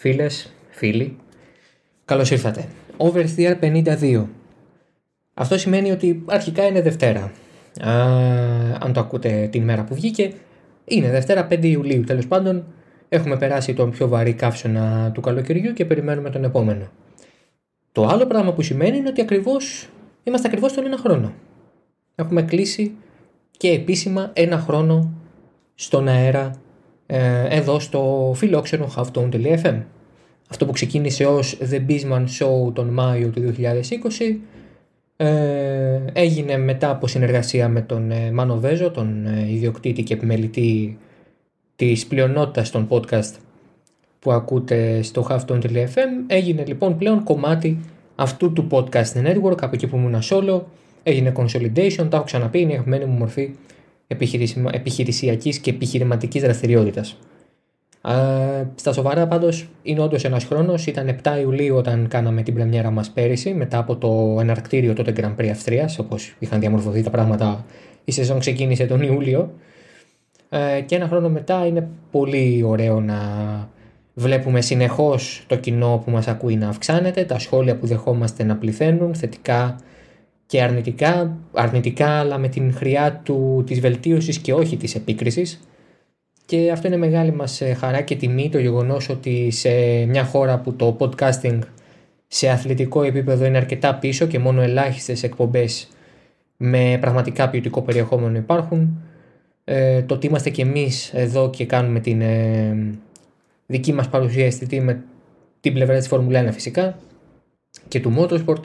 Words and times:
φίλες, 0.00 0.52
φίλοι, 0.70 1.16
καλώς 2.04 2.30
ήρθατε. 2.30 2.68
Oversteer 2.96 3.54
52. 3.60 4.26
Αυτό 5.34 5.58
σημαίνει 5.58 5.90
ότι 5.90 6.22
αρχικά 6.26 6.66
είναι 6.66 6.82
Δευτέρα. 6.82 7.32
Α, 7.80 7.92
αν 8.80 8.92
το 8.92 9.00
ακούτε 9.00 9.48
την 9.52 9.62
μέρα 9.62 9.84
που 9.84 9.94
βγήκε, 9.94 10.32
είναι 10.84 11.10
Δευτέρα 11.10 11.46
5 11.50 11.64
Ιουλίου. 11.64 12.04
Τέλος 12.04 12.26
πάντων, 12.26 12.64
έχουμε 13.08 13.36
περάσει 13.36 13.74
τον 13.74 13.90
πιο 13.90 14.08
βαρύ 14.08 14.32
καύσωνα 14.32 15.10
του 15.14 15.20
καλοκαιριού 15.20 15.72
και 15.72 15.84
περιμένουμε 15.84 16.30
τον 16.30 16.44
επόμενο. 16.44 16.88
Το 17.92 18.06
άλλο 18.06 18.26
πράγμα 18.26 18.52
που 18.52 18.62
σημαίνει 18.62 18.96
είναι 18.96 19.08
ότι 19.08 19.20
ακριβώς, 19.20 19.88
είμαστε 20.22 20.48
ακριβώς 20.48 20.72
τον 20.72 20.86
ένα 20.86 20.96
χρόνο. 20.96 21.32
Έχουμε 22.14 22.42
κλείσει 22.42 22.94
και 23.56 23.70
επίσημα 23.70 24.30
ένα 24.32 24.58
χρόνο 24.58 25.12
στον 25.74 26.08
αέρα 26.08 26.44
ε, 26.44 26.69
εδώ 27.48 27.80
στο 27.80 28.32
φιλόξενο 28.36 28.92
halftone.fm. 28.96 29.82
Αυτό 30.50 30.66
που 30.66 30.72
ξεκίνησε 30.72 31.24
ως 31.24 31.58
The 31.70 31.80
Bisman 31.88 32.24
Show 32.38 32.74
τον 32.74 32.88
Μάιο 32.88 33.28
του 33.28 33.54
2020 33.58 34.36
ε, 35.22 36.00
έγινε 36.12 36.56
μετά 36.56 36.90
από 36.90 37.06
συνεργασία 37.06 37.68
με 37.68 37.80
τον 37.80 38.10
ε, 38.10 38.30
Μάνο 38.32 38.56
Βέζο, 38.56 38.90
τον 38.90 39.26
ε, 39.26 39.52
ιδιοκτήτη 39.52 40.02
και 40.02 40.14
επιμελητή 40.14 40.98
της 41.76 42.06
πλειονότητας 42.06 42.70
των 42.70 42.88
podcast 42.90 43.34
που 44.18 44.32
ακούτε 44.32 45.02
στο 45.02 45.26
halftone.fm 45.30 46.08
έγινε 46.26 46.64
λοιπόν 46.66 46.96
πλέον 46.98 47.22
κομμάτι 47.22 47.78
αυτού 48.14 48.52
του 48.52 48.66
podcast 48.70 49.26
network 49.26 49.62
από 49.62 49.70
εκεί 49.72 49.86
που 49.86 49.96
ήμουν 49.96 50.20
solo 50.30 50.60
έγινε 51.02 51.32
consolidation, 51.36 52.06
τα 52.08 52.16
έχω 52.16 52.24
ξαναπεί, 52.24 52.60
είναι 52.60 52.70
η 52.70 52.74
αγαπημένη 52.74 53.04
μου 53.04 53.18
μορφή 53.18 53.50
επιχειρησιακής 54.70 55.58
και 55.58 55.70
επιχειρηματικής 55.70 56.42
δραστηριότητας. 56.42 57.16
Uh, 58.02 58.66
στα 58.74 58.92
σοβαρά 58.92 59.26
πάντως 59.26 59.68
είναι 59.82 60.00
όντως 60.00 60.24
ένας 60.24 60.44
χρόνος, 60.44 60.86
ήταν 60.86 61.08
7 61.22 61.38
Ιουλίου 61.40 61.76
όταν 61.76 62.08
κάναμε 62.08 62.42
την 62.42 62.54
πρεμιέρα 62.54 62.90
μας 62.90 63.10
πέρυσι 63.10 63.54
μετά 63.54 63.78
από 63.78 63.96
το 63.96 64.36
εναρκτήριο 64.40 64.92
τότε 64.92 65.12
Grand 65.16 65.34
Prix 65.40 65.48
Αυστρίας 65.48 65.98
όπως 65.98 66.34
είχαν 66.38 66.60
διαμορφωθεί 66.60 67.02
τα 67.02 67.10
πράγματα 67.10 67.64
η 68.04 68.12
σεζόν 68.12 68.38
ξεκίνησε 68.38 68.86
τον 68.86 69.02
Ιούλιο 69.02 69.52
uh, 70.50 70.58
και 70.86 70.94
ένα 70.94 71.08
χρόνο 71.08 71.28
μετά 71.28 71.66
είναι 71.66 71.88
πολύ 72.10 72.62
ωραίο 72.66 73.00
να 73.00 73.18
βλέπουμε 74.14 74.60
συνεχώς 74.60 75.44
το 75.46 75.56
κοινό 75.56 76.02
που 76.04 76.10
μας 76.10 76.28
ακούει 76.28 76.56
να 76.56 76.68
αυξάνεται, 76.68 77.24
τα 77.24 77.38
σχόλια 77.38 77.76
που 77.76 77.86
δεχόμαστε 77.86 78.44
να 78.44 78.56
πληθαίνουν 78.56 79.14
θετικά 79.14 79.76
και 80.50 80.62
αρνητικά, 80.62 81.38
αρνητικά 81.52 82.08
αλλά 82.08 82.38
με 82.38 82.48
την 82.48 82.74
χρειά 82.74 83.20
του, 83.24 83.64
της 83.66 83.80
βελτίωσης 83.80 84.38
και 84.38 84.52
όχι 84.52 84.76
της 84.76 84.94
επίκρισης. 84.94 85.60
Και 86.46 86.70
αυτό 86.70 86.86
είναι 86.86 86.96
μεγάλη 86.96 87.32
μας 87.32 87.60
ε, 87.60 87.74
χαρά 87.74 88.00
και 88.00 88.16
τιμή 88.16 88.48
το 88.48 88.58
γεγονός 88.58 89.08
ότι 89.08 89.50
σε 89.50 89.70
μια 90.04 90.24
χώρα 90.24 90.58
που 90.58 90.72
το 90.72 90.96
podcasting 91.00 91.58
σε 92.26 92.48
αθλητικό 92.48 93.02
επίπεδο 93.02 93.44
είναι 93.44 93.56
αρκετά 93.56 93.94
πίσω 93.94 94.26
και 94.26 94.38
μόνο 94.38 94.62
ελάχιστες 94.62 95.22
εκπομπές 95.22 95.88
με 96.56 96.98
πραγματικά 97.00 97.50
ποιοτικό 97.50 97.82
περιεχόμενο 97.82 98.36
υπάρχουν. 98.36 99.02
Ε, 99.64 100.02
το 100.02 100.14
ότι 100.14 100.26
είμαστε 100.26 100.50
και 100.50 100.62
εμείς 100.62 101.12
εδώ 101.14 101.50
και 101.50 101.66
κάνουμε 101.66 102.00
την 102.00 102.20
ε, 102.20 102.76
δική 103.66 103.92
μας 103.92 104.08
παρουσία 104.08 104.46
αισθητή 104.46 104.80
με 104.80 105.02
την 105.60 105.72
πλευρά 105.72 105.98
της 105.98 106.08
Φόρμουλα 106.08 106.48
1 106.48 106.52
φυσικά 106.52 106.98
και 107.88 108.00
του 108.00 108.14
Motorsport 108.18 108.62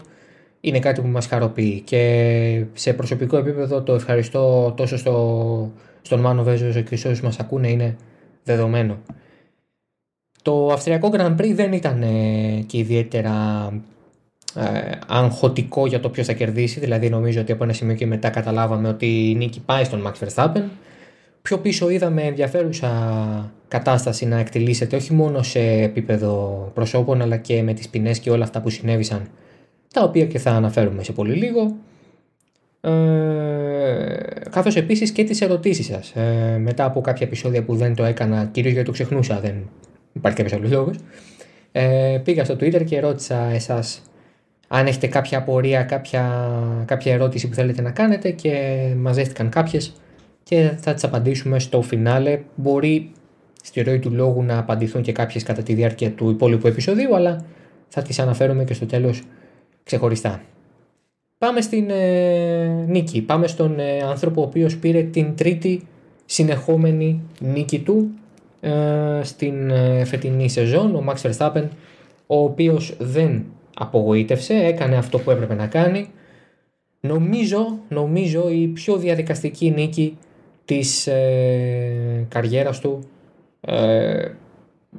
είναι 0.61 0.79
κάτι 0.79 1.01
που 1.01 1.07
μας 1.07 1.25
χαροποιεί 1.25 1.81
και 1.81 2.63
σε 2.73 2.93
προσωπικό 2.93 3.37
επίπεδο 3.37 3.81
το 3.81 3.93
ευχαριστώ 3.93 4.73
τόσο 4.77 4.97
στο, 4.97 5.71
στον 6.01 6.19
Μάνο 6.19 6.43
Βέζο 6.43 6.81
και 6.81 6.95
σε 6.95 7.07
όσους 7.07 7.21
μας 7.21 7.39
ακούνε 7.39 7.69
είναι 7.69 7.95
δεδομένο. 8.43 8.97
Το 10.41 10.67
Αυστριακό 10.67 11.09
Grand 11.13 11.35
Prix 11.35 11.51
δεν 11.53 11.73
ήταν 11.73 12.01
ε, 12.01 12.63
και 12.65 12.77
ιδιαίτερα 12.77 13.67
ε, 14.55 14.91
αγχωτικό 15.07 15.87
για 15.87 15.99
το 15.99 16.09
ποιος 16.09 16.25
θα 16.25 16.33
κερδίσει, 16.33 16.79
δηλαδή 16.79 17.09
νομίζω 17.09 17.41
ότι 17.41 17.51
από 17.51 17.63
ένα 17.63 17.73
σημείο 17.73 17.95
και 17.95 18.05
μετά 18.05 18.29
καταλάβαμε 18.29 18.87
ότι 18.87 19.29
η 19.29 19.35
νίκη 19.35 19.59
πάει 19.59 19.83
στον 19.83 20.07
Max 20.07 20.27
Verstappen. 20.27 20.63
Πιο 21.41 21.57
πίσω 21.57 21.89
είδαμε 21.89 22.21
ενδιαφέρουσα 22.21 22.91
κατάσταση 23.67 24.25
να 24.25 24.39
εκτελήσεται 24.39 24.95
όχι 24.95 25.13
μόνο 25.13 25.43
σε 25.43 25.59
επίπεδο 25.59 26.71
προσώπων 26.73 27.21
αλλά 27.21 27.37
και 27.37 27.63
με 27.63 27.73
τις 27.73 27.89
ποινές 27.89 28.19
και 28.19 28.29
όλα 28.29 28.43
αυτά 28.43 28.61
που 28.61 28.69
συνέβησαν 28.69 29.27
τα 29.95 30.03
οποία 30.03 30.25
και 30.25 30.39
θα 30.39 30.51
αναφέρουμε 30.51 31.03
σε 31.03 31.11
πολύ 31.11 31.33
λίγο. 31.33 31.75
Ε, 32.81 32.89
καθώς 34.49 34.75
επίσης 34.75 35.11
και 35.11 35.23
τις 35.23 35.41
ερωτήσεις 35.41 35.85
σας. 35.85 36.11
Ε, 36.11 36.57
μετά 36.57 36.85
από 36.85 37.01
κάποια 37.01 37.27
επεισόδια 37.27 37.63
που 37.63 37.75
δεν 37.75 37.95
το 37.95 38.03
έκανα, 38.03 38.45
κυρίως 38.45 38.73
γιατί 38.73 38.87
το 38.87 38.93
ξεχνούσα, 38.93 39.39
δεν 39.39 39.69
υπάρχει 40.13 40.37
κάποιος 40.37 40.59
άλλος 40.59 40.71
λόγος, 40.71 40.95
ε, 41.71 42.19
πήγα 42.23 42.43
στο 42.43 42.53
Twitter 42.53 42.85
και 42.85 42.99
ρώτησα 42.99 43.43
εσάς 43.53 44.01
αν 44.67 44.85
έχετε 44.85 45.07
κάποια 45.07 45.37
απορία, 45.37 45.83
κάποια, 45.83 46.51
κάποια 46.85 47.13
ερώτηση 47.13 47.47
που 47.47 47.55
θέλετε 47.55 47.81
να 47.81 47.91
κάνετε 47.91 48.31
και 48.31 48.77
μαζεύτηκαν 48.97 49.49
κάποιες 49.49 49.93
και 50.43 50.71
θα 50.79 50.93
τις 50.93 51.03
απαντήσουμε 51.03 51.59
στο 51.59 51.81
φινάλε. 51.81 52.39
Μπορεί 52.55 53.11
στη 53.63 53.81
ροή 53.81 53.99
του 53.99 54.11
λόγου 54.11 54.43
να 54.43 54.57
απαντηθούν 54.57 55.01
και 55.01 55.11
κάποιες 55.11 55.43
κατά 55.43 55.63
τη 55.63 55.73
διάρκεια 55.73 56.11
του 56.11 56.29
υπόλοιπου 56.29 56.67
επεισοδίου, 56.67 57.15
αλλά 57.15 57.45
θα 57.87 58.01
τις 58.01 58.19
αναφέρουμε 58.19 58.63
και 58.63 58.73
στο 58.73 58.85
τέλος 58.85 59.23
ξεχωριστά. 59.85 60.41
Πάμε 61.37 61.61
στην 61.61 61.89
ε, 61.89 62.67
νίκη. 62.87 63.21
Πάμε 63.21 63.47
στον 63.47 63.79
ε, 63.79 63.99
άνθρωπο 63.99 64.41
ο 64.41 64.43
οποίος 64.43 64.77
πήρε 64.77 65.03
την 65.03 65.35
τρίτη 65.35 65.87
συνεχόμενη 66.25 67.21
νίκη 67.39 67.79
του 67.79 68.09
ε, 68.59 68.71
στην 69.23 69.71
φετινή 70.05 70.49
σεζόν, 70.49 70.95
ο 70.95 71.03
Max 71.07 71.29
Verstappen, 71.29 71.63
ο 72.27 72.43
οποίος 72.43 72.95
δεν 72.99 73.45
απογοήτευσε, 73.75 74.53
έκανε 74.53 74.95
αυτό 74.95 75.19
που 75.19 75.31
έπρεπε 75.31 75.53
να 75.53 75.67
κάνει. 75.67 76.07
Νομίζω, 76.99 77.79
νομίζω 77.89 78.49
η 78.49 78.67
πιο 78.67 78.97
διαδικαστική 78.97 79.71
νίκη 79.71 80.17
της 80.65 81.07
ε, 81.07 82.25
καριέρας 82.27 82.79
του, 82.79 82.99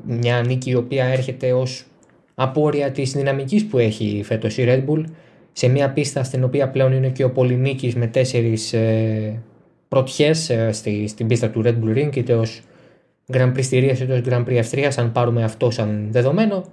μια 0.05 0.43
νίκη 0.47 0.71
η 0.71 0.75
οποία 0.75 1.05
έρχεται 1.05 1.53
ως 1.53 1.87
απόρρια 2.39 2.91
της 2.91 3.13
δυναμικής 3.13 3.67
που 3.67 3.79
έχει 3.79 4.23
φέτος 4.25 4.59
η 4.59 4.65
Red 4.69 4.85
Bull 4.89 5.05
σε 5.53 5.69
μια 5.69 5.91
πίστα 5.91 6.25
στην 6.25 6.45
οποία 6.45 6.71
πλέον 6.71 6.93
είναι 6.93 7.09
και 7.09 7.25
ο 7.25 7.31
Πολυνίκης 7.31 7.95
με 7.95 8.07
τέσσερις 8.07 8.73
ε, 8.73 9.43
πρωτιές 9.89 10.51
ε, 10.51 10.73
στη, 10.73 11.07
στην 11.07 11.27
πίστα 11.27 11.51
του 11.51 11.63
Red 11.65 11.75
Bull 11.83 11.97
Ring 11.97 12.17
είτε 12.17 12.35
ως 12.35 12.63
Grand 13.33 13.53
Prix 13.53 13.63
Στηρίας 13.63 14.01
είτε 14.01 14.13
ως 14.13 14.21
Grand 14.29 14.45
Prix 14.45 14.57
Αυστρίας 14.57 14.99
αν 14.99 15.13
πάρουμε 15.13 15.45
αυτό 15.45 15.71
σαν 15.71 16.09
δεδομένο. 16.11 16.65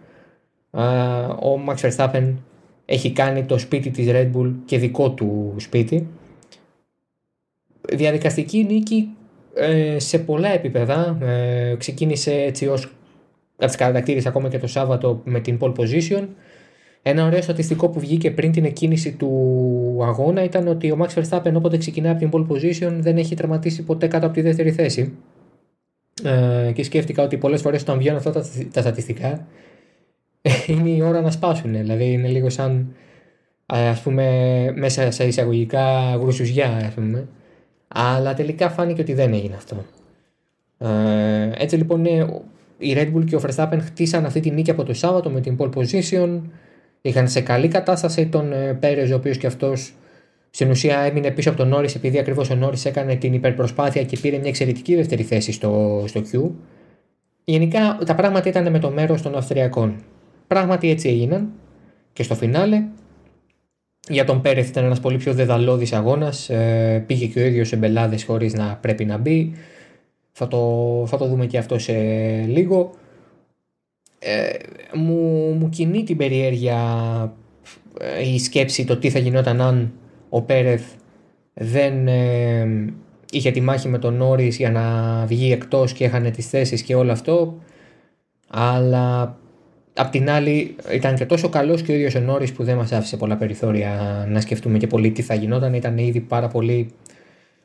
Ο 1.39 1.63
Max 1.67 1.75
Verstappen 1.75 2.33
έχει 2.85 3.11
κάνει 3.11 3.43
το 3.43 3.57
σπίτι 3.57 3.89
της 3.89 4.07
Red 4.09 4.31
Bull 4.35 4.53
και 4.65 4.77
δικό 4.77 5.11
του 5.11 5.55
σπίτι. 5.57 6.07
Διαδικαστική 7.81 8.63
νίκη 8.69 9.09
ε, 9.55 9.99
σε 9.99 10.19
πολλά 10.19 10.49
επίπεδα 10.49 11.17
ε, 11.21 11.75
ξεκίνησε 11.75 12.33
έτσι 12.33 12.67
ως 12.67 12.91
θα 13.57 13.67
τι 13.67 13.77
κατακτήρησε 13.77 14.27
ακόμα 14.27 14.49
και 14.49 14.57
το 14.59 14.67
Σάββατο 14.67 15.21
με 15.23 15.39
την 15.39 15.57
pole 15.61 15.73
position. 15.73 16.27
Ένα 17.01 17.25
ωραίο 17.25 17.41
στατιστικό 17.41 17.89
που 17.89 17.99
βγήκε 17.99 18.31
πριν 18.31 18.51
την 18.51 18.65
εκκίνηση 18.65 19.11
του 19.11 19.99
αγώνα 20.01 20.43
ήταν 20.43 20.67
ότι 20.67 20.91
ο 20.91 20.97
Max 21.01 21.21
Verstappen 21.21 21.53
όποτε 21.53 21.77
ξεκινάει 21.77 22.11
από 22.11 22.19
την 22.19 22.29
pole 22.33 22.51
position 22.51 22.91
δεν 22.99 23.17
έχει 23.17 23.35
τερματίσει 23.35 23.83
ποτέ 23.83 24.07
κάτω 24.07 24.25
από 24.25 24.35
τη 24.35 24.41
δεύτερη 24.41 24.71
θέση. 24.71 25.13
Ε, 26.23 26.71
και 26.71 26.83
σκέφτηκα 26.83 27.23
ότι 27.23 27.37
πολλές 27.37 27.61
φορές 27.61 27.81
όταν 27.81 27.97
βγαίνουν 27.97 28.17
αυτά 28.17 28.31
τα, 28.31 28.45
τα 28.73 28.81
στατιστικά 28.81 29.47
είναι 30.67 30.89
η 30.89 31.01
ώρα 31.01 31.21
να 31.21 31.31
σπάσουν. 31.31 31.71
Δηλαδή 31.71 32.11
είναι 32.11 32.27
λίγο 32.27 32.49
σαν 32.49 32.95
ε, 33.65 33.87
ας 33.87 34.01
πούμε 34.01 34.73
μέσα 34.75 35.11
σε 35.11 35.25
εισαγωγικά 35.25 36.15
γρουσουζιά 36.15 36.69
ας 36.69 36.93
πούμε. 36.93 37.27
Αλλά 37.87 38.33
τελικά 38.33 38.69
φάνηκε 38.69 39.01
ότι 39.01 39.13
δεν 39.13 39.33
έγινε 39.33 39.55
αυτό. 39.55 39.85
Ε, 40.77 41.51
έτσι 41.57 41.75
λοιπόν 41.75 42.05
είναι 42.05 42.43
η 42.83 42.95
Red 42.97 43.17
Bull 43.17 43.25
και 43.25 43.35
ο 43.35 43.41
Verstappen 43.45 43.77
χτίσαν 43.79 44.25
αυτή 44.25 44.39
τη 44.39 44.51
νίκη 44.51 44.71
από 44.71 44.83
το 44.83 44.93
Σάββατο 44.93 45.29
με 45.29 45.41
την 45.41 45.57
pole 45.59 45.69
position. 45.69 46.41
Είχαν 47.01 47.27
σε 47.27 47.41
καλή 47.41 47.67
κατάσταση 47.67 48.27
τον 48.27 48.53
ε, 48.53 48.73
Πέρες, 48.73 49.11
ο 49.11 49.15
οποίος 49.15 49.37
και 49.37 49.47
αυτός 49.47 49.93
στην 50.49 50.69
ουσία 50.69 50.99
έμεινε 50.99 51.31
πίσω 51.31 51.49
από 51.49 51.57
τον 51.57 51.67
Νόρι 51.67 51.89
επειδή 51.95 52.19
ακριβώς 52.19 52.49
ο 52.49 52.55
Νόρι 52.55 52.77
έκανε 52.83 53.15
την 53.15 53.33
υπερπροσπάθεια 53.33 54.03
και 54.03 54.17
πήρε 54.21 54.37
μια 54.37 54.49
εξαιρετική 54.49 54.95
δεύτερη 54.95 55.23
θέση 55.23 55.51
στο, 55.51 56.03
στο 56.07 56.21
Q. 56.31 56.49
Γενικά 57.43 57.99
τα 58.05 58.15
πράγματα 58.15 58.49
ήταν 58.49 58.71
με 58.71 58.79
το 58.79 58.91
μέρος 58.91 59.21
των 59.21 59.35
Αυστριακών. 59.35 59.95
Πράγματι 60.47 60.89
έτσι 60.89 61.09
έγιναν 61.09 61.49
και 62.13 62.23
στο 62.23 62.35
φινάλε. 62.35 62.83
Για 64.07 64.25
τον 64.25 64.41
Πέρεθ 64.41 64.69
ήταν 64.69 64.83
ένας 64.83 64.99
πολύ 64.99 65.17
πιο 65.17 65.33
δεδαλώδης 65.33 65.93
αγώνας. 65.93 66.49
Ε, 66.49 67.03
πήγε 67.07 67.25
και 67.25 67.39
ο 67.39 67.45
ίδιος 67.45 67.67
σε 67.67 67.75
μπελάδες 67.75 68.23
χωρίς 68.23 68.53
να 68.53 68.77
πρέπει 68.81 69.05
να 69.05 69.17
μπει. 69.17 69.53
Θα 70.35 70.47
το, 70.47 71.03
θα 71.07 71.17
το 71.17 71.27
δούμε 71.27 71.45
και 71.45 71.57
αυτό 71.57 71.79
σε 71.79 71.93
λίγο. 72.47 72.91
Ε, 74.19 74.49
μου, 74.93 75.51
μου 75.59 75.69
κινεί 75.69 76.03
την 76.03 76.17
περιέργεια 76.17 76.77
ε, 77.99 78.29
η 78.29 78.39
σκέψη 78.39 78.85
το 78.85 78.97
τι 78.97 79.09
θα 79.09 79.19
γινόταν 79.19 79.61
αν 79.61 79.93
ο 80.29 80.41
Πέρεθ 80.41 80.83
δεν 81.53 82.07
ε, 82.07 82.93
είχε 83.31 83.51
τη 83.51 83.61
μάχη 83.61 83.87
με 83.87 83.97
τον 83.97 84.13
Νόρις 84.13 84.57
για 84.57 84.71
να 84.71 85.25
βγει 85.25 85.51
εκτός 85.51 85.93
και 85.93 86.05
έχανε 86.05 86.31
τις 86.31 86.49
θέσεις 86.49 86.81
και 86.81 86.95
όλο 86.95 87.11
αυτό 87.11 87.57
αλλά 88.47 89.37
Απ' 89.95 90.11
την 90.11 90.29
άλλη, 90.29 90.75
ήταν 90.91 91.15
και 91.15 91.25
τόσο 91.25 91.49
καλός 91.49 91.81
και 91.81 91.91
ο 91.91 91.95
ίδιος 91.95 92.15
ο 92.15 92.19
Νόρι 92.19 92.51
που 92.51 92.63
δεν 92.63 92.75
μας 92.75 92.91
άφησε 92.91 93.17
πολλά 93.17 93.35
περιθώρια 93.35 94.25
να 94.29 94.41
σκεφτούμε 94.41 94.77
και 94.77 94.87
πολύ 94.87 95.11
τι 95.11 95.21
θα 95.21 95.33
γινόταν. 95.33 95.73
Ήταν 95.73 95.97
ήδη 95.97 96.19
πάρα 96.19 96.47
πολύ 96.47 96.91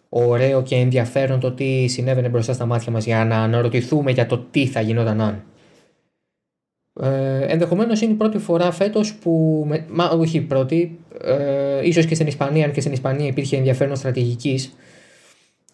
ωραίο 0.09 0.63
και 0.63 0.77
ενδιαφέρον 0.77 1.41
το 1.41 1.53
τι 1.53 1.87
συνέβαινε 1.87 2.29
μπροστά 2.29 2.53
στα 2.53 2.67
μάτια 2.67 2.93
μας 2.93 3.05
για 3.05 3.25
να 3.25 3.37
αναρωτηθούμε 3.37 4.11
για 4.11 4.27
το 4.27 4.39
τι 4.51 4.67
θα 4.67 4.81
γινόταν 4.81 5.21
αν. 5.21 5.43
Ε, 7.01 7.45
Ενδεχομένως 7.47 8.01
είναι 8.01 8.13
η 8.13 8.17
πρώτη 8.17 8.39
φορά 8.39 8.71
φέτος 8.71 9.15
που. 9.15 9.65
Μα 9.89 10.05
όχι 10.05 10.37
η 10.37 10.41
πρώτη, 10.41 10.99
ε, 11.23 11.87
ίσως 11.87 12.07
και 12.07 12.15
στην 12.15 12.27
Ισπανία, 12.27 12.65
αν 12.65 12.73
και 12.73 12.81
στην 12.81 12.93
Ισπανία 12.93 13.27
υπήρχε 13.27 13.57
ενδιαφέρον 13.57 13.97
στρατηγικής. 13.97 14.73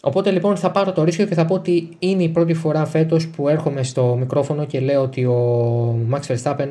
Οπότε 0.02 0.30
λοιπόν 0.30 0.56
θα 0.56 0.70
πάρω 0.70 0.92
το 0.92 1.04
ρίσκο 1.04 1.24
και 1.24 1.34
θα 1.34 1.44
πω 1.44 1.54
ότι 1.54 1.88
είναι 1.98 2.22
η 2.22 2.28
πρώτη 2.28 2.54
φορά 2.54 2.86
φέτος 2.86 3.28
που 3.28 3.48
έρχομαι 3.48 3.82
στο 3.82 4.16
μικρόφωνο 4.18 4.66
και 4.66 4.80
λέω 4.80 5.02
ότι 5.02 5.24
ο 5.24 5.98
Max 6.12 6.20
Verstappen, 6.20 6.68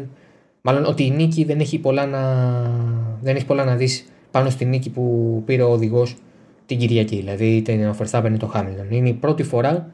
μάλλον 0.62 0.86
ότι 0.86 1.04
η 1.04 1.10
νίκη 1.10 1.44
δεν 1.44 1.60
έχει 1.60 1.80
πολλά 1.80 2.06
να, 2.06 2.21
δεν 3.21 3.36
έχει 3.36 3.45
πολλά 3.45 3.63
να 3.63 3.75
δεις 3.75 4.06
πάνω 4.31 4.50
στη 4.50 4.65
νίκη 4.65 4.89
που 4.89 5.42
πήρε 5.45 5.62
ο 5.62 5.71
οδηγός 5.71 6.15
την 6.78 6.88
Κυριακή. 6.88 7.16
Δηλαδή 7.16 7.56
είτε 7.56 7.88
ο 7.88 7.96
Verstappen 8.00 8.25
είτε 8.25 8.38
το 8.38 8.52
Hamilton. 8.56 8.90
Είναι 8.90 9.10
η 9.10 9.14
πρώτη 9.14 9.44
φορά 9.44 9.92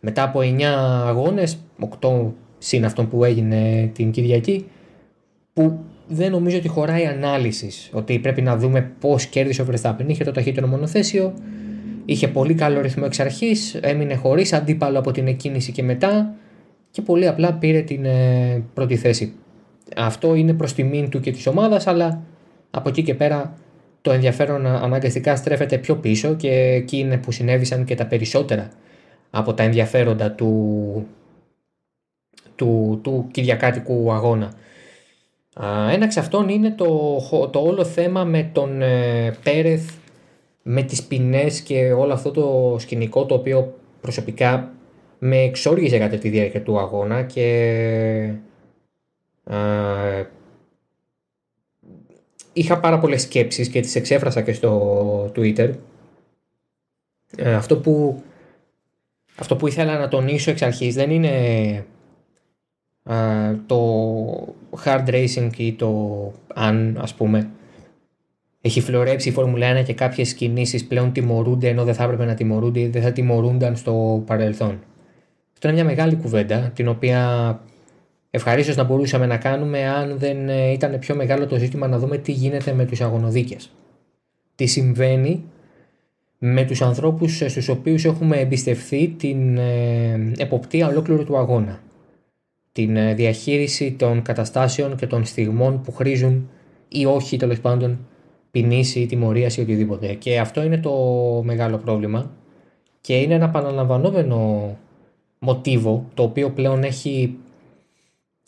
μετά 0.00 0.22
από 0.22 0.40
9 0.42 0.62
αγώνες, 1.06 1.58
8 2.00 2.32
συν 2.58 2.84
αυτόν 2.84 3.08
που 3.08 3.24
έγινε 3.24 3.90
την 3.94 4.10
Κυριακή, 4.10 4.66
που 5.52 5.78
δεν 6.08 6.30
νομίζω 6.30 6.56
ότι 6.56 6.68
χωράει 6.68 7.06
ανάλυσης. 7.06 7.90
Ότι 7.92 8.18
πρέπει 8.18 8.42
να 8.42 8.56
δούμε 8.56 8.92
πώς 9.00 9.26
κέρδισε 9.26 9.62
ο 9.62 9.66
Verstappen. 9.70 10.04
Είχε 10.06 10.24
το 10.24 10.32
ταχύτερο 10.32 10.66
μονοθέσιο, 10.66 11.34
είχε 12.04 12.28
πολύ 12.28 12.54
καλό 12.54 12.80
ρυθμό 12.80 13.02
εξ 13.06 13.20
αρχής, 13.20 13.74
έμεινε 13.74 14.14
χωρίς 14.14 14.52
αντίπαλο 14.52 14.98
από 14.98 15.10
την 15.10 15.26
εκκίνηση 15.26 15.72
και 15.72 15.82
μετά 15.82 16.34
και 16.90 17.02
πολύ 17.02 17.28
απλά 17.28 17.52
πήρε 17.52 17.80
την 17.80 18.04
ε, 18.04 18.62
πρώτη 18.74 18.96
θέση. 18.96 19.32
Αυτό 19.96 20.34
είναι 20.34 20.52
προς 20.52 20.72
τιμήν 20.72 21.08
του 21.08 21.20
και 21.20 21.30
της 21.30 21.46
ομάδας, 21.46 21.86
αλλά 21.86 22.22
από 22.70 22.88
εκεί 22.88 23.02
και 23.02 23.14
πέρα 23.14 23.54
το 24.02 24.12
ενδιαφέρον 24.12 24.66
αναγκαστικά 24.66 25.36
στρέφεται 25.36 25.78
πιο 25.78 25.96
πίσω 25.96 26.34
και 26.34 26.50
εκεί 26.50 26.98
είναι 26.98 27.18
που 27.18 27.32
συνέβησαν 27.32 27.84
και 27.84 27.94
τα 27.94 28.06
περισσότερα 28.06 28.70
από 29.30 29.54
τα 29.54 29.62
ενδιαφέροντα 29.62 30.30
του, 30.30 31.06
του, 32.54 33.00
του 33.02 33.28
Κυριακάτικου 33.30 34.12
αγώνα. 34.12 34.52
Ένα 35.92 36.04
εξ 36.04 36.16
αυτών 36.16 36.48
είναι 36.48 36.70
το, 36.70 37.20
το 37.50 37.58
όλο 37.60 37.84
θέμα 37.84 38.24
με 38.24 38.50
τον 38.52 38.82
ε, 38.82 39.36
Πέρεθ, 39.42 39.90
με 40.62 40.82
τις 40.82 41.02
ποινές 41.02 41.60
και 41.60 41.92
όλο 41.92 42.12
αυτό 42.12 42.30
το 42.30 42.76
σκηνικό 42.78 43.26
το 43.26 43.34
οποίο 43.34 43.74
προσωπικά 44.00 44.72
με 45.18 45.36
εξόργησε 45.36 45.98
κατά 45.98 46.16
τη 46.16 46.28
διάρκεια 46.28 46.62
του 46.62 46.78
αγώνα 46.78 47.22
και 47.22 48.34
είχα 52.52 52.80
πάρα 52.80 52.98
πολλές 52.98 53.22
σκέψεις 53.22 53.68
και 53.68 53.80
τις 53.80 53.94
εξέφρασα 53.94 54.42
και 54.42 54.52
στο 54.52 55.32
Twitter. 55.36 55.70
Ε, 57.36 57.54
αυτό, 57.54 57.76
που, 57.76 58.22
αυτό 59.36 59.56
που 59.56 59.66
ήθελα 59.66 59.98
να 59.98 60.08
τονίσω 60.08 60.50
εξ 60.50 60.62
αρχής 60.62 60.94
δεν 60.94 61.10
είναι 61.10 61.84
το 63.66 64.54
hard 64.84 65.08
racing 65.08 65.50
ή 65.56 65.72
το 65.72 66.32
αν 66.54 66.98
ας 67.00 67.14
πούμε 67.14 67.50
έχει 68.60 68.80
φλωρέψει 68.80 69.28
η 69.28 69.32
Φόρμουλα 69.32 69.80
1 69.80 69.84
και 69.84 69.94
κάποιες 69.94 70.34
κινήσεις 70.34 70.86
πλέον 70.86 71.12
τιμωρούνται 71.12 71.68
ενώ 71.68 71.84
δεν 71.84 71.94
θα 71.94 72.04
έπρεπε 72.04 72.24
να 72.24 72.34
τιμωρούνται 72.34 72.80
ή 72.80 72.88
δεν 72.88 73.02
θα 73.02 73.12
τιμωρούνταν 73.12 73.76
στο 73.76 74.22
παρελθόν. 74.26 74.78
Αυτό 75.52 75.68
είναι 75.68 75.76
μια 75.76 75.84
μεγάλη 75.84 76.16
κουβέντα 76.16 76.70
την 76.74 76.88
οποία 76.88 77.60
ευχαρίστως 78.34 78.76
να 78.76 78.84
μπορούσαμε 78.84 79.26
να 79.26 79.36
κάνουμε 79.36 79.88
αν 79.88 80.18
δεν 80.18 80.48
ε, 80.48 80.70
ήταν 80.70 80.98
πιο 80.98 81.14
μεγάλο 81.14 81.46
το 81.46 81.56
ζήτημα 81.56 81.88
να 81.88 81.98
δούμε 81.98 82.18
τι 82.18 82.32
γίνεται 82.32 82.72
με 82.72 82.84
τους 82.84 83.00
αγωνοδίκες. 83.00 83.70
Τι 84.54 84.66
συμβαίνει 84.66 85.44
με 86.38 86.64
τους 86.64 86.82
ανθρώπους 86.82 87.36
στους 87.36 87.68
οποίους 87.68 88.04
έχουμε 88.04 88.36
εμπιστευθεί 88.36 89.08
την 89.08 89.56
ε, 89.56 90.32
εποπτεία 90.36 90.88
ολόκληρου 90.88 91.24
του 91.24 91.36
αγώνα 91.36 91.80
την 92.72 92.96
ε, 92.96 93.14
διαχείριση 93.14 93.92
των 93.92 94.22
καταστάσεων 94.22 94.96
και 94.96 95.06
των 95.06 95.24
στιγμών 95.24 95.80
που 95.80 95.92
χρήζουν 95.92 96.48
ή 96.88 97.06
όχι 97.06 97.36
τέλος 97.36 97.60
πάντων 97.60 97.98
ποινής 98.50 98.94
ή 98.94 99.06
τιμωρίας 99.06 99.56
ή 99.56 99.60
οτιδήποτε. 99.60 100.14
Και 100.14 100.38
αυτό 100.40 100.62
είναι 100.62 100.78
το 100.78 100.92
μεγάλο 101.44 101.78
πρόβλημα 101.78 102.30
και 103.00 103.16
είναι 103.16 103.34
ένα 103.34 103.44
επαναλαμβανόμενο 103.44 104.70
μοτίβο 105.38 106.04
το 106.14 106.22
οποίο 106.22 106.50
πλέον 106.50 106.82
έχει 106.82 107.36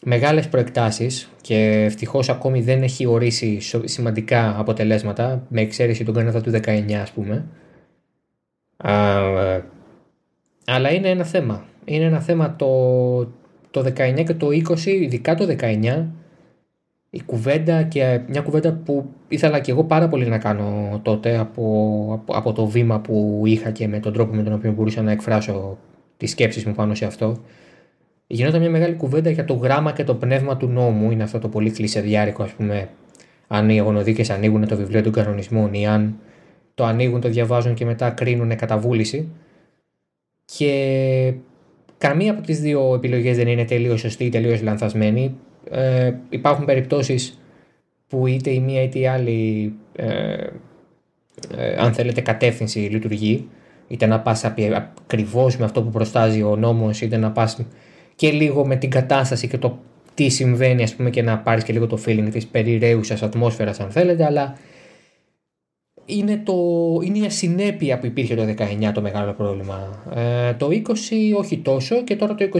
μεγάλες 0.03 0.49
προεκτάσεις 0.49 1.31
και 1.41 1.83
ευτυχώς 1.85 2.29
ακόμη 2.29 2.63
δεν 2.63 2.83
έχει 2.83 3.07
ορίσει 3.07 3.59
σημαντικά 3.85 4.59
αποτελέσματα 4.59 5.47
με 5.49 5.61
εξαίρεση 5.61 6.05
τον 6.05 6.15
Καναδά 6.15 6.41
του 6.41 6.51
19 6.51 6.93
ας 6.93 7.11
πούμε. 7.11 7.45
Ε, 8.85 9.61
αλλά 10.67 10.93
είναι 10.93 11.09
ένα 11.09 11.25
θέμα. 11.25 11.65
Είναι 11.85 12.05
ένα 12.05 12.21
θέμα 12.21 12.57
το 12.57 12.69
το 13.75 13.81
19 13.81 14.25
και 14.27 14.35
το 14.35 14.49
20, 14.49 14.87
ειδικά 14.87 15.35
το 15.35 15.57
19, 15.61 16.05
η 17.11 17.23
κουβέντα 17.27 17.83
και 17.83 18.21
μια 18.29 18.41
κουβέντα 18.41 18.73
που 18.73 19.11
ήθελα 19.29 19.61
και 19.61 19.71
εγώ 19.71 19.85
πάρα 19.85 20.09
πολύ 20.09 20.27
να 20.27 20.39
κάνω 20.39 21.01
τότε 21.03 21.37
από, 21.37 22.25
από, 22.27 22.53
το 22.53 22.67
βήμα 22.67 23.01
που 23.01 23.43
είχα 23.45 23.71
και 23.71 23.89
με 23.89 23.99
τον 23.99 24.13
τρόπο 24.13 24.35
με 24.35 24.43
τον 24.43 24.53
οποίο 24.53 24.73
μπορούσα 24.73 25.03
να 25.03 25.11
εκφράσω 25.11 25.79
τις 26.17 26.31
σκέψεις 26.31 26.65
μου 26.65 26.73
πάνω 26.73 26.95
σε 26.95 27.05
αυτό. 27.05 27.37
Γινόταν 28.27 28.61
μια 28.61 28.71
μεγάλη 28.71 28.95
κουβέντα 28.95 29.31
για 29.31 29.45
το 29.45 29.55
γράμμα 29.55 29.93
και 29.93 30.05
το 30.05 30.15
πνεύμα 30.15 30.57
του 30.57 30.67
νόμου, 30.67 31.11
είναι 31.11 31.23
αυτό 31.23 31.39
το 31.39 31.49
πολύ 31.49 31.71
κλεισεδιάρικο 31.71 32.43
ας 32.43 32.51
πούμε, 32.51 32.89
αν 33.47 33.69
οι 33.69 33.81
αγωνοδίκες 33.81 34.31
ανοίγουν 34.31 34.67
το 34.67 34.77
βιβλίο 34.77 35.03
των 35.03 35.13
κανονισμών 35.13 35.75
ή 35.75 35.87
αν 35.87 36.19
το 36.75 36.85
ανοίγουν, 36.85 37.21
το 37.21 37.29
διαβάζουν 37.29 37.75
και 37.75 37.85
μετά 37.85 38.11
κρίνουν 38.11 38.57
κατά 38.57 38.79
βούληση. 38.79 39.29
Και 40.45 41.35
καμία 41.99 42.31
από 42.31 42.43
τις 42.43 42.61
δύο 42.61 42.95
επιλογές 42.95 43.37
δεν 43.37 43.49
είναι 43.49 43.65
τελείως 43.65 44.01
σωστή 44.01 44.25
ή 44.25 44.29
τελείως 44.29 44.63
λανθασμένη. 44.63 45.37
Ε, 45.71 46.13
υπάρχουν 46.29 46.65
περιπτώσεις 46.65 47.41
που 48.09 48.27
είτε 48.27 48.51
η 48.51 48.61
μία 48.61 48.83
είτε 48.83 48.99
η 48.99 49.07
άλλη, 49.07 49.73
ε, 49.97 50.47
ε, 51.57 51.75
αν 51.79 51.93
θέλετε, 51.93 52.21
κατεύθυνση 52.21 52.79
λειτουργεί. 52.79 53.49
Είτε 53.89 54.07
να 54.07 54.21
πας 54.21 54.45
ακριβώς 54.45 55.57
με 55.57 55.65
αυτό 55.65 55.83
που 55.83 55.91
προστάζει 55.91 56.43
ο 56.43 56.57
νόμος, 56.57 57.01
είτε 57.01 57.17
να 57.17 57.31
πας 57.31 57.61
και 58.17 58.31
λίγο 58.31 58.67
με 58.67 58.77
την 58.77 58.91
κατάσταση 58.91 59.49
και 59.49 59.59
το 59.59 59.79
τι 60.15 60.29
συμβαίνει, 60.29 60.83
ας 60.83 60.95
πούμε, 60.95 61.11
και 61.11 61.23
να 61.23 61.39
πάρεις 61.39 61.65
και 61.65 61.73
λίγο 61.73 61.87
το 61.87 61.99
feeling 62.07 62.29
της 62.31 62.47
περιραίουσας 62.47 63.23
ατμόσφαιρας, 63.23 63.81
αν 63.81 63.91
θέλετε, 63.91 64.25
αλλά 64.25 64.57
είναι, 66.07 66.43
το, 66.45 66.55
είναι 67.05 67.19
η 67.19 67.25
ασυνέπεια 67.25 67.99
που 67.99 68.07
υπήρχε 68.07 68.35
το 68.35 68.55
19 68.89 68.91
το 68.95 69.01
μεγάλο 69.01 69.33
πρόβλημα. 69.33 70.03
Ε, 70.15 70.55
το 70.55 70.69
20 70.71 70.83
όχι 71.37 71.59
τόσο 71.59 72.03
και 72.05 72.17
τώρα 72.17 72.35
το 72.35 72.49
21 72.53 72.59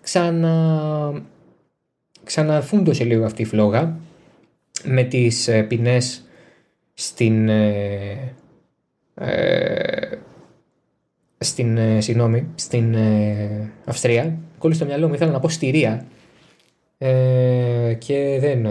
ξανα, 0.00 1.22
ξαναφούντωσε 2.24 3.04
λίγο 3.04 3.24
αυτή 3.24 3.42
η 3.42 3.44
φλόγα 3.44 3.96
με 4.84 5.02
τις 5.02 5.48
ε, 5.48 5.62
ποινές 5.62 6.24
στην, 6.94 7.48
ε, 7.48 8.34
ε 9.14 10.18
στην, 11.46 11.76
ε, 11.76 12.00
συγγνώμη, 12.00 12.46
στην 12.54 12.94
ε, 12.94 13.72
Αυστρία. 13.84 14.38
Κόλλησε 14.58 14.80
στο 14.80 14.88
μυαλό 14.88 15.08
μου, 15.08 15.14
ήθελα 15.14 15.30
να 15.30 15.40
πω 15.40 15.48
Στηρία 15.48 16.06
ε, 16.98 17.94
και 17.98 18.38
δεν, 18.40 18.66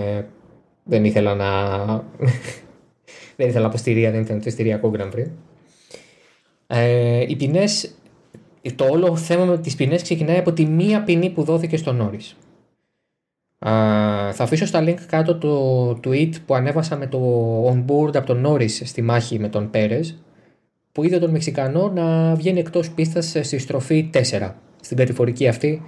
δεν 0.84 1.06
ήθελα 1.06 1.36
να 1.36 1.50
δεν 3.38 3.48
ήθελα 3.48 3.66
να 3.66 3.70
πω 3.70 3.78
στηρία, 3.78 4.12
δεν 4.12 4.22
ήταν 4.22 4.42
το 4.42 4.50
στηριακό 4.50 4.92
Grand 4.98 5.12
Prix. 5.16 5.28
Ε, 6.68 7.26
οι 7.28 7.36
ποινές, 7.36 7.96
το 8.76 8.86
όλο 8.86 9.16
θέμα 9.16 9.46
με 9.46 9.58
τις 9.58 9.76
ποινές 9.76 10.02
ξεκινάει 10.02 10.38
από 10.38 10.54
τη 10.54 10.66
μία 10.66 11.04
ποινή 11.04 11.30
που 11.30 11.44
δόθηκε 11.44 11.78
στον 11.78 11.96
Νόρι. 11.96 12.20
θα 14.32 14.44
αφήσω 14.44 14.66
στα 14.66 14.84
link 14.84 15.00
κάτω 15.08 15.38
το 15.38 15.90
tweet 16.04 16.32
που 16.46 16.56
ανέβασα 16.56 16.98
με 16.98 17.08
το 17.08 17.20
on 17.68 17.86
board 17.86 18.16
από 18.16 18.26
τον 18.26 18.40
Νόρι 18.42 18.68
στη 18.68 19.02
μάχη 19.02 19.40
με 19.40 19.50
τον 19.50 19.70
Πέρες, 19.70 20.18
που 20.96 21.04
είδε 21.04 21.20
τον 21.20 21.30
Μεξικανό 21.30 21.92
να 21.96 22.36
βγαίνει 22.36 22.60
εκτός 22.60 22.92
πίστας 22.92 23.36
στη 23.42 23.58
στροφή 23.58 24.10
4, 24.14 24.52
στην 24.82 24.98
κατηφορική 24.98 25.48
αυτή, 25.48 25.82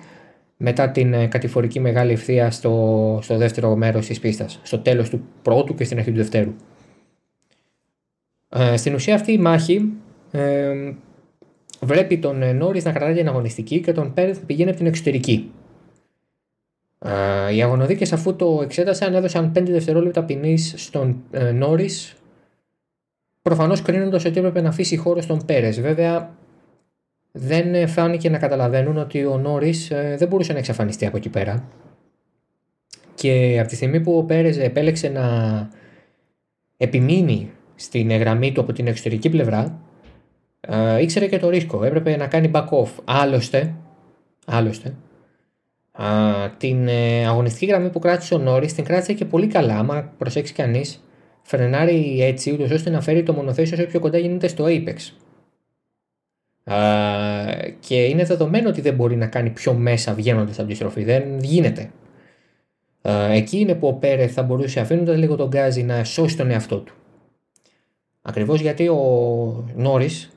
μετά 0.58 0.90
την 0.90 1.14
ε, 1.14 1.28
κατηφορική 1.28 1.80
μεγάλη 1.80 2.12
ευθεία 2.12 2.52
στο, 2.52 3.20
στο 3.22 3.38
δεύτερο 3.38 3.76
μέρος 3.76 4.06
της 4.08 4.20
πίστας, 4.20 4.60
στο 4.64 4.80
τέλος 4.80 5.10
του 5.10 5.22
πρώτου 5.42 5.76
και 5.76 5.84
στην 5.84 5.98
αρχή 5.98 6.12
του 6.12 6.18
δευτέρου. 6.18 6.54
Ε, 8.50 8.78
στην 8.78 8.94
ουσία 8.94 9.16
αυτή 9.16 9.32
η 9.32 9.38
μάχη 9.38 9.94
ε, 10.32 10.72
βλέπει 11.82 12.18
τον 12.18 12.42
ε, 12.42 12.52
Νόρις 12.52 12.84
να 12.84 12.92
κρατάει 12.92 13.16
την 13.16 13.28
αγωνιστική 13.28 13.82
και 13.82 13.92
τον 13.92 14.14
Πέρεθ 14.14 14.40
να 14.40 14.46
πηγαίνει 14.46 14.70
από 14.70 14.78
την 14.78 14.88
εξωτερική. 14.88 15.52
Ε, 17.00 17.56
οι 17.56 17.62
αγωνοδίκες 17.62 18.14
αφού 18.14 18.36
το 18.36 18.60
εξέτασαν 18.64 19.14
έδωσαν 19.14 19.52
5 19.56 19.64
δευτερόλεπτα 19.68 20.24
ποινής 20.24 20.74
στον 20.78 21.24
ε, 21.32 21.52
Νόρις 21.52 22.16
προφανώς 23.48 23.82
κρίνοντας 23.82 24.25
ότι 24.25 24.39
έπρεπε 24.39 24.62
να 24.62 24.70
αφήσει 24.70 24.98
χώρο 24.98 25.22
στον 25.22 25.46
Πέρες. 25.46 25.82
Βέβαια 25.82 26.36
δεν 27.32 27.88
φάνηκε 27.88 28.30
να 28.30 28.38
καταλαβαίνουν 28.38 28.98
ότι 28.98 29.25
ο 29.25 29.38
Νόρις 29.38 29.92
ε, 29.92 30.16
δεν 30.18 30.27
μπορούσε 30.27 30.54
να 30.54 30.60
εξαφανιστεί 30.60 31.06
από 31.06 31.18
εκεί 31.18 31.30
πέρα. 31.30 31.68
Και 33.16 33.58
από 33.60 33.68
τη 33.68 33.75
στιγμή 33.75 34.00
που 34.00 34.18
ο 34.18 34.24
Πέρες 34.24 34.58
επέλεξε 34.58 35.10
να 35.10 35.25
επιμείνει 36.77 37.51
στην 37.75 38.18
γραμμή 38.18 38.51
του 38.51 38.62
από 38.62 38.74
την 38.74 38.88
εξωτερική 38.88 39.30
πλευρά, 39.30 39.80
ε, 40.60 41.01
ήξερε 41.01 41.27
και 41.27 41.39
το 41.39 41.50
ρίσκο. 41.50 41.84
Έπρεπε 41.84 42.18
να 42.18 42.27
κάνει 42.27 42.51
back 42.54 42.68
off. 42.70 42.89
Άλλωστε, 43.06 43.74
άλλωστε 44.46 44.94
την 46.58 46.88
ε, 46.88 47.27
αγωνιστική 47.27 47.66
γραμμή 47.66 47.89
που 47.89 48.00
κράτησε 48.00 48.34
ο 48.34 48.38
Νόρις 48.38 48.74
την 48.74 48.84
κράτησε 48.84 49.13
και 49.13 49.25
πολύ 49.25 49.48
καλά. 49.48 49.77
Άμα 49.77 50.13
προσέξει 50.18 50.54
κανείς, 50.54 51.04
φρενάρει 51.48 52.22
έτσι, 52.22 52.51
ούτως 52.51 52.72
ώστε 52.72 52.89
να 52.89 53.01
φέρει 53.01 53.24
το 53.24 53.34
μονοθέσιο 53.34 53.77
όσο 53.77 53.88
πιο 53.88 54.00
κοντά 54.00 54.18
γίνεται 54.18 54.48
στο 54.48 54.66
Apex. 54.68 54.96
και 57.80 58.06
είναι 58.06 58.24
δεδομένο 58.24 58.70
ότι 58.70 58.82
δεν 58.82 58.94
μπορεί 58.94 59.16
να 59.16 59.27
κάνει 59.27 59.50
πιο 59.50 59.74
μέσα 59.74 60.13
βγαίνοντας 60.13 60.60
από 60.60 60.68
τη 60.68 60.74
στροφή. 60.74 61.04
Δεν 61.04 61.39
γίνεται. 61.39 61.92
εκεί 63.30 63.60
είναι 63.60 63.75
που 63.75 63.88
ο 63.88 63.94
Πέρεθ 63.94 64.34
θα 64.34 64.44
μπορούσε 64.44 64.80
αφήνοντας 64.80 65.18
λίγο 65.18 65.36
τον 65.36 65.48
Γκάζι 65.48 65.84
να 65.84 66.04
σώσει 66.04 66.38
τον 66.38 66.51
εαυτό 66.51 66.77
του. 66.77 66.94
Ακριβώς 68.22 68.62
γιατί 68.62 68.88
ο 68.88 69.66
Νόρις 69.75 70.30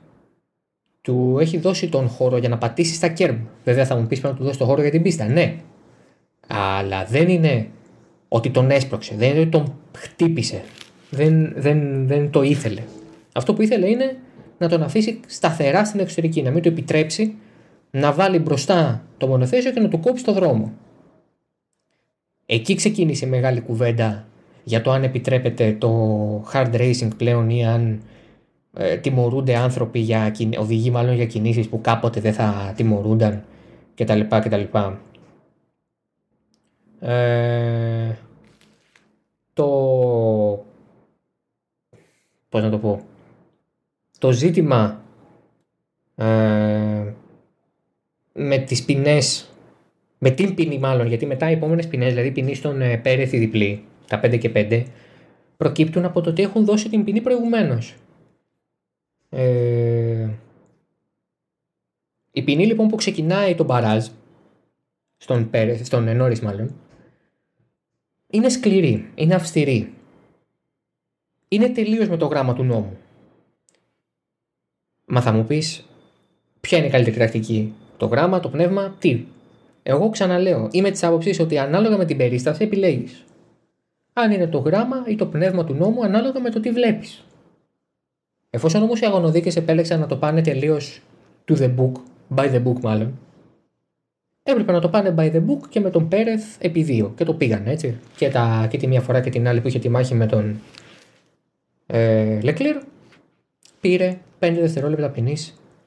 του 1.01 1.37
έχει 1.39 1.57
δώσει 1.57 1.89
τον 1.89 2.07
χώρο 2.07 2.37
για 2.37 2.49
να 2.49 2.57
πατήσει 2.57 2.93
στα 2.93 3.07
κέρμ. 3.07 3.37
Βέβαια 3.63 3.85
θα 3.85 3.95
μου 3.95 4.07
πεις 4.07 4.21
να 4.21 4.33
του 4.33 4.43
δώσει 4.43 4.57
τον 4.57 4.67
χώρο 4.67 4.81
για 4.81 4.91
την 4.91 5.01
πίστα. 5.01 5.27
Ναι. 5.27 5.55
Αλλά 6.47 7.05
δεν 7.05 7.29
είναι 7.29 7.67
ότι 8.27 8.49
τον 8.49 8.71
έσπρωξε, 8.71 9.15
δεν 9.15 9.29
είναι 9.29 9.39
ότι 9.39 9.49
τον 9.49 9.73
χτύπησε. 9.97 10.63
Δεν, 11.11 11.53
δεν, 11.55 12.07
δεν 12.07 12.29
το 12.29 12.41
ήθελε. 12.41 12.81
Αυτό 13.33 13.53
που 13.53 13.61
ήθελε 13.61 13.89
είναι 13.89 14.17
να 14.57 14.69
τον 14.69 14.83
αφήσει 14.83 15.19
σταθερά 15.27 15.85
στην 15.85 15.99
εξωτερική, 15.99 16.41
να 16.41 16.51
μην 16.51 16.61
του 16.61 16.67
επιτρέψει 16.67 17.35
να 17.91 18.11
βάλει 18.11 18.39
μπροστά 18.39 19.03
το 19.17 19.27
μονοθέσιο 19.27 19.71
και 19.71 19.79
να 19.79 19.87
του 19.87 19.99
κόψει 19.99 20.23
το 20.23 20.33
δρόμο. 20.33 20.73
Εκεί 22.45 22.75
ξεκίνησε 22.75 23.25
η 23.25 23.29
μεγάλη 23.29 23.61
κουβέντα 23.61 24.25
για 24.63 24.81
το 24.81 24.91
αν 24.91 25.03
επιτρέπεται 25.03 25.75
το 25.79 26.43
hard 26.53 26.73
racing 26.73 27.09
πλέον 27.17 27.49
ή 27.49 27.65
αν 27.65 28.01
ε, 28.77 28.97
τιμωρούνται 28.97 29.55
άνθρωποι 29.55 29.99
για 29.99 30.35
οδηγοί 30.57 30.91
μάλλον 30.91 31.15
για 31.15 31.25
κινήσεις 31.25 31.67
που 31.67 31.81
κάποτε 31.81 32.19
δεν 32.19 32.33
θα 32.33 32.73
τιμωρούνταν 32.75 33.43
κτλ. 33.95 34.19
κτλ. 34.29 34.61
Ε, 36.99 38.15
το 39.53 39.69
πώς 42.51 42.61
να 42.61 42.69
το 42.69 42.77
πω 42.77 43.05
το 44.19 44.31
ζήτημα 44.31 45.01
ε, 46.15 47.13
με 48.33 48.57
τις 48.57 48.85
ποινές 48.85 49.49
με 50.17 50.29
την 50.29 50.55
ποινή 50.55 50.79
μάλλον 50.79 51.07
γιατί 51.07 51.25
μετά 51.25 51.49
οι 51.49 51.53
επόμενες 51.53 51.87
ποινές 51.87 52.09
δηλαδή 52.09 52.31
ποινή 52.31 52.55
στον 52.55 52.81
ε, 52.81 52.97
Πέρεθ 52.97 53.29
διπλή 53.29 53.83
τα 54.07 54.21
5 54.23 54.37
και 54.39 54.51
5 54.55 54.83
προκύπτουν 55.57 56.05
από 56.05 56.21
το 56.21 56.29
ότι 56.29 56.41
έχουν 56.41 56.65
δώσει 56.65 56.89
την 56.89 57.03
ποινή 57.03 57.21
προηγουμένως 57.21 57.95
ε, 59.29 60.29
η 62.31 62.41
ποινή 62.41 62.65
λοιπόν 62.65 62.87
που 62.87 62.95
ξεκινάει 62.95 63.55
τον 63.55 63.65
Μπαράζ, 63.65 64.07
στον, 65.17 65.49
Πέρε, 65.49 65.83
στον 65.83 66.15
Νόρις 66.15 66.41
μάλλον, 66.41 66.75
είναι 68.29 68.49
σκληρή, 68.49 69.11
είναι 69.15 69.35
αυστηρή. 69.35 69.93
Είναι 71.53 71.69
τελείως 71.69 72.09
με 72.09 72.17
το 72.17 72.25
γράμμα 72.25 72.53
του 72.53 72.63
νόμου. 72.63 72.97
Μα 75.05 75.21
θα 75.21 75.31
μου 75.31 75.45
πεις, 75.45 75.85
ποια 76.61 76.77
είναι 76.77 76.87
η 76.87 76.89
καλύτερη 76.89 77.15
πρακτική, 77.15 77.73
το 77.97 78.05
γράμμα, 78.05 78.39
το 78.39 78.49
πνεύμα, 78.49 78.95
τι; 78.99 79.25
Εγώ 79.83 80.09
ξαναλέω, 80.09 80.67
είμαι 80.71 80.91
της 80.91 81.03
άποψης 81.03 81.39
ότι 81.39 81.57
ανάλογα 81.57 81.97
με 81.97 82.05
την 82.05 82.17
περίσταση 82.17 82.63
επιλέγεις. 82.63 83.23
Αν 84.13 84.31
είναι 84.31 84.47
το 84.47 84.57
γράμμα 84.57 85.03
ή 85.07 85.15
το 85.15 85.25
πνεύμα 85.25 85.63
του 85.63 85.73
νόμου, 85.73 86.03
ανάλογα 86.03 86.39
με 86.39 86.49
το 86.49 86.59
τι 86.59 86.71
βλέπεις. 86.71 87.25
Εφόσον 88.49 88.81
όμως 88.81 88.99
οι 88.99 89.05
αγωνοδίκες 89.05 89.55
επέλεξαν 89.55 89.99
να 89.99 90.07
το 90.07 90.17
πάνε 90.17 90.41
τελείως 90.41 91.01
to 91.45 91.55
the 91.57 91.75
book, 91.75 91.91
by 92.35 92.53
the 92.53 92.63
book 92.63 92.79
μάλλον, 92.81 93.19
έπρεπε 94.43 94.71
να 94.71 94.79
το 94.79 94.89
πάνε 94.89 95.15
by 95.17 95.31
the 95.31 95.45
book 95.45 95.67
και 95.69 95.79
με 95.79 95.89
τον 95.89 96.07
Πέρεθ 96.07 96.55
επί 96.59 96.83
δύο. 96.83 97.13
Και 97.15 97.23
το 97.23 97.33
πήγαν 97.33 97.67
έτσι. 97.67 97.99
Και, 98.15 98.29
τα, 98.29 98.67
και 98.69 98.77
τη 98.77 98.87
μία 98.87 99.01
φορά 99.01 99.21
και 99.21 99.29
την 99.29 99.47
άλλη 99.47 99.61
που 99.61 99.67
είχε 99.67 99.79
τη 99.79 99.89
μάχη 99.89 100.13
με 100.15 100.25
τον 100.25 100.59
ε, 101.91 102.41
Λεκλήρ, 102.41 102.77
πήρε 103.81 104.19
5 104.39 104.57
δευτερόλεπτα 104.59 105.09
ποινή, 105.09 105.35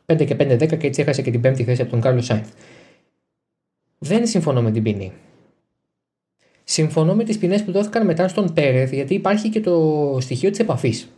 5 0.07 0.25
και 0.27 0.37
5-10 0.39 0.79
και 0.79 0.87
έτσι 0.87 1.01
έχασε 1.01 1.23
και 1.23 1.31
την 1.31 1.41
πέμπτη 1.41 1.65
θέση 1.65 1.83
από 1.83 1.91
τον 1.91 2.01
Κάρλος 2.01 2.25
Σάινθ. 2.25 2.51
Δεν 3.99 4.27
συμφωνώ 4.27 4.63
με 4.63 4.71
την 4.71 4.83
ποινή. 4.83 5.13
Συμφωνώ 6.65 7.15
με 7.15 7.25
τις 7.25 7.39
ποινές 7.39 7.65
που 7.65 7.73
δόθηκαν 7.73 8.05
μετά 8.05 8.29
στον 8.29 8.53
Πέρεθ 8.53 8.93
γιατί 8.93 9.15
υπάρχει 9.15 9.49
και 9.49 9.61
το 9.61 10.17
στοιχείο 10.21 10.51
της 10.51 10.59
επαφής. 10.59 11.11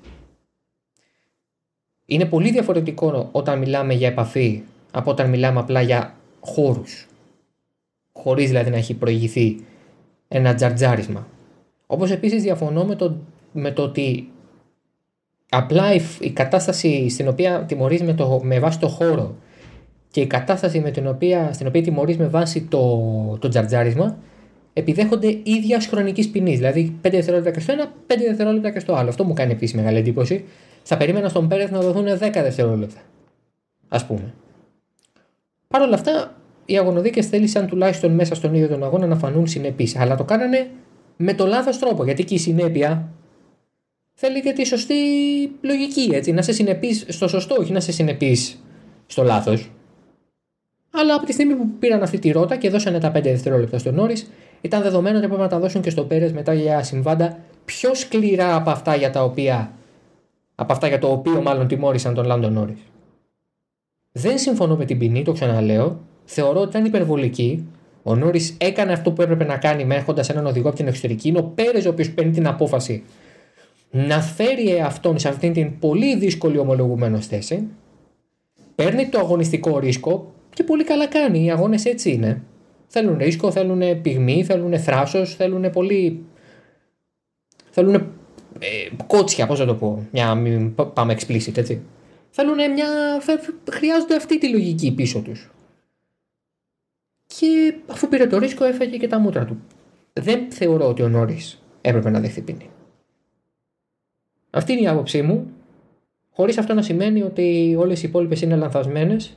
Είναι 2.07 2.25
πολύ 2.25 2.50
διαφορετικό 2.50 3.28
όταν 3.33 3.59
μιλάμε 3.59 3.95
για 3.95 4.09
επαφή 4.09 4.62
από 4.90 5.11
όταν 5.11 5.31
μιλάμε 5.31 5.61
απλά 5.61 5.81
για 5.83 6.14
χώρους. 6.40 7.07
Χωρίς 8.12 8.47
δηλαδή 8.49 8.71
να 8.71 8.76
έχει 8.76 8.95
προηγηθεί 8.95 9.64
ένα 10.28 10.55
τζαρτζάρισμα. 10.55 11.26
Όπως 11.87 12.11
επίσης 12.11 12.43
διαφωνώ 12.43 12.85
με 12.85 12.95
το, 12.95 13.16
με 13.52 13.71
το 13.71 13.83
ότι 13.83 14.31
απλά 15.57 15.95
η, 16.21 16.31
κατάσταση 16.31 17.09
στην 17.09 17.29
οποία 17.29 17.65
τιμωρείς 17.69 18.03
με, 18.03 18.15
το, 18.15 18.41
με 18.43 18.59
βάση 18.59 18.79
το 18.79 18.89
χώρο 18.89 19.35
και 20.11 20.21
η 20.21 20.27
κατάσταση 20.27 20.81
με 20.81 20.91
την 20.91 21.07
οποία, 21.07 21.53
στην 21.53 21.67
οποία 21.67 21.83
τιμωρείς 21.83 22.17
με 22.17 22.27
βάση 22.27 22.63
το, 22.63 23.01
το 23.41 23.49
τζαρτζάρισμα 23.49 24.17
επιδέχονται 24.73 25.39
ίδιας 25.43 25.87
χρονικής 25.87 26.29
ποινής. 26.29 26.57
Δηλαδή 26.57 26.97
5 27.03 27.09
δευτερόλεπτα 27.11 27.51
και 27.51 27.61
στο 27.61 27.73
ένα, 27.73 27.93
5 28.07 28.15
δευτερόλεπτα 28.27 28.71
και 28.71 28.79
στο 28.79 28.95
άλλο. 28.95 29.09
Αυτό 29.09 29.25
μου 29.25 29.33
κάνει 29.33 29.53
επίσης 29.53 29.75
μεγάλη 29.75 29.99
εντύπωση 29.99 30.45
θα 30.83 30.97
περίμενα 30.97 31.29
στον 31.29 31.49
Πέρεθ 31.49 31.71
να 31.71 31.81
δοθούν 31.81 32.05
10 32.05 32.19
δευτερόλεπτα. 32.19 33.01
Α 33.89 34.05
πούμε. 34.05 34.35
Παρ' 35.69 35.83
όλα 35.83 35.95
αυτά, 35.95 36.35
οι 36.65 36.79
αγωνοδίκες 36.79 37.27
θέλησαν 37.27 37.67
τουλάχιστον 37.67 38.15
μέσα 38.15 38.35
στον 38.35 38.55
ίδιο 38.55 38.69
τον 38.69 38.85
αγώνα 38.85 39.07
να 39.07 39.17
φανούν 39.17 39.47
συνεπείς. 39.47 39.97
Αλλά 39.97 40.17
το 40.17 40.25
κάνανε 40.25 40.71
με 41.17 41.35
το 41.35 41.47
λάθος 41.47 41.79
τρόπο. 41.79 42.05
Γιατί 42.05 42.25
και 42.25 42.35
η 42.35 42.39
συνέπεια 42.39 43.09
θέλει 44.19 44.41
και 44.41 44.53
τη 44.53 44.65
σωστή 44.67 44.95
λογική. 45.61 46.11
Έτσι, 46.13 46.33
να 46.33 46.43
σε 46.43 46.53
συνεπείς 46.53 47.05
στο 47.09 47.29
σωστό, 47.29 47.57
όχι 47.59 47.73
να 47.73 47.81
σε 47.81 47.93
συνεπείς 47.93 48.63
στο 49.07 49.23
λάθος. 49.23 49.71
Αλλά 50.91 51.15
από 51.15 51.27
τη 51.27 51.33
στιγμή 51.33 51.55
που 51.55 51.69
πήραν 51.79 52.03
αυτή 52.03 52.19
τη 52.19 52.31
ρότα 52.31 52.57
και 52.57 52.71
δώσανε 52.71 52.99
τα 52.99 53.13
5 53.17 53.23
δευτερόλεπτα 53.23 53.79
στον 53.79 53.95
Νόρι, 53.95 54.17
ήταν 54.61 54.83
δεδομένο 54.83 55.17
ότι 55.17 55.25
έπρεπε 55.25 55.43
να 55.43 55.49
τα 55.49 55.59
δώσουν 55.59 55.81
και 55.81 55.91
στον 55.91 56.07
Πέρες 56.07 56.33
μετά 56.33 56.55
για 56.55 56.83
συμβάντα 56.83 57.39
πιο 57.65 57.95
σκληρά 57.95 58.55
από 58.55 58.71
αυτά 58.71 58.97
για 58.97 59.11
τα 59.11 59.25
οποία 59.25 59.73
από 60.55 60.73
αυτά 60.73 60.89
για 60.89 60.99
το 60.99 61.11
οποίο 61.11 61.43
μάλλον 61.43 61.67
τιμώρησαν 61.67 62.15
τον 62.15 62.25
Λάντον 62.25 62.53
Νόρις. 62.53 62.79
Δεν 64.13 64.39
συμφωνώ 64.39 64.77
με 64.77 64.85
την 64.85 64.99
ποινή, 64.99 65.23
το 65.23 65.33
ξαναλέω. 65.33 66.01
Θεωρώ 66.25 66.61
ότι 66.61 66.69
ήταν 66.69 66.85
υπερβολική. 66.85 67.69
Ο 68.03 68.15
Νόρις 68.15 68.57
έκανε 68.59 68.93
αυτό 68.93 69.13
που 69.13 69.23
έπρεπε 69.23 69.45
να 69.45 69.57
κάνει 69.57 69.95
έχοντας 69.95 70.29
έναν 70.29 70.47
οδηγό 70.47 70.69
από 70.69 70.77
την 70.77 70.87
εξωτερική. 70.87 71.29
Είναι 71.29 71.39
ο 71.39 71.43
Πέρες 71.43 71.87
ο 71.87 71.89
οποίος 71.89 72.11
παίρνει 72.11 72.33
την 72.33 72.47
απόφαση 72.47 73.03
να 73.97 74.21
φέρει 74.21 74.81
αυτόν 74.81 75.19
σε 75.19 75.29
αυτήν 75.29 75.53
την 75.53 75.79
πολύ 75.79 76.17
δύσκολη 76.17 76.59
ομολογουμένως 76.59 77.26
θέση. 77.26 77.69
Παίρνει 78.75 79.09
το 79.09 79.19
αγωνιστικό 79.19 79.79
ρίσκο 79.79 80.35
και 80.55 80.62
πολύ 80.65 80.85
καλά 80.85 81.07
κάνει. 81.07 81.45
Οι 81.45 81.50
αγώνες 81.50 81.85
έτσι 81.85 82.11
είναι. 82.11 82.43
Θέλουν 82.87 83.19
ρίσκο, 83.19 83.50
θέλουν 83.50 84.00
πυγμή, 84.00 84.45
θέλουν 84.45 84.79
θράσος, 84.79 85.35
θέλουν 85.35 85.71
πολύ. 85.71 86.25
Θέλουν 87.71 87.95
ε, 87.95 88.88
κότσια, 89.07 89.47
πώς 89.47 89.59
να 89.59 89.67
το 89.67 89.75
πω, 89.75 90.07
μια, 90.12 90.35
μην 90.35 90.75
πάμε 90.75 91.17
explicit, 91.19 91.57
έτσι. 91.57 91.83
Θέλουν 92.31 92.73
μια, 92.73 92.88
χρειάζονται 93.71 94.17
αυτή 94.17 94.38
τη 94.38 94.49
λογική 94.49 94.93
πίσω 94.93 95.21
τους. 95.21 95.50
Και 97.26 97.75
αφού 97.87 98.09
πήρε 98.09 98.26
το 98.26 98.38
ρίσκο 98.38 98.65
έφαγε 98.65 98.97
και 98.97 99.09
τα 99.09 99.19
μούτρα 99.19 99.45
του. 99.45 99.61
Δεν 100.12 100.50
θεωρώ 100.50 100.88
ότι 100.88 101.03
ο 101.03 101.09
Νόρις 101.09 101.62
έπρεπε 101.81 102.11
να 102.11 102.21
δεχθεί 102.21 102.41
ποινή. 102.41 102.71
Αυτή 104.57 104.73
είναι 104.73 104.81
η 104.81 104.89
άποψή 104.89 105.23
μου, 105.23 105.47
χωρίς 106.31 106.59
αυτό 106.59 106.75
να 106.75 106.83
σημαίνει 106.83 107.23
ότι 107.23 107.77
όλες 107.79 108.03
οι 108.03 108.09
υπόλοιπες 108.09 108.41
είναι 108.41 108.57
λανθασμένες. 108.57 109.37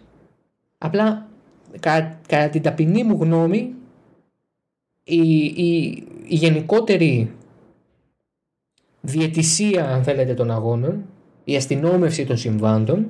Απλά 0.77 1.27
κατά 2.27 2.49
την 2.49 2.61
ταπεινή 2.61 3.03
μου 3.03 3.17
γνώμη 3.21 3.73
η, 5.03 5.43
η, 5.43 6.03
η 6.27 6.35
γενικότερη 6.35 7.31
διαιτησία 9.01 9.89
αν 9.89 10.03
θέλετε 10.03 10.33
των 10.33 10.51
αγώνων, 10.51 11.05
η 11.43 11.55
αστυνόμευση 11.55 12.25
των 12.25 12.37
συμβάντων 12.37 13.07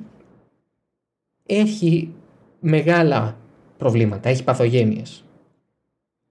έχει 1.45 2.13
μεγάλα 2.59 3.37
προβλήματα, 3.77 4.29
έχει 4.29 4.43
παθογένειες. 4.43 5.23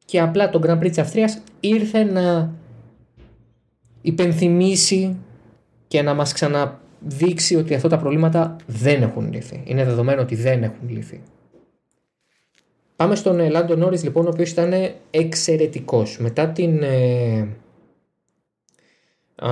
Και 0.04 0.20
απλά 0.20 0.50
το 0.50 0.61
Grand 0.64 0.78
Prix 0.78 0.88
της 0.88 0.99
Αυστρίας 0.99 1.42
ήρθε 1.61 2.04
να 2.04 2.52
υπενθυμίσει 4.02 5.16
και 5.88 6.02
να 6.02 6.14
μας 6.14 6.33
ξαναδείξει 6.33 7.57
ότι 7.57 7.75
αυτά 7.75 7.88
τα 7.88 7.99
προβλήματα 7.99 8.57
δεν 8.66 9.02
έχουν 9.02 9.33
λυθεί. 9.33 9.62
Είναι 9.64 9.85
δεδομένο 9.85 10.21
ότι 10.23 10.35
δεν 10.35 10.62
έχουν 10.62 10.88
λυθεί. 10.88 11.23
Πάμε 12.97 13.14
στον 13.14 13.50
Λάντο 13.50 13.76
Νόρις 13.76 14.02
λοιπόν, 14.02 14.26
ο 14.26 14.28
οποίος 14.28 14.50
ήταν 14.50 14.73
εξαιρετικός. 15.11 16.18
Μετά, 16.18 16.49
την, 16.49 16.83
ε, 16.83 17.49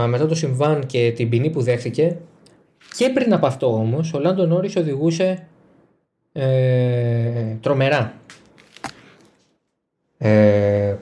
μετά 0.07 0.26
το 0.26 0.35
συμβάν 0.35 0.87
και 0.87 1.12
την 1.16 1.28
ποινή 1.28 1.50
που 1.50 1.62
δέχθηκε, 1.62 2.16
και 2.97 3.11
πριν 3.11 3.33
από 3.33 3.47
αυτό 3.47 3.73
όμως, 3.73 4.12
ο 4.12 4.19
Λάντο 4.19 4.47
Νόρις 4.47 4.76
οδηγούσε 4.76 5.47
ε, 6.33 7.57
τρομερά. 7.61 8.14
Ε, 10.19 10.97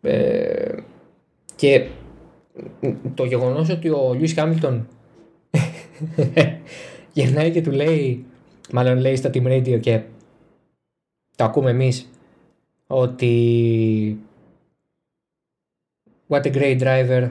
ε, 0.00 0.74
και 1.56 1.88
το 3.14 3.24
γεγονός 3.24 3.68
ότι 3.68 3.88
ο 3.88 4.12
Λιούις 4.14 4.32
Χάμιλτον 4.32 4.88
γυρνάει 7.12 7.50
και 7.50 7.62
του 7.62 7.70
λέει, 7.70 8.24
μάλλον 8.72 8.98
λέει 8.98 9.16
στα 9.16 9.30
Team 9.34 9.46
Radio 9.46 9.80
και 9.80 10.02
το 11.36 11.44
ακούμε 11.44 11.70
εμείς, 11.70 12.10
ότι 12.86 14.18
What 16.28 16.42
a 16.42 16.52
great 16.52 16.78
driver, 16.80 17.30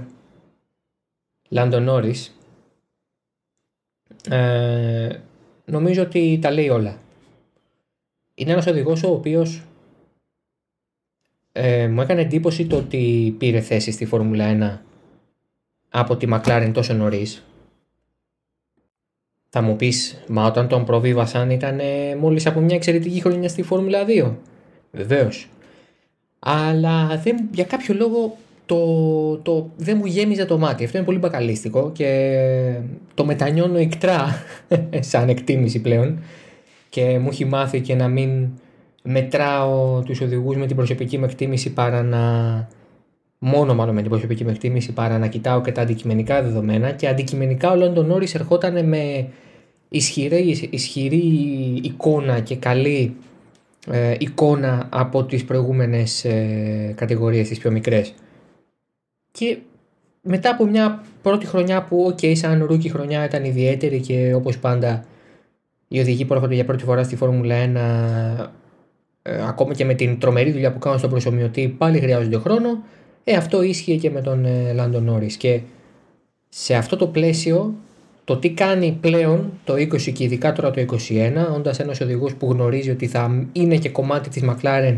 Lando 1.50 1.88
Norris. 1.88 2.27
Ε, 4.29 5.19
νομίζω 5.65 6.01
ότι 6.01 6.39
τα 6.41 6.51
λέει 6.51 6.69
όλα. 6.69 7.00
Είναι 8.36 8.51
ένας 8.51 8.67
οδηγός 8.67 9.03
ο 9.03 9.12
οποίος 9.12 9.62
ε, 11.51 11.88
μου 11.88 12.01
έκανε 12.01 12.22
εντύπωση 12.22 12.67
το 12.67 12.77
ότι 12.77 13.36
πήρε 13.38 13.62
θέση 13.62 13.91
στη 13.91 14.05
Φόρμουλα 14.05 14.79
1 14.79 14.79
από 16.00 16.16
τη 16.16 16.27
McLaren 16.32 16.72
τόσο 16.74 16.94
νωρίς. 16.94 17.44
Θα 19.50 19.62
μου 19.62 19.75
πεις, 19.75 20.24
μα 20.27 20.46
όταν 20.46 20.68
τον 20.68 20.86
προβίβασαν 20.86 21.50
ήταν 21.50 21.80
μόλις 22.20 22.46
από 22.46 22.60
μια 22.60 22.75
εξαιρετική 22.75 23.22
χρονιά 23.22 23.50
στη 23.50 23.63
Φόρμουλα 23.63 24.06
2. 24.08 24.32
Βεβαίως. 24.92 25.50
Αλλά 26.39 27.22
δεν, 27.24 27.38
για 27.51 27.63
κάποιο 27.63 27.96
λόγο 27.96 28.38
το, 28.66 29.38
το, 29.38 29.70
δεν 29.77 29.98
μου 29.98 30.06
γέμιζε 30.06 30.46
το 30.46 30.58
μάτι. 30.58 30.84
Αυτό 30.84 30.98
είναι 30.98 31.06
πολύ 31.06 31.18
μπακαλίστικο 31.18 31.92
και 31.94 32.80
το 33.13 33.25
μετανιώνω 33.25 33.77
εκτρά 33.77 34.44
σαν 35.12 35.30
εκτίμηση 35.30 35.82
πλέον 35.82 36.20
και 36.89 37.20
μου 37.20 37.27
έχει 37.32 37.46
μάθει 37.46 37.82
και 37.82 37.96
να 37.96 38.08
μην 38.08 38.50
μετράω 39.04 40.01
τους 40.01 40.22
οδηγούς 40.22 40.56
με 40.56 40.66
την 40.66 40.75
προσωπική 40.75 41.18
μου 41.18 41.25
εκτίμηση 41.25 41.74
παρά 41.74 42.04
να 42.04 42.22
μόνο 43.39 43.75
μάλλον 43.75 43.96
με 43.96 44.01
την 44.01 44.10
προσωπική 44.10 44.44
μου 44.44 44.50
εκτίμηση 44.50 44.94
παρά 44.94 45.17
να 45.17 45.27
κοιτάω 45.27 45.62
και 45.62 45.72
τα 45.72 45.82
αντικειμενικά 45.82 46.41
δεδομένα 46.41 46.91
και 46.91 47.08
αντικειμενικά 47.08 47.72
ο 47.72 47.75
Λάντο 47.75 48.05
Νόρις 48.06 48.36
ερχόταν 48.36 48.88
με 48.88 49.27
ισχυρή, 49.89 50.70
ισχυρή 50.70 51.17
εικόνα 51.84 52.39
και 52.39 52.56
καλή 52.56 53.15
ε, 53.91 54.15
εικόνα 54.20 54.88
από 54.91 55.24
τις 55.24 55.46
προηγούμενες 55.46 56.25
ε, 56.25 56.94
κατηγορίες 56.96 57.48
τις 57.48 57.58
πιο 57.58 57.72
μικρές. 57.72 58.13
Και 59.32 59.58
μετά 60.22 60.50
από 60.50 60.65
μια 60.65 61.03
πρώτη 61.22 61.46
χρονιά 61.46 61.84
που 61.84 62.03
OK 62.05 62.17
okay, 62.22 62.32
σαν 62.36 62.65
rookie 62.65 62.89
χρονιά 62.89 63.25
ήταν 63.25 63.44
ιδιαίτερη 63.44 64.00
και 64.00 64.34
όπως 64.34 64.60
πάντα 64.60 65.06
οι 65.88 66.00
οδηγοί 66.00 66.25
που 66.25 66.34
έρχονται 66.34 66.56
για 66.56 66.65
πρώτη 66.65 66.84
φορά 66.84 67.03
στη 67.03 67.15
Φόρμουλα 67.15 67.56
1 67.65 68.50
ε, 69.22 69.48
ακόμα 69.48 69.74
και 69.74 69.86
με 69.86 69.94
την 69.94 70.20
τρομερή 70.20 70.51
δουλειά 70.51 70.72
που 70.72 70.79
κάνουν 70.79 70.98
στον 70.98 71.10
προσωμιωτή 71.10 71.75
πάλι 71.77 72.00
χρειάζονται 72.00 72.38
χρόνο 72.38 72.84
ε, 73.29 73.36
αυτό 73.36 73.62
ίσχυε 73.62 73.96
και 73.96 74.10
με 74.10 74.22
τον 74.22 74.46
ε, 74.46 74.74
Λάντον 74.74 75.03
Νόρις 75.03 75.38
και 75.38 75.62
σε 76.50 76.75
αυτό 76.75 76.96
το 76.96 77.07
πλαίσιο 77.07 77.75
το 78.24 78.38
τι 78.38 78.51
κάνει 78.51 78.98
πλέον 79.01 79.51
το 79.63 79.74
20 79.74 80.12
και 80.13 80.24
ειδικά 80.24 80.53
τώρα 80.53 80.72
το 80.72 80.86
21 81.10 81.55
όντας 81.55 81.79
ένας 81.79 82.01
οδηγός 82.01 82.36
που 82.36 82.51
γνωρίζει 82.51 82.89
ότι 82.89 83.07
θα 83.07 83.48
είναι 83.51 83.77
και 83.77 83.89
κομμάτι 83.89 84.29
της 84.29 84.43
McLaren 84.46 84.98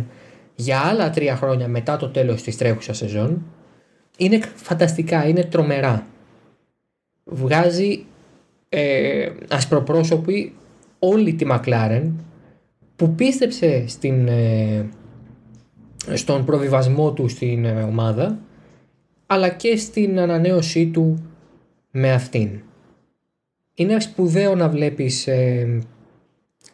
για 0.56 0.80
άλλα 0.80 1.10
τρία 1.10 1.36
χρόνια 1.36 1.68
μετά 1.68 1.98
το 1.98 2.10
τέλος 2.10 2.42
της 2.42 2.58
τρέχουσας 2.58 2.98
σεζόν 2.98 3.46
είναι 4.18 4.40
φανταστικά, 4.56 5.28
είναι 5.28 5.44
τρομερά. 5.44 6.08
Βγάζει 7.24 8.06
ε, 8.70 9.30
ασπροπρόσωπη 9.50 10.56
όλη 11.00 11.34
τη 11.34 11.46
McLaren 11.50 12.12
που 12.96 13.16
πίστεψε 13.16 13.84
στην, 13.88 14.28
ε, 14.28 14.90
στον 16.14 16.46
προβιβασμό 16.46 17.14
του 17.14 17.28
στην 17.28 17.66
ε, 17.66 17.84
ομάδα 17.84 18.40
αλλά 19.26 19.50
και 19.50 19.78
στην 19.78 20.20
ανανέωσή 20.20 20.88
του 20.88 21.32
με 21.92 22.14
αυτήν. 22.14 22.50
Είναι 23.74 24.00
σπουδαίο 24.00 24.56
να 24.56 24.70
βλέπεις 24.70 25.28
ε, 25.28 25.80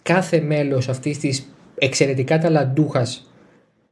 κάθε 0.01 0.41
μέλος 0.41 0.89
αυτής 0.89 1.19
της 1.19 1.49
εξαιρετικά 1.75 2.39
ταλαντούχας 2.39 3.29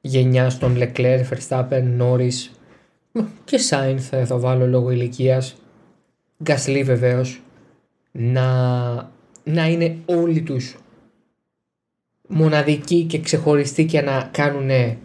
γενιάς 0.02 0.58
των 0.58 0.78
Leclerc, 0.78 1.22
Verstappen, 1.30 1.84
Norris 2.00 2.50
και 3.46 3.58
Σάινθ 3.58 4.14
θα 4.26 4.38
βάλω 4.38 4.68
λόγω 4.68 4.92
ηλικίας, 4.92 5.56
Γκασλί 6.44 6.84
βεβαίως, 6.84 7.42
να, 8.12 8.94
να 9.44 9.68
είναι 9.68 9.98
όλοι 10.06 10.42
τους 10.42 10.78
μοναδικοί 12.28 13.04
και 13.04 13.20
ξεχωριστοί 13.20 13.86
και 13.86 14.02
να 14.02 14.30
κάνουν 14.32 14.98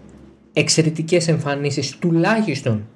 εξαιρετικές 0.58 1.28
εμφανίσεις 1.28 1.98
τουλάχιστον 1.98 2.86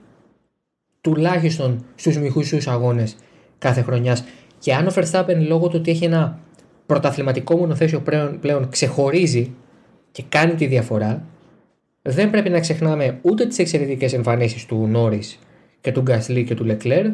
τουλάχιστον 1.01 1.85
στους 1.95 2.19
μηχούσους 2.19 2.67
αγώνες 2.67 3.17
κάθε 3.59 3.83
χρονιάς 3.83 4.25
και 4.59 4.75
αν 4.75 4.87
ο 4.87 4.93
Verstappen 4.95 5.37
λόγω 5.47 5.69
του 5.69 5.77
ότι 5.79 5.91
έχει 5.91 6.05
ένα 6.05 6.39
πρωταθληματικό 6.87 7.57
μονοθέσιο 7.57 8.01
πλέον, 8.01 8.39
πλέον 8.41 8.69
ξεχωρίζει 8.69 9.55
και 10.13 10.23
κάνει 10.29 10.55
τη 10.55 10.67
διαφορά 10.67 11.25
δεν 12.03 12.31
πρέπει 12.31 12.51
να 12.51 12.61
ξεχνάμε 12.61 13.19
ούτε 13.23 13.47
τις 13.47 13.59
εξαιρετικές 13.59 14.13
εμφανίσεις 14.13 14.67
του 14.67 14.87
Νόρις 14.87 15.39
και 15.81 15.93
του 15.93 16.01
Γκασλί 16.01 16.45
και 16.45 16.55
του 16.55 16.65
Λεκλέρ 16.65 17.07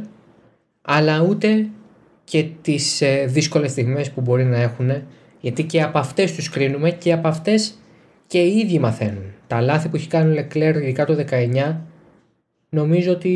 αλλά 0.82 1.20
ούτε 1.20 1.66
και 2.24 2.46
τις 2.62 3.00
ε, 3.00 3.24
δύσκολες 3.28 3.70
στιγμές 3.70 4.10
που 4.10 4.20
μπορεί 4.20 4.44
να 4.44 4.60
έχουν 4.60 4.90
γιατί 5.40 5.64
και 5.64 5.82
από 5.82 5.98
αυτές 5.98 6.34
τους 6.34 6.48
κρίνουμε 6.48 6.90
και 6.90 7.12
από 7.12 7.28
αυτές 7.28 7.74
και 8.26 8.38
οι 8.38 8.58
ίδιοι 8.58 8.78
μαθαίνουν. 8.78 9.32
Τα 9.48 9.60
λάθη 9.60 9.88
που 9.88 9.96
έχει 9.96 10.08
κάνει 10.08 10.30
ο 10.30 10.34
Λεκλέρ 10.34 10.76
ειδικά 10.76 11.04
το 11.04 11.24
19 11.30 11.76
νομίζω 12.68 13.12
ότι 13.12 13.28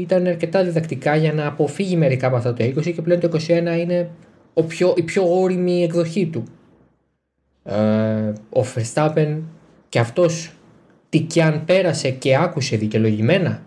ήταν 0.00 0.26
αρκετά 0.26 0.64
διδακτικά 0.64 1.16
για 1.16 1.32
να 1.32 1.46
αποφύγει 1.46 1.96
μερικά 1.96 2.26
από 2.26 2.36
αυτά 2.36 2.52
το 2.52 2.64
20 2.64 2.92
και 2.94 3.02
πλέον 3.02 3.20
το 3.20 3.30
21 3.32 3.48
είναι 3.80 4.10
ο 4.54 4.62
πιο, 4.62 4.94
η 4.96 5.02
πιο 5.02 5.40
όρημη 5.40 5.82
εκδοχή 5.82 6.26
του. 6.26 6.44
Ε, 7.64 7.74
ο 8.50 8.64
Verstappen 8.74 9.36
και 9.88 9.98
αυτός 9.98 10.52
τι 11.08 11.20
και 11.20 11.42
αν 11.42 11.64
πέρασε 11.64 12.10
και 12.10 12.36
άκουσε 12.36 12.76
δικαιολογημένα 12.76 13.62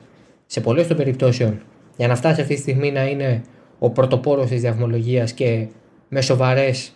σε 0.45 0.61
πολλές 0.61 0.87
των 0.87 0.97
περιπτώσεων 0.97 1.61
για 1.97 2.07
να 2.07 2.15
φτάσει 2.15 2.41
αυτή 2.41 2.53
τη 2.53 2.61
στιγμή 2.61 2.91
να 2.91 3.07
είναι 3.07 3.41
ο 3.79 3.89
πρωτοπόρος 3.89 4.47
της 4.47 4.61
διαβμολογίας 4.61 5.31
και 5.31 5.67
με 6.09 6.21
σοβαρές 6.21 6.93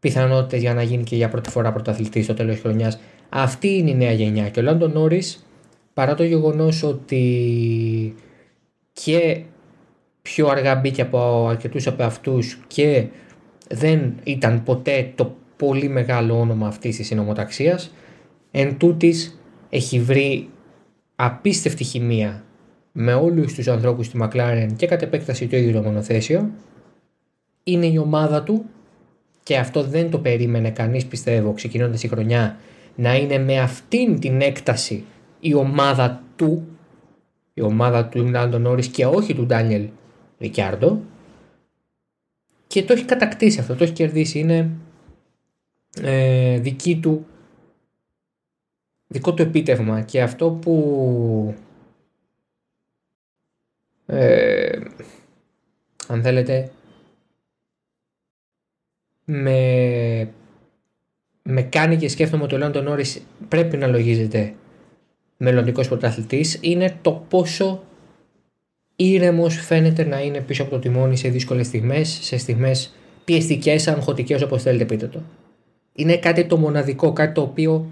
πιθανότητες 0.00 0.60
για 0.60 0.74
να 0.74 0.82
γίνει 0.82 1.02
και 1.02 1.16
για 1.16 1.28
πρώτη 1.28 1.50
φορά 1.50 1.72
πρωταθλητής 1.72 2.24
στο 2.24 2.34
τέλος 2.34 2.52
της 2.52 2.62
χρονιάς. 2.62 3.00
Αυτή 3.30 3.76
είναι 3.76 3.90
η 3.90 3.94
νέα 3.94 4.12
γενιά. 4.12 4.48
Και 4.48 4.60
ο 4.60 4.62
Λάντο 4.62 4.88
Νόρις, 4.88 5.46
παρά 5.94 6.14
το 6.14 6.24
γεγονός 6.24 6.82
ότι 6.82 8.14
και 8.92 9.42
πιο 10.22 10.48
αργά 10.48 10.74
μπήκε 10.74 11.02
από 11.02 11.46
αρκετούς 11.48 11.86
από 11.86 12.02
αυτούς 12.02 12.58
και 12.66 13.06
δεν 13.68 14.14
ήταν 14.24 14.62
ποτέ 14.62 15.12
το 15.14 15.34
πολύ 15.56 15.88
μεγάλο 15.88 16.40
όνομα 16.40 16.66
αυτής 16.66 16.96
της 16.96 17.06
συνομοταξίας 17.06 17.92
εν 18.50 18.76
τούτης 18.78 19.40
έχει 19.70 20.00
βρει 20.00 20.48
απίστευτη 21.16 21.84
χημεία 21.84 22.44
με 22.92 23.14
όλους 23.14 23.54
τους 23.54 23.68
ανθρώπους 23.68 24.06
στη 24.06 24.18
McLaren 24.22 24.68
και 24.76 24.86
κατ' 24.86 25.02
επέκταση 25.02 25.46
το 25.46 25.56
ίδιο 25.56 25.72
το 25.72 25.82
μονοθέσιο 25.82 26.50
είναι 27.64 27.86
η 27.86 27.98
ομάδα 27.98 28.42
του 28.42 28.64
και 29.42 29.56
αυτό 29.56 29.82
δεν 29.82 30.10
το 30.10 30.18
περίμενε 30.18 30.70
κανείς 30.70 31.06
πιστεύω 31.06 31.52
ξεκινώντας 31.52 32.02
η 32.02 32.08
χρονιά 32.08 32.56
να 32.94 33.16
είναι 33.16 33.38
με 33.38 33.60
αυτήν 33.60 34.20
την 34.20 34.40
έκταση 34.40 35.04
η 35.40 35.54
ομάδα 35.54 36.22
του 36.36 36.66
η 37.54 37.60
ομάδα 37.62 38.06
του 38.06 38.26
Λάντο 38.26 38.58
Νόρις 38.58 38.88
και 38.88 39.06
όχι 39.06 39.34
του 39.34 39.46
Ντάνιελ 39.46 39.88
Ρικιάρντο. 40.38 41.00
Και 42.66 42.82
το 42.82 42.92
έχει 42.92 43.04
κατακτήσει 43.04 43.60
αυτό, 43.60 43.74
το 43.74 43.84
έχει 43.84 43.92
κερδίσει. 43.92 44.38
Είναι 44.38 44.70
ε, 46.02 46.58
δική 46.58 47.00
του 47.00 47.26
δικό 49.06 49.34
του 49.34 49.42
επίτευγμα. 49.42 50.00
Και 50.00 50.22
αυτό 50.22 50.50
που 50.50 51.54
ε, 54.06 54.80
αν 56.06 56.22
θέλετε 56.22 56.70
με, 59.24 60.32
με 61.42 61.62
κάνει 61.62 61.96
και 61.96 62.08
σκέφτομαι 62.08 62.42
ότι 62.42 62.54
ο 62.54 62.58
Λάντο 62.58 62.82
Νόρις 62.82 63.22
πρέπει 63.48 63.76
να 63.76 63.86
λογίζεται 63.86 64.54
μελλοντικός 65.36 65.88
πρωταθλητής 65.88 66.58
είναι 66.60 66.96
το 67.02 67.24
πόσο 67.28 67.82
ήρεμος 68.96 69.54
φαίνεται 69.54 70.04
να 70.04 70.20
είναι 70.20 70.40
πίσω 70.40 70.62
από 70.62 70.70
το 70.70 70.78
τιμόνι 70.78 71.16
σε 71.16 71.28
δύσκολες 71.28 71.66
στιγμές, 71.66 72.18
σε 72.22 72.36
στιγμές 72.36 72.94
πιεστικές, 73.24 73.88
αγχωτικές 73.88 74.42
όπως 74.42 74.62
θέλετε 74.62 74.84
πείτε 74.84 75.06
το. 75.06 75.22
είναι 75.94 76.16
κάτι 76.16 76.44
το 76.44 76.56
μοναδικό, 76.56 77.12
κάτι 77.12 77.34
το 77.34 77.40
οποίο 77.40 77.86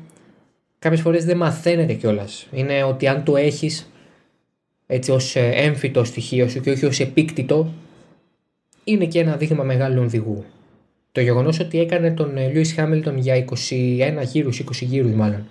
κάποιες 0.78 1.00
φορές 1.00 1.24
δεν 1.24 1.36
μαθαίνεται 1.36 1.92
κιόλας. 1.92 2.46
Είναι 2.52 2.82
ότι 2.82 3.06
αν 3.06 3.24
το 3.24 3.36
έχεις 3.36 3.90
έτσι 4.86 5.10
ως 5.10 5.36
ε, 5.36 5.50
έμφυτο 5.54 6.04
στοιχείο 6.04 6.48
σου 6.48 6.60
και 6.60 6.70
όχι 6.70 6.86
ως 6.86 7.00
επίκτητο, 7.00 7.72
είναι 8.84 9.06
και 9.06 9.20
ένα 9.20 9.36
δείγμα 9.36 9.64
μεγάλου 9.64 10.02
οδηγού. 10.02 10.44
Το 11.18 11.24
γεγονός 11.24 11.60
ότι 11.60 11.80
έκανε 11.80 12.10
τον 12.10 12.36
Λιούις 12.36 12.72
Χάμιλτον 12.72 13.18
για 13.18 13.34
21 13.34 14.22
γύρους, 14.32 14.60
20 14.60 14.64
γύρους 14.80 15.12
μάλλον, 15.12 15.46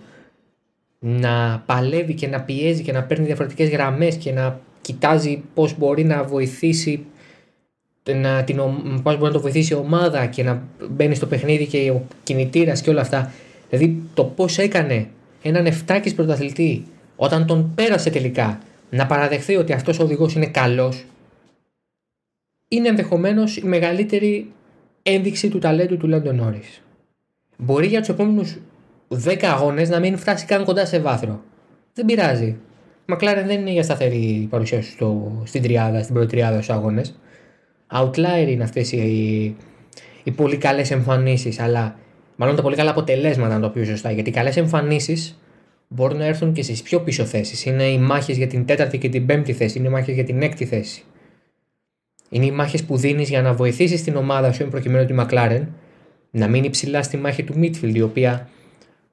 να 1.00 1.64
παλεύει 1.66 2.14
και 2.14 2.28
να 2.28 2.42
πιέζει 2.42 2.84
και 2.84 2.92
να 2.92 3.04
παίρνει 3.04 3.26
διαφορετικές 3.26 3.70
γραμμές 3.70 4.16
και 4.16 4.32
να 4.32 4.60
κοιτάζει 4.82 5.44
πώς 5.54 5.78
μπορεί 5.78 6.04
να 6.04 6.24
βοηθήσει 6.24 7.06
να 8.16 8.44
την, 8.44 8.56
πώς 9.04 9.18
μπορεί 9.18 9.22
να 9.22 9.32
το 9.32 9.40
βοηθήσει 9.40 9.74
η 9.74 9.76
ομάδα 9.76 10.26
και 10.26 10.44
να 10.44 10.64
μπαίνει 10.90 11.16
στο 11.16 11.26
παιχνίδι 11.26 11.66
και 11.66 11.92
ο 11.92 12.08
κινητήρας 12.24 12.82
και 12.82 12.90
όλα 12.90 13.02
αυτά. 13.02 13.32
Δηλαδή 13.70 14.02
το 14.14 14.24
πώς 14.24 14.58
έκανε 14.58 15.08
έναν 15.42 15.66
εφτάκης 15.66 16.14
πρωταθλητή 16.14 16.86
όταν 17.16 17.46
τον 17.46 17.72
πέρασε 17.76 18.10
τελικά 18.10 18.60
να 18.90 19.06
παραδεχθεί 19.06 19.56
ότι 19.56 19.74
αυτός 19.74 20.00
ο 20.00 20.04
οδηγός 20.04 20.34
είναι 20.34 20.48
καλός, 20.48 21.04
είναι 22.68 22.88
ενδεχομένως 22.88 23.58
η 23.58 23.66
μεγαλύτερη 23.66 24.52
ένδειξη 25.10 25.50
του 25.50 25.60
ταλέντου 25.60 25.98
του 25.98 26.08
Λέντον 26.08 26.36
Νόρις. 26.36 26.82
Μπορεί 27.58 27.88
για 27.88 28.00
τους 28.00 28.10
επόμενους 28.10 28.58
10 29.24 29.44
αγώνες 29.44 29.90
να 29.90 30.00
μην 30.00 30.18
φτάσει 30.18 30.46
καν 30.46 30.64
κοντά 30.64 30.86
σε 30.86 31.00
βάθρο. 31.00 31.42
Δεν 31.94 32.06
πειράζει. 32.06 32.58
Μακλάρεν 33.06 33.48
δεν 33.48 33.60
είναι 33.60 33.72
για 33.72 33.84
σταθερή 33.84 34.48
παρουσία 34.50 34.82
στο, 34.82 35.42
στην 35.46 35.62
τριάδα, 35.62 36.02
στην 36.02 36.14
πρώτη 36.14 36.30
τριάδα 36.30 36.56
στους 36.62 36.70
αγώνες. 36.70 37.20
Outlier 37.92 38.48
είναι 38.48 38.64
αυτές 38.64 38.92
οι, 38.92 39.56
οι 40.24 40.32
πολύ 40.32 40.58
καλές 40.58 40.92
εμφανίσεις, 40.92 41.60
αλλά 41.60 41.96
μάλλον 42.36 42.56
τα 42.56 42.62
πολύ 42.62 42.76
καλά 42.76 42.92
αποτελέσματα, 42.92 43.54
να 43.54 43.60
το 43.60 43.70
πει 43.70 43.84
σωστά. 43.84 44.12
Γιατί 44.12 44.30
οι 44.30 44.34
καλές 44.34 44.58
εμφανίσεις 44.58 45.40
μπορούν 45.88 46.18
να 46.18 46.26
έρθουν 46.26 46.54
και 46.54 46.62
στις 46.62 46.82
πιο 46.82 47.00
πίσω 47.00 47.26
θέσεις. 47.26 47.66
Είναι 47.66 47.84
οι 47.84 47.98
μάχες 47.98 48.38
για 48.38 48.48
την 48.48 48.66
τέταρτη 48.66 48.98
και 48.98 49.10
την 49.10 49.26
πέμπτη 49.26 49.54
θέση, 49.54 49.78
είναι 49.78 49.88
οι 49.88 49.92
μάχες 49.92 50.16
για 50.16 50.24
την 50.24 50.42
έκτη 50.42 50.66
θέση. 50.66 51.04
Είναι 52.30 52.46
οι 52.46 52.52
μάχες 52.52 52.84
που 52.84 52.98
δίνεις 52.98 53.30
για 53.30 53.42
να 53.42 53.54
βοηθήσεις 53.54 54.04
την 54.04 54.16
ομάδα 54.16 54.52
σου, 54.52 54.68
προκειμένου 54.68 55.06
τη 55.06 55.16
McLaren, 55.18 55.62
να 56.32 56.48
μείνει 56.48 56.70
ψηλά 56.70 57.04
στη 57.04 57.18
μάχη 57.18 57.44
του 57.44 57.54
Midfield, 57.58 57.94
η 57.94 58.02
οποία 58.02 58.50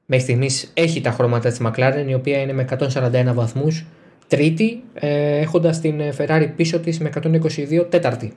μέχρι 0.07 0.24
στιγμής 0.24 0.70
έχει 0.74 1.00
τα 1.00 1.11
χρώματα 1.11 1.48
της 1.48 1.61
McLaren, 1.62 2.05
η 2.09 2.14
οποία 2.14 2.38
είναι 2.38 2.53
με 2.53 2.62
141 2.62 3.33
βαθμούς, 3.35 3.85
τρίτη, 4.27 4.83
ε, 4.94 5.38
έχοντας 5.38 5.81
την 5.81 6.00
Ferrari 6.18 6.48
πίσω 6.57 6.81
της 6.81 6.98
με 6.98 7.09
122 7.09 7.87
τέταρτη. 7.90 8.33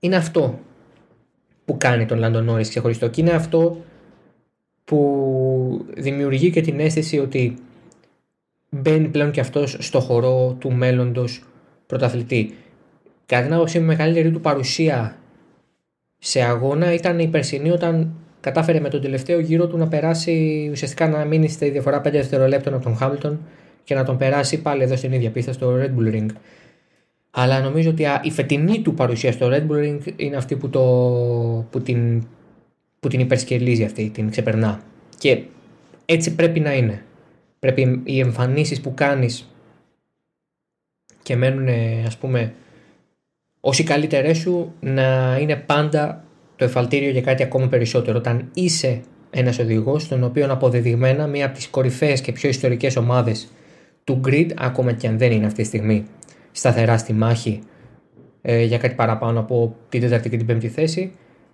Είναι 0.00 0.16
αυτό 0.16 0.58
που 1.64 1.76
κάνει 1.76 2.06
τον 2.06 2.18
Λάντο 2.18 2.40
Νόρις 2.40 2.68
ξεχωριστό 2.68 3.08
και 3.08 3.20
είναι 3.20 3.30
αυτό 3.30 3.84
που 4.84 5.86
δημιουργεί 5.94 6.50
και 6.50 6.60
την 6.60 6.80
αίσθηση 6.80 7.18
ότι 7.18 7.56
μπαίνει 8.70 9.08
πλέον 9.08 9.30
και 9.30 9.40
αυτός 9.40 9.76
στο 9.80 10.00
χορό 10.00 10.56
του 10.58 10.72
μέλλοντος 10.72 11.44
πρωταθλητή. 11.86 12.54
Κατά 13.34 13.46
την 13.46 13.54
άποψή 13.54 13.78
μου, 13.78 13.84
η 13.84 13.88
μεγαλύτερη 13.88 14.30
του 14.30 14.40
παρουσία 14.40 15.16
σε 16.18 16.40
αγώνα 16.40 16.92
ήταν 16.92 17.18
η 17.18 17.28
περσινή 17.28 17.70
όταν 17.70 18.14
κατάφερε 18.40 18.80
με 18.80 18.88
τον 18.88 19.00
τελευταίο 19.00 19.38
γύρο 19.38 19.66
του 19.66 19.76
να 19.76 19.88
περάσει 19.88 20.68
ουσιαστικά 20.72 21.08
να 21.08 21.24
μείνει 21.24 21.48
στη 21.48 21.70
διαφορά 21.70 22.00
5 22.00 22.10
δευτερολέπτων 22.10 22.74
από 22.74 22.82
τον 22.82 22.96
Χάμιλτον 22.96 23.40
και 23.84 23.94
να 23.94 24.04
τον 24.04 24.16
περάσει 24.16 24.62
πάλι 24.62 24.82
εδώ 24.82 24.96
στην 24.96 25.12
ίδια 25.12 25.30
πίστα 25.30 25.52
στο 25.52 25.74
Red 25.80 25.90
Bull 25.98 26.14
Ring. 26.14 26.26
Αλλά 27.30 27.60
νομίζω 27.60 27.90
ότι 27.90 28.04
η 28.22 28.30
φετινή 28.30 28.80
του 28.80 28.94
παρουσία 28.94 29.32
στο 29.32 29.48
Red 29.52 29.66
Bull 29.70 29.84
Ring 29.84 30.00
είναι 30.16 30.36
αυτή 30.36 30.56
που, 30.56 30.70
το, 30.70 30.80
που, 31.70 31.80
την, 31.80 32.26
που 33.00 33.08
την 33.08 33.20
υπερσκελίζει 33.20 33.84
αυτή, 33.84 34.10
την 34.10 34.30
ξεπερνά. 34.30 34.80
Και 35.18 35.42
έτσι 36.04 36.34
πρέπει 36.34 36.60
να 36.60 36.74
είναι. 36.74 37.02
Πρέπει 37.58 38.00
οι 38.04 38.18
εμφανίσεις 38.18 38.80
που 38.80 38.94
κάνεις 38.94 39.50
και 41.22 41.36
μένουν 41.36 41.68
ας 42.06 42.16
πούμε 42.16 42.52
ως 43.66 43.78
οι 43.78 43.82
καλύτερές 43.82 44.38
σου 44.38 44.72
να 44.80 45.38
είναι 45.40 45.56
πάντα 45.56 46.24
το 46.56 46.64
εφαλτήριο 46.64 47.10
για 47.10 47.20
κάτι 47.20 47.42
ακόμα 47.42 47.68
περισσότερο. 47.68 48.18
Όταν 48.18 48.50
είσαι 48.54 49.00
ένας 49.30 49.58
οδηγός 49.58 50.08
τον 50.08 50.24
οποίο 50.24 50.52
αποδεδειγμένα 50.52 51.26
μία 51.26 51.46
από 51.46 51.54
τις 51.54 51.68
κορυφαίες 51.68 52.20
και 52.20 52.32
πιο 52.32 52.48
ιστορικές 52.48 52.96
ομάδες 52.96 53.48
του 54.04 54.20
grid 54.28 54.50
ακόμα 54.56 54.92
και 54.92 55.06
αν 55.06 55.18
δεν 55.18 55.32
είναι 55.32 55.46
αυτή 55.46 55.62
τη 55.62 55.66
στιγμή 55.66 56.04
σταθερά 56.52 56.98
στη 56.98 57.12
μάχη 57.12 57.60
ε, 58.42 58.62
για 58.62 58.78
κάτι 58.78 58.94
παραπάνω 58.94 59.40
από 59.40 59.76
την 59.88 60.00
τέταρτη 60.00 60.28
και 60.28 60.36
την 60.36 60.46
πέμπτη 60.46 60.68
θέση, 60.68 61.12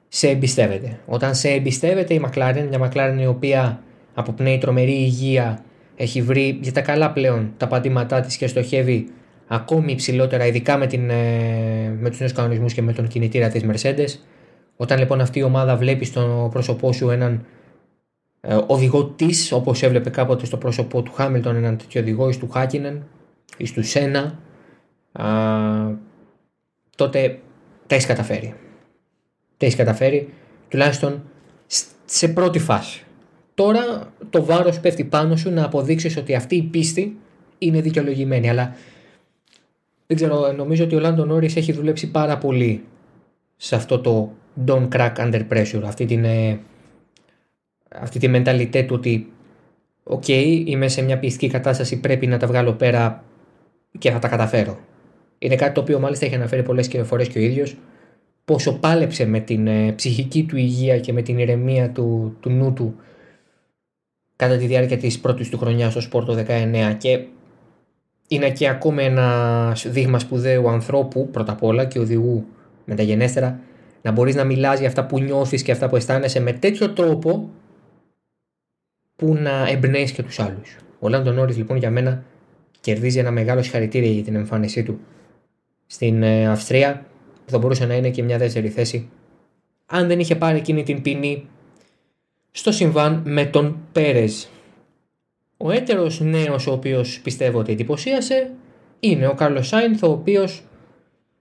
σε 0.09 0.29
εμπιστεύεται. 0.29 0.99
Όταν 1.07 1.35
σε 1.35 1.49
εμπιστεύεται 1.49 2.15
η 2.15 2.23
McLaren, 2.25 2.67
μια 2.69 2.91
McLaren 2.91 3.21
η 3.21 3.27
οποία 3.27 3.83
αποπνέει 4.15 4.59
τρομερή 4.59 4.93
υγεία, 4.93 5.65
έχει 5.97 6.23
βρει 6.23 6.59
για 6.63 6.73
τα 6.73 6.81
καλά 6.81 7.13
πλέον 7.13 7.53
τα 7.57 7.69
πατήματά 7.69 8.21
της 8.21 8.37
και 8.37 8.47
στοχεύει 8.47 9.07
ακόμη 9.53 9.93
υψηλότερα, 9.93 10.47
ειδικά 10.47 10.77
με, 10.77 10.87
την, 10.87 11.11
ε, 11.11 11.97
με 11.99 12.11
τους 12.11 12.19
νέους 12.19 12.33
κανονισμούς 12.33 12.75
και 12.75 12.83
με 12.83 12.93
τον 12.93 13.09
κινητήρα 13.09 13.49
της 13.49 13.65
Mercedes. 13.65 14.19
Όταν 14.77 14.99
λοιπόν 14.99 15.21
αυτή 15.21 15.39
η 15.39 15.43
ομάδα 15.43 15.77
βλέπει 15.77 16.05
στο 16.05 16.49
πρόσωπό 16.53 16.93
σου 16.93 17.11
έναν 17.11 17.45
ε, 18.41 18.59
οδηγό 18.67 19.05
της, 19.05 19.53
όπως 19.53 19.83
έβλεπε 19.83 20.11
κάποτε 20.11 20.47
στο 20.47 20.57
πρόσωπό 20.57 21.03
του 21.03 21.13
Χάμιλτον, 21.13 21.57
έναν 21.57 21.77
τέτοιο 21.77 22.01
οδηγό, 22.01 22.29
ή 22.29 22.37
του 22.37 22.49
Χάκινεν, 22.49 23.05
ή 23.57 23.71
του 23.73 23.83
Σένα, 23.83 24.39
α, 25.13 25.27
τότε 26.97 27.39
τα 27.87 27.95
έχεις 27.95 28.07
καταφέρει. 28.07 28.55
Τα 29.57 29.67
έχεις 29.67 29.77
καταφέρει 29.77 30.29
τουλάχιστον 30.69 31.23
σε 32.05 32.29
πρώτη 32.29 32.59
φάση. 32.59 33.05
Τώρα 33.55 34.13
το 34.31 34.45
βάρος 34.45 34.81
πέφτει 34.81 35.05
πάνω 35.05 35.37
σου 35.37 35.51
να 35.51 35.65
αποδείξεις 35.65 36.17
ότι 36.17 36.35
αυτή 36.35 36.57
η 36.57 36.63
πίστη 36.63 37.17
είναι 37.59 37.81
δικαιολογημένη. 37.81 38.51
Αλλά 38.51 38.75
δεν 40.11 40.19
ξέρω, 40.19 40.53
νομίζω 40.53 40.85
ότι 40.85 40.95
ο 40.95 40.99
Λάντο 40.99 41.25
Νόρις 41.25 41.57
έχει 41.57 41.73
δουλέψει 41.73 42.11
πάρα 42.11 42.39
πολύ 42.39 42.85
σε 43.57 43.75
αυτό 43.75 44.01
το 44.01 44.33
don't 44.67 44.89
crack 44.89 45.13
under 45.17 45.47
pressure, 45.53 45.83
αυτή 45.85 46.05
την, 46.05 46.25
ε, 46.25 46.61
αυτή 47.89 48.19
τη 48.19 48.29
μενταλιτέ 48.29 48.83
του 48.83 48.95
ότι 48.95 49.33
OK, 50.03 50.25
okay, 50.27 50.63
είμαι 50.67 50.89
σε 50.89 51.03
μια 51.03 51.19
πιεστική 51.19 51.49
κατάσταση, 51.49 52.01
πρέπει 52.01 52.27
να 52.27 52.39
τα 52.39 52.47
βγάλω 52.47 52.73
πέρα 52.73 53.25
και 53.99 54.11
θα 54.11 54.19
τα 54.19 54.29
καταφέρω. 54.29 54.79
Είναι 55.39 55.57
κάτι 55.57 55.75
το 55.75 55.81
οποίο 55.81 55.99
μάλιστα 55.99 56.27
έχει 56.27 56.35
αναφέρει 56.35 56.63
πολλές 56.63 56.89
και 56.89 57.03
φορές 57.03 57.29
και 57.29 57.39
ο 57.39 57.43
ίδιος 57.43 57.77
πόσο 58.45 58.79
πάλεψε 58.79 59.27
με 59.27 59.41
την 59.41 59.67
ε, 59.67 59.93
ψυχική 59.93 60.45
του 60.45 60.57
υγεία 60.57 61.01
και 61.01 61.13
με 61.13 61.23
την 61.23 61.39
ηρεμία 61.39 61.91
του, 61.91 62.37
του 62.41 62.51
νου 62.51 62.73
του 62.73 62.95
κατά 64.37 64.57
τη 64.57 64.67
διάρκεια 64.67 64.97
της 64.97 65.21
πρώτης 65.21 65.49
του 65.49 65.59
χρονιάς 65.59 65.91
στο 65.91 66.01
Σπόρτο 66.01 66.45
19 66.49 66.95
και 66.99 67.25
είναι 68.33 68.51
και 68.51 68.69
ακόμα 68.69 69.03
ένα 69.03 69.77
δείγμα 69.87 70.19
σπουδαίου 70.19 70.69
ανθρώπου 70.69 71.31
πρώτα 71.31 71.53
απ' 71.53 71.63
όλα 71.63 71.85
και 71.85 71.99
οδηγού 71.99 72.47
μεταγενέστερα 72.85 73.61
να 74.03 74.11
μπορείς 74.11 74.35
να 74.35 74.45
μιλάς 74.45 74.79
για 74.79 74.89
αυτά 74.89 75.07
που 75.07 75.21
νιώθεις 75.21 75.63
και 75.63 75.73
αυτά 75.73 75.89
που 75.89 75.97
αισθάνεσαι 75.97 76.41
με 76.41 76.53
τέτοιο 76.53 76.91
τρόπο 76.91 77.51
που 79.17 79.35
να 79.35 79.69
εμπνέεις 79.69 80.13
και 80.13 80.23
τους 80.23 80.39
άλλους. 80.39 80.77
Ο 80.99 81.09
Λάντον 81.09 81.35
Νόρις 81.35 81.57
λοιπόν 81.57 81.77
για 81.77 81.91
μένα 81.91 82.23
κερδίζει 82.81 83.19
ένα 83.19 83.31
μεγάλο 83.31 83.63
συγχαρητήρια 83.63 84.11
για 84.11 84.23
την 84.23 84.35
εμφάνισή 84.35 84.83
του 84.83 85.01
στην 85.87 86.23
ε, 86.23 86.49
Αυστρία 86.49 87.07
που 87.45 87.51
θα 87.51 87.59
μπορούσε 87.59 87.87
να 87.87 87.95
είναι 87.95 88.11
και 88.11 88.23
μια 88.23 88.39
δεύτερη 88.39 88.69
θέση 88.69 89.09
αν 89.87 90.07
δεν 90.07 90.21
είχε 90.21 90.37
πάρει 90.37 90.59
εκείνη 90.59 90.83
την 90.83 91.03
ποινή 91.03 91.47
στο 92.51 92.73
συμβάν 92.73 93.23
με 93.25 93.45
τον 93.45 93.77
Πέρες. 93.93 94.49
Ο 95.63 95.71
έτερος 95.71 96.21
νέος 96.21 96.67
ο 96.67 96.73
οποίος 96.73 97.21
πιστεύω 97.23 97.59
ότι 97.59 97.73
εντυπωσίασε 97.73 98.51
είναι 99.01 99.27
ο 99.27 99.35
Κάρλος 99.35 99.69
Σάινθ 99.69 100.03
ο 100.03 100.11
οποίος 100.11 100.63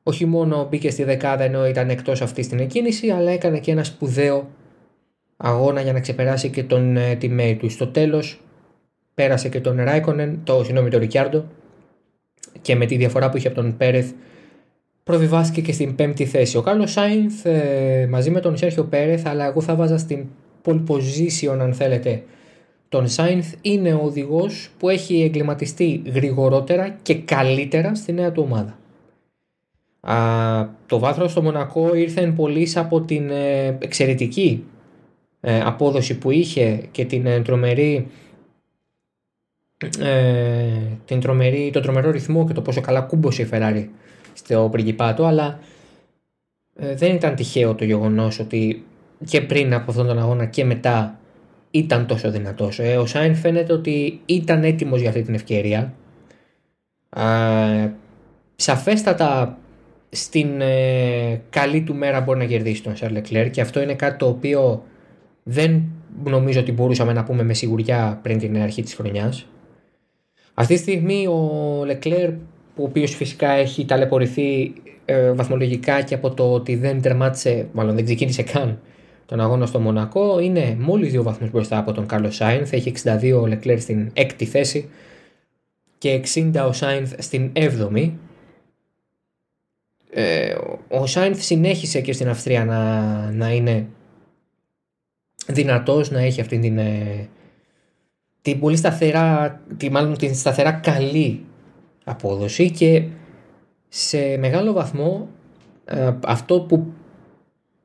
όχι 0.04 0.26
μόνο 0.26 0.68
μπήκε 0.70 0.90
στη 0.90 1.04
δεκάδα 1.04 1.44
ενώ 1.44 1.68
ήταν 1.68 1.90
εκτός 1.90 2.22
αυτής 2.22 2.46
στην 2.46 2.60
εκκίνηση 2.60 3.10
αλλά 3.10 3.32
έκανε 3.32 3.60
και 3.60 3.72
ένα 3.72 3.84
σπουδαίο 3.84 4.50
αγώνα 5.38 5.82
για 5.82 5.94
να 5.94 6.00
ξεπεράσει 6.00 6.50
και 6.50 6.64
τον 6.64 6.98
ε, 6.98 7.18
teammate 7.22 7.56
του. 7.60 7.70
Στο 7.70 7.88
τέλος 7.88 8.42
πέρασε 9.14 9.50
και 9.50 9.60
τον 9.60 9.84
Ράικονεν, 9.84 10.40
το 10.44 10.64
συγγνώμη 10.64 10.90
τον 10.90 11.00
Ρικιάρντο 11.00 11.46
και 12.62 12.76
με 12.76 12.86
τη 12.86 12.96
διαφορά 12.96 13.30
που 13.30 13.38
είχε 13.38 13.48
από 13.48 13.56
τον 13.56 13.78
Πέρεθ 13.78 14.12
προβιβάστηκε 15.04 15.62
και 15.62 15.72
στην 15.72 15.96
πέμπτη 15.96 16.26
θέση. 16.26 16.58
Ο 16.58 16.62
Κάρλος 16.62 16.92
Σάινθ 16.92 17.46
ε, 17.46 18.08
μαζί 18.10 18.30
με 18.30 18.40
τον 18.40 18.58
Σέρχιο 18.58 18.84
Πέρεθ, 18.84 19.28
αλλά 19.28 19.46
εγώ 19.46 19.62
θα 19.62 19.76
βάζα 19.76 19.98
στην 19.98 20.26
pole 20.66 20.84
position 20.88 21.58
αν 21.60 21.74
θέλετε. 21.74 22.24
Τον 22.90 23.08
Σάινθ 23.08 23.54
είναι 23.62 23.94
ο 23.94 24.02
οδηγός 24.04 24.70
που 24.78 24.90
έχει 24.90 25.22
εγκληματιστεί 25.22 26.02
γρηγορότερα 26.06 26.90
και 26.90 27.16
καλύτερα 27.16 27.96
στη 27.96 28.14
νέα 28.14 28.32
του 28.32 28.44
ομάδα. 28.46 28.78
Α, 30.02 30.68
το 30.86 31.00
βάθρος 31.00 31.32
στο 31.32 31.42
Μονακό 31.42 31.96
ήρθε 31.96 32.22
εν 32.22 32.36
από 32.76 33.02
την 33.02 33.30
ε, 33.30 33.78
εξαιρετική 33.80 34.64
ε, 35.40 35.62
απόδοση 35.62 36.18
που 36.18 36.32
είχε 36.32 36.88
και 36.92 37.06
την 37.06 37.26
ε, 37.26 37.42
τρομερή 37.42 38.08
την 41.06 41.20
τρομερή, 41.20 41.70
τον 41.74 41.82
τρομερό 41.82 42.12
ρυθμό 42.12 42.48
και 42.48 42.54
το 42.54 42.62
πόσο 42.62 42.82
καλά 42.82 43.02
κούμπωσε 43.02 43.42
η 43.42 43.50
Ferrari 43.52 43.88
στο 44.34 44.68
πριγκιπάτο, 44.72 45.26
αλλά 45.26 45.60
ε, 46.76 46.96
δεν 46.96 47.16
ήταν 47.16 47.36
τυχαίο 47.36 47.76
το 47.76 47.84
γεγονός 47.84 48.40
ότι 48.40 48.86
και 49.26 49.42
πριν 49.42 49.74
από 49.74 49.92
αυτόν 49.92 50.08
τον 50.08 50.20
αγώνα 50.20 50.46
και 50.46 50.66
μετά 50.66 51.19
ήταν 51.72 52.06
τόσο 52.08 52.32
δυνατός. 52.32 52.80
Ε, 52.80 52.98
ο 52.98 53.06
Σάινς 53.06 53.40
φαίνεται 53.40 53.74
ότι 53.74 54.22
ήταν 54.26 54.64
έτοιμος 54.64 55.00
για 55.00 55.10
αυτή 55.10 55.22
την 55.22 55.34
ευκαιρία. 55.34 55.94
Ε, 57.16 57.90
σαφέστατα 58.56 59.58
στην 60.10 60.62
ε, 60.62 61.42
καλή 61.50 61.82
του 61.82 61.96
μέρα 61.96 62.22
μπορεί 62.22 62.40
να 62.40 62.46
κερδίσει 62.46 62.84
τον 62.84 62.96
Σαρ 62.96 63.12
Λεκλέρ 63.12 63.50
και 63.50 63.62
αυτό 63.62 63.82
είναι 63.82 63.94
κάτι 63.94 64.18
το 64.18 64.28
οποίο 64.28 64.84
δεν 65.44 65.84
νομίζω 66.24 66.60
ότι 66.60 66.72
μπορούσαμε 66.72 67.14
να 67.14 67.24
πούμε 67.24 67.44
με 67.44 67.54
σιγουριά 67.54 68.20
πριν 68.22 68.38
την 68.38 68.58
αρχή 68.58 68.84
της 68.84 68.94
χρονιάς. 68.94 69.46
Αυτή 70.54 70.74
τη 70.74 70.80
στιγμή 70.80 71.28
ο 71.28 71.84
Λεκλέρ, 71.86 72.30
ο 72.76 72.84
οποίος 72.84 73.16
φυσικά 73.16 73.50
έχει 73.50 73.86
ταλαιπωρηθεί 73.86 74.74
ε, 75.06 75.32
βαθμολογικά 75.32 76.02
και 76.02 76.16
από 76.16 76.34
το 76.34 76.54
ότι 76.54 76.76
δεν 76.76 77.02
τερμάτισε, 77.02 77.68
μάλλον 77.72 77.96
δεν 77.96 78.06
ξεκίνησε 78.06 78.44
καν 78.44 78.80
τον 79.30 79.40
αγώνα 79.40 79.66
στο 79.66 79.80
Μονακό, 79.80 80.40
είναι 80.40 80.78
μόλις 80.80 81.12
δύο 81.12 81.24
βαθμούς 81.24 81.50
μπροστά 81.50 81.78
από 81.78 81.92
τον 81.92 82.06
Κάρλος 82.06 82.36
Σάινθ, 82.36 82.74
έχει 82.74 82.94
62 83.04 83.40
ο 83.42 83.46
Λεκλέρ 83.46 83.80
στην 83.80 84.10
έκτη 84.14 84.46
θέση 84.46 84.90
και 85.98 86.22
60 86.34 86.66
ο 86.68 86.72
Σάινθ 86.72 87.14
στην 87.18 87.50
έβδομη. 87.54 88.20
Ε, 90.10 90.56
ο 90.88 91.06
Σάινθ 91.06 91.42
συνέχισε 91.42 92.02
και 92.02 92.14
στην 92.14 92.30
Αυστρία 92.30 92.66
να, 92.66 93.32
να 93.32 93.54
είναι 93.54 93.88
δυνατός, 95.48 96.12
να 96.12 96.20
έχει 96.20 96.42
αυτή 96.42 96.60
την, 96.60 96.78
ε, 96.78 97.28
την 98.42 98.60
πολύ 98.60 98.76
σταθερά, 98.76 99.62
τη, 99.78 99.92
μάλλον 99.92 100.18
την 100.18 100.36
σταθερά 100.36 100.72
καλή 100.72 101.46
απόδοση 102.04 102.72
και 102.72 103.04
σε 103.88 104.38
μεγάλο 104.38 104.74
βαθμό 104.74 105.30
ε, 105.86 106.14
αυτό 106.26 106.62
που 106.62 106.94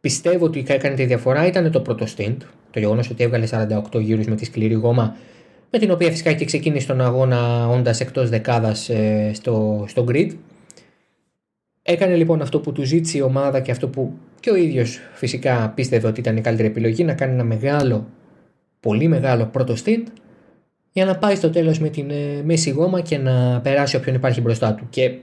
πιστεύω 0.05 0.45
ότι 0.45 0.65
έκανε 0.67 0.95
τη 0.95 1.05
διαφορά 1.05 1.47
ήταν 1.47 1.71
το 1.71 1.81
πρώτο 1.81 2.07
stint, 2.17 2.37
το 2.71 2.79
γεγονός 2.79 3.11
ότι 3.11 3.23
έβγαλε 3.25 3.47
48 3.93 4.01
γύρους 4.01 4.27
με 4.27 4.35
τη 4.35 4.45
σκληρή 4.45 4.75
γόμα 4.75 5.17
με 5.71 5.79
την 5.79 5.91
οποία 5.91 6.11
φυσικά 6.11 6.33
και 6.33 6.45
ξεκίνησε 6.45 6.87
τον 6.87 7.01
αγώνα 7.01 7.69
όντας 7.69 8.01
εκτός 8.01 8.29
δεκάδας 8.29 8.89
ε, 8.89 9.31
στο, 9.35 9.85
στο 9.89 10.05
grid. 10.09 10.31
Έκανε 11.83 12.17
λοιπόν 12.17 12.43
αυτό 12.43 12.61
που 12.61 12.73
του 12.73 12.83
ζήτησε 12.83 13.19
η 13.19 13.21
ομάδα 13.21 13.61
και 13.61 13.71
αυτό 13.71 13.89
που 13.89 14.13
και 14.41 14.51
ο 14.51 14.57
ίδιος 14.57 15.01
φυσικά 15.15 15.73
πίστευε 15.75 16.07
ότι 16.07 16.21
ήταν 16.21 16.37
η 16.37 16.41
καλύτερη 16.41 16.69
επιλογή 16.69 17.05
να 17.05 17.15
κάνει 17.15 17.33
ένα 17.33 17.45
μεγάλο, 17.45 18.07
πολύ 18.81 19.09
μεγάλο 19.09 19.45
πρώτο 19.47 19.75
stint 19.85 20.05
για 20.93 21.05
να 21.05 21.17
πάει 21.17 21.35
στο 21.35 21.51
τέλος 21.51 21.79
με 21.79 21.89
την 21.89 22.11
ε, 22.11 22.43
μέση 22.45 22.71
γόμα 22.71 23.01
και 23.01 23.19
να 23.19 23.61
περάσει 23.61 23.97
όποιον 23.97 24.15
υπάρχει 24.15 24.41
μπροστά 24.41 24.75
του. 24.75 24.87
Και 24.91 25.15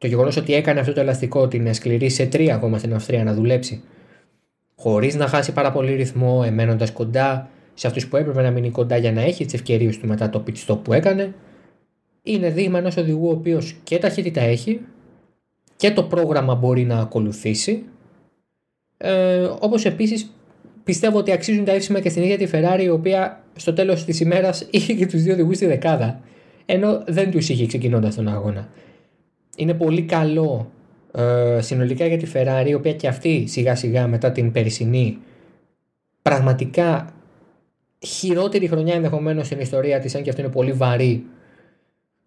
το 0.00 0.06
γεγονός 0.06 0.36
ότι 0.36 0.54
έκανε 0.54 0.80
αυτό 0.80 0.92
το 0.92 1.00
ελαστικό 1.00 1.48
την 1.48 1.74
σκληρή 1.74 2.08
σε 2.08 2.26
τρία 2.26 2.54
ακόμα 2.54 2.78
στην 2.78 2.94
Αυστρία 2.94 3.24
να 3.24 3.34
δουλέψει, 3.34 3.82
χωρίς 4.76 5.14
να 5.14 5.26
χάσει 5.26 5.52
πάρα 5.52 5.72
πολύ 5.72 5.94
ρυθμό, 5.94 6.42
εμένοντας 6.46 6.92
κοντά 6.92 7.48
σε 7.74 7.86
αυτούς 7.86 8.08
που 8.08 8.16
έπρεπε 8.16 8.42
να 8.42 8.50
μείνει 8.50 8.70
κοντά 8.70 8.96
για 8.96 9.12
να 9.12 9.20
έχει 9.20 9.44
τις 9.44 9.54
ευκαιρίες 9.54 9.98
του 9.98 10.06
μετά 10.06 10.30
το 10.30 10.44
pit 10.46 10.66
stop 10.66 10.78
που 10.82 10.92
έκανε, 10.92 11.34
είναι 12.22 12.50
δείγμα 12.50 12.78
ενός 12.78 12.96
οδηγού 12.96 13.28
ο 13.28 13.30
οποίος 13.30 13.76
και 13.84 13.98
ταχύτητα 13.98 14.40
έχει 14.40 14.80
και 15.76 15.90
το 15.90 16.02
πρόγραμμα 16.02 16.54
μπορεί 16.54 16.84
να 16.84 16.98
ακολουθήσει. 16.98 17.84
Ε, 18.96 19.48
Όπως 19.58 19.84
επίσης 19.84 20.30
πιστεύω 20.84 21.18
ότι 21.18 21.32
αξίζουν 21.32 21.64
τα 21.64 21.72
εύσημα 21.72 22.00
και 22.00 22.08
στην 22.08 22.22
ίδια 22.22 22.38
τη 22.38 22.48
Ferrari, 22.52 22.82
η 22.82 22.88
οποία 22.88 23.44
στο 23.56 23.72
τέλος 23.72 24.04
της 24.04 24.20
ημέρας 24.20 24.66
είχε 24.70 24.92
και 24.92 25.06
τους 25.06 25.22
δύο 25.22 25.32
οδηγούς 25.32 25.56
στη 25.56 25.66
δεκάδα, 25.66 26.20
ενώ 26.66 27.02
δεν 27.06 27.30
τους 27.30 27.48
είχε 27.48 27.66
ξεκινώντας 27.66 28.14
τον 28.14 28.28
αγώνα. 28.28 28.68
Είναι 29.60 29.74
πολύ 29.74 30.02
καλό 30.02 30.70
ε, 31.12 31.58
συνολικά 31.60 32.06
για 32.06 32.16
τη 32.16 32.30
Ferrari, 32.34 32.68
η 32.68 32.74
οποία 32.74 32.92
και 32.92 33.08
αυτή 33.08 33.44
σιγά 33.46 33.74
σιγά 33.74 34.06
μετά 34.06 34.32
την 34.32 34.52
περσινή 34.52 35.18
πραγματικά 36.22 37.12
χειρότερη 38.06 38.66
χρονιά 38.66 38.94
ενδεχομένως 38.94 39.46
στην 39.46 39.60
ιστορία 39.60 39.98
της, 39.98 40.14
αν 40.14 40.22
και 40.22 40.30
αυτό 40.30 40.42
είναι 40.42 40.50
πολύ 40.50 40.72
βαρύ, 40.72 41.24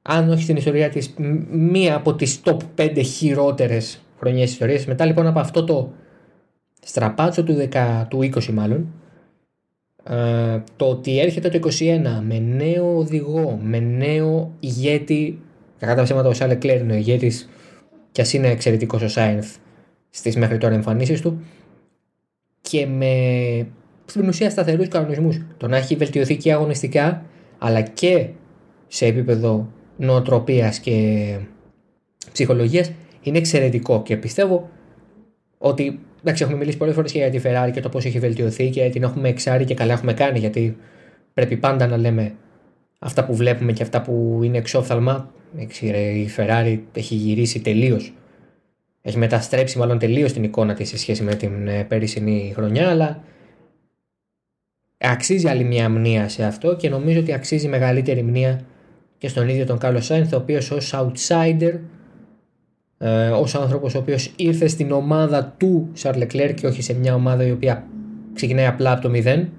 αν 0.01 0.29
όχι 0.29 0.43
στην 0.43 0.55
ιστορία 0.55 0.89
της, 0.89 1.13
μία 1.49 1.95
από 1.95 2.15
τις 2.15 2.41
top 2.43 2.57
5 2.75 3.01
χειρότερες 3.03 4.01
χρονιές 4.19 4.43
της 4.43 4.51
ιστορίας. 4.51 4.85
Μετά 4.85 5.05
λοιπόν 5.05 5.27
από 5.27 5.39
αυτό 5.39 5.63
το 5.63 5.91
στραπάτσο 6.83 7.43
του, 7.43 7.69
10, 7.71 8.05
του 8.07 8.19
20 8.21 8.45
μάλλον, 8.53 8.87
ε, 10.03 10.63
το 10.75 10.85
ότι 10.85 11.19
έρχεται 11.19 11.49
το 11.49 11.69
21 11.79 12.21
με 12.21 12.39
νέο 12.39 12.97
οδηγό, 12.97 13.59
με 13.63 13.79
νέο 13.79 14.51
ηγέτη 14.59 15.39
Κατά 15.83 15.95
τα 15.95 16.03
ψέματα 16.03 16.29
ο 16.29 16.33
Σάλε 16.33 16.55
Κλέρ 16.55 16.79
είναι 16.79 16.93
ο 16.93 16.95
ηγέτης 16.95 17.49
και 18.11 18.21
ας 18.21 18.33
είναι 18.33 18.49
εξαιρετικός 18.49 19.01
ο 19.01 19.07
Σάινθ 19.07 19.55
στις 20.09 20.35
μέχρι 20.35 20.57
τώρα 20.57 20.73
εμφανίσεις 20.73 21.21
του. 21.21 21.43
Και 22.61 22.85
με 22.85 23.13
στην 24.05 24.27
ουσία 24.27 24.49
σταθερούς 24.49 24.87
κανονισμούς. 24.87 25.41
Το 25.57 25.67
να 25.67 25.77
έχει 25.77 25.95
βελτιωθεί 25.95 26.37
και 26.37 26.53
αγωνιστικά 26.53 27.25
αλλά 27.57 27.81
και 27.81 28.27
σε 28.87 29.05
επίπεδο 29.05 29.71
νοοτροπίας 29.97 30.79
και 30.79 31.37
ψυχολογίας 32.31 32.91
είναι 33.21 33.37
εξαιρετικό. 33.37 34.01
Και 34.03 34.17
πιστεύω 34.17 34.69
ότι 35.57 35.99
εντάξει, 36.21 36.43
έχουμε 36.43 36.57
μιλήσει 36.57 36.77
πολλές 36.77 36.95
φορές 36.95 37.11
και 37.11 37.17
για 37.17 37.29
τη 37.29 37.39
Ferrari 37.43 37.71
και 37.73 37.81
το 37.81 37.89
πώς 37.89 38.05
έχει 38.05 38.19
βελτιωθεί 38.19 38.69
και 38.69 38.89
την 38.89 39.03
έχουμε 39.03 39.29
εξάρει 39.29 39.65
και 39.65 39.73
καλά 39.73 39.93
έχουμε 39.93 40.13
κάνει 40.13 40.39
γιατί 40.39 40.77
πρέπει 41.33 41.57
πάντα 41.57 41.87
να 41.87 41.97
λέμε 41.97 42.35
αυτά 42.99 43.25
που 43.25 43.35
βλέπουμε 43.35 43.71
και 43.71 43.83
αυτά 43.83 44.01
που 44.01 44.39
είναι 44.43 44.57
εξόφθαλμα 44.57 45.31
η 45.57 46.29
Ferrari 46.37 46.79
έχει 46.93 47.15
γυρίσει 47.15 47.59
τελείως. 47.59 48.13
Έχει 49.01 49.17
μεταστρέψει 49.17 49.77
μάλλον 49.77 49.99
τελείως 49.99 50.33
την 50.33 50.43
εικόνα 50.43 50.73
της 50.73 50.89
σε 50.89 50.97
σχέση 50.97 51.23
με 51.23 51.35
την 51.35 51.67
ε, 51.67 51.83
πέρυσινή 51.83 52.51
χρονιά, 52.55 52.89
αλλά 52.89 53.23
αξίζει 54.97 55.47
άλλη 55.47 55.63
μια 55.63 55.89
μνήα 55.89 56.29
σε 56.29 56.43
αυτό 56.43 56.75
και 56.75 56.89
νομίζω 56.89 57.19
ότι 57.19 57.33
αξίζει 57.33 57.67
μεγαλύτερη 57.67 58.23
μνήα 58.23 58.61
και 59.17 59.27
στον 59.27 59.49
ίδιο 59.49 59.65
τον 59.65 59.77
Κάρλο 59.77 60.01
Σάινθ, 60.01 60.33
ο 60.33 60.37
οποίος 60.37 60.71
ως 60.71 60.93
outsider, 60.95 61.79
ε, 62.97 63.29
ως 63.29 63.55
άνθρωπος 63.55 63.95
ο 63.95 63.97
οποίος 63.97 64.33
ήρθε 64.35 64.67
στην 64.67 64.91
ομάδα 64.91 65.55
του 65.57 65.89
Σαρλ 65.93 66.21
Leclerc 66.21 66.53
και 66.55 66.67
όχι 66.67 66.81
σε 66.81 66.93
μια 66.93 67.13
ομάδα 67.13 67.45
η 67.45 67.51
οποία 67.51 67.87
ξεκινάει 68.33 68.65
απλά 68.65 68.91
από 68.91 69.01
το 69.01 69.09
μηδέν, 69.09 69.49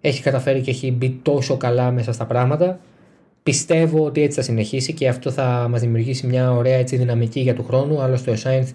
έχει 0.00 0.22
καταφέρει 0.22 0.60
και 0.60 0.70
έχει 0.70 0.92
μπει 0.92 1.20
τόσο 1.22 1.56
καλά 1.56 1.90
μέσα 1.90 2.12
στα 2.12 2.26
πράγματα 2.26 2.80
Πιστεύω 3.46 4.04
ότι 4.04 4.22
έτσι 4.22 4.36
θα 4.36 4.44
συνεχίσει 4.44 4.92
και 4.92 5.08
αυτό 5.08 5.30
θα 5.30 5.66
μας 5.70 5.80
δημιουργήσει 5.80 6.26
μια 6.26 6.52
ωραία 6.52 6.76
έτσι 6.76 6.96
δυναμική 6.96 7.40
για 7.40 7.54
του 7.54 7.64
χρόνου, 7.64 8.00
άλλωστε 8.00 8.30
ο 8.30 8.36
Σάινθ 8.36 8.72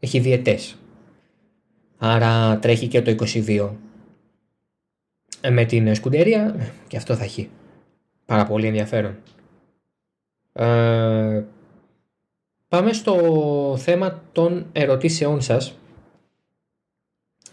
έχει 0.00 0.18
διετές. 0.18 0.76
Άρα 1.98 2.58
τρέχει 2.58 2.86
και 2.86 3.02
το 3.02 3.14
22 3.32 3.70
ε, 5.40 5.50
με 5.50 5.64
την 5.64 5.94
σκουντερία 5.94 6.70
και 6.86 6.96
αυτό 6.96 7.14
θα 7.14 7.24
έχει 7.24 7.50
πάρα 8.26 8.46
πολύ 8.46 8.66
ενδιαφέρον. 8.66 9.16
Ε, 10.52 11.44
πάμε 12.68 12.92
στο 12.92 13.74
θέμα 13.78 14.22
των 14.32 14.66
ερωτήσεών 14.72 15.40
σας. 15.40 15.78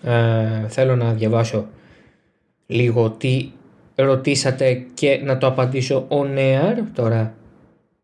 Ε, 0.03 0.67
θέλω 0.67 0.95
να 0.95 1.13
διαβάσω 1.13 1.67
λίγο 2.65 3.11
τι 3.11 3.51
ρωτήσατε 4.03 4.73
και 4.93 5.21
να 5.23 5.37
το 5.37 5.47
απαντήσω 5.47 6.07
on 6.09 6.37
air. 6.37 6.83
Τώρα, 6.93 7.33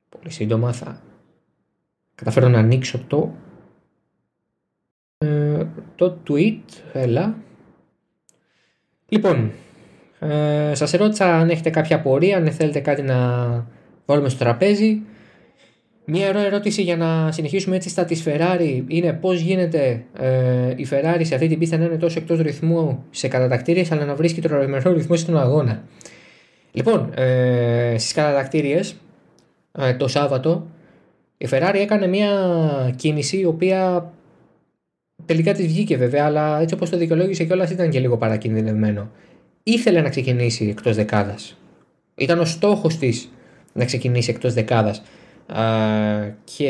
πολύ 0.10 0.29
σύντομα 0.29 0.73
θα 0.73 1.01
καταφέρω 2.15 2.47
να 2.47 2.60
ανοίξω 2.60 2.99
το, 3.08 3.34
ε, 5.17 5.65
το 5.95 6.17
tweet. 6.27 6.62
Έλα. 6.93 7.36
Λοιπόν, 9.08 9.51
ε, 10.19 10.71
σας 10.75 10.93
ερώτησα 10.93 11.36
αν 11.39 11.49
έχετε 11.49 11.69
κάποια 11.69 11.95
απορία, 11.95 12.38
αν 12.38 12.51
θέλετε 12.51 12.79
κάτι 12.79 13.01
να 13.01 13.17
βάλουμε 14.06 14.29
στο 14.29 14.39
τραπέζι. 14.39 15.01
Μία 16.06 16.28
ερώτηση 16.28 16.82
για 16.82 16.98
να 16.98 17.32
συνεχίσουμε 17.32 17.76
έτσι 17.76 17.89
στα 17.89 18.06
της 18.06 18.24
Ferrari 18.26 18.84
είναι 18.88 19.13
πώς 19.13 19.39
γίνεται 19.39 20.04
ε, 20.20 20.74
η 20.76 20.88
Ferrari 20.92 21.22
σε 21.22 21.36
αυτή 21.36 21.48
την 21.48 21.60
πίστα 21.60 21.78
να 21.78 21.86
είναι 21.86 21.98
τόσο 21.98 22.20
εκτός 22.20 22.39
ρυθμού 22.39 23.04
σε 23.10 23.28
κατατακτήριες 23.28 23.92
αλλά 23.92 24.06
να 24.06 24.16
βρίσκει 24.16 24.42
το 24.42 24.60
ρημερό 24.60 24.94
ρυθμό 24.94 25.16
στον 25.16 25.38
αγώνα. 25.38 25.84
Λοιπόν, 26.72 27.12
ε, 27.16 27.96
στις 27.98 28.13
κατατακτήριες 28.13 28.96
ε, 29.72 29.94
το 29.94 30.08
Σάββατο 30.08 30.68
η 31.38 31.48
Ferrari 31.52 31.76
έκανε 31.76 32.08
μια 32.08 32.30
κίνηση 32.96 33.39
η 33.39 33.46
οποία 33.46 34.12
τελικά 35.26 35.54
της 35.54 35.66
βγήκε 35.66 35.98
βέβαια 35.98 36.26
αλλά 36.26 36.62
έτσι 36.62 36.76
όπως 36.76 36.89
το 36.89 36.98
δικαιολόγησε 36.98 37.44
κιόλας 37.44 37.72
ήταν 37.72 37.89
και 37.89 38.00
λίγο 38.00 38.18
παρακινδυνευμένο. 38.18 39.10
Ήθελε 39.63 40.02
να 40.02 40.10
ξεκινήσει 40.10 40.68
εκτός 40.68 40.96
δεκάδας. 40.96 41.58
Ήταν 42.16 42.39
ο 42.39 42.46
στόχος 42.46 42.98
της 42.98 43.32
να 43.74 43.86
ξεκινήσει 43.86 44.32
εκτός 44.32 44.54
δεκάδας 44.54 45.02
και 46.43 46.69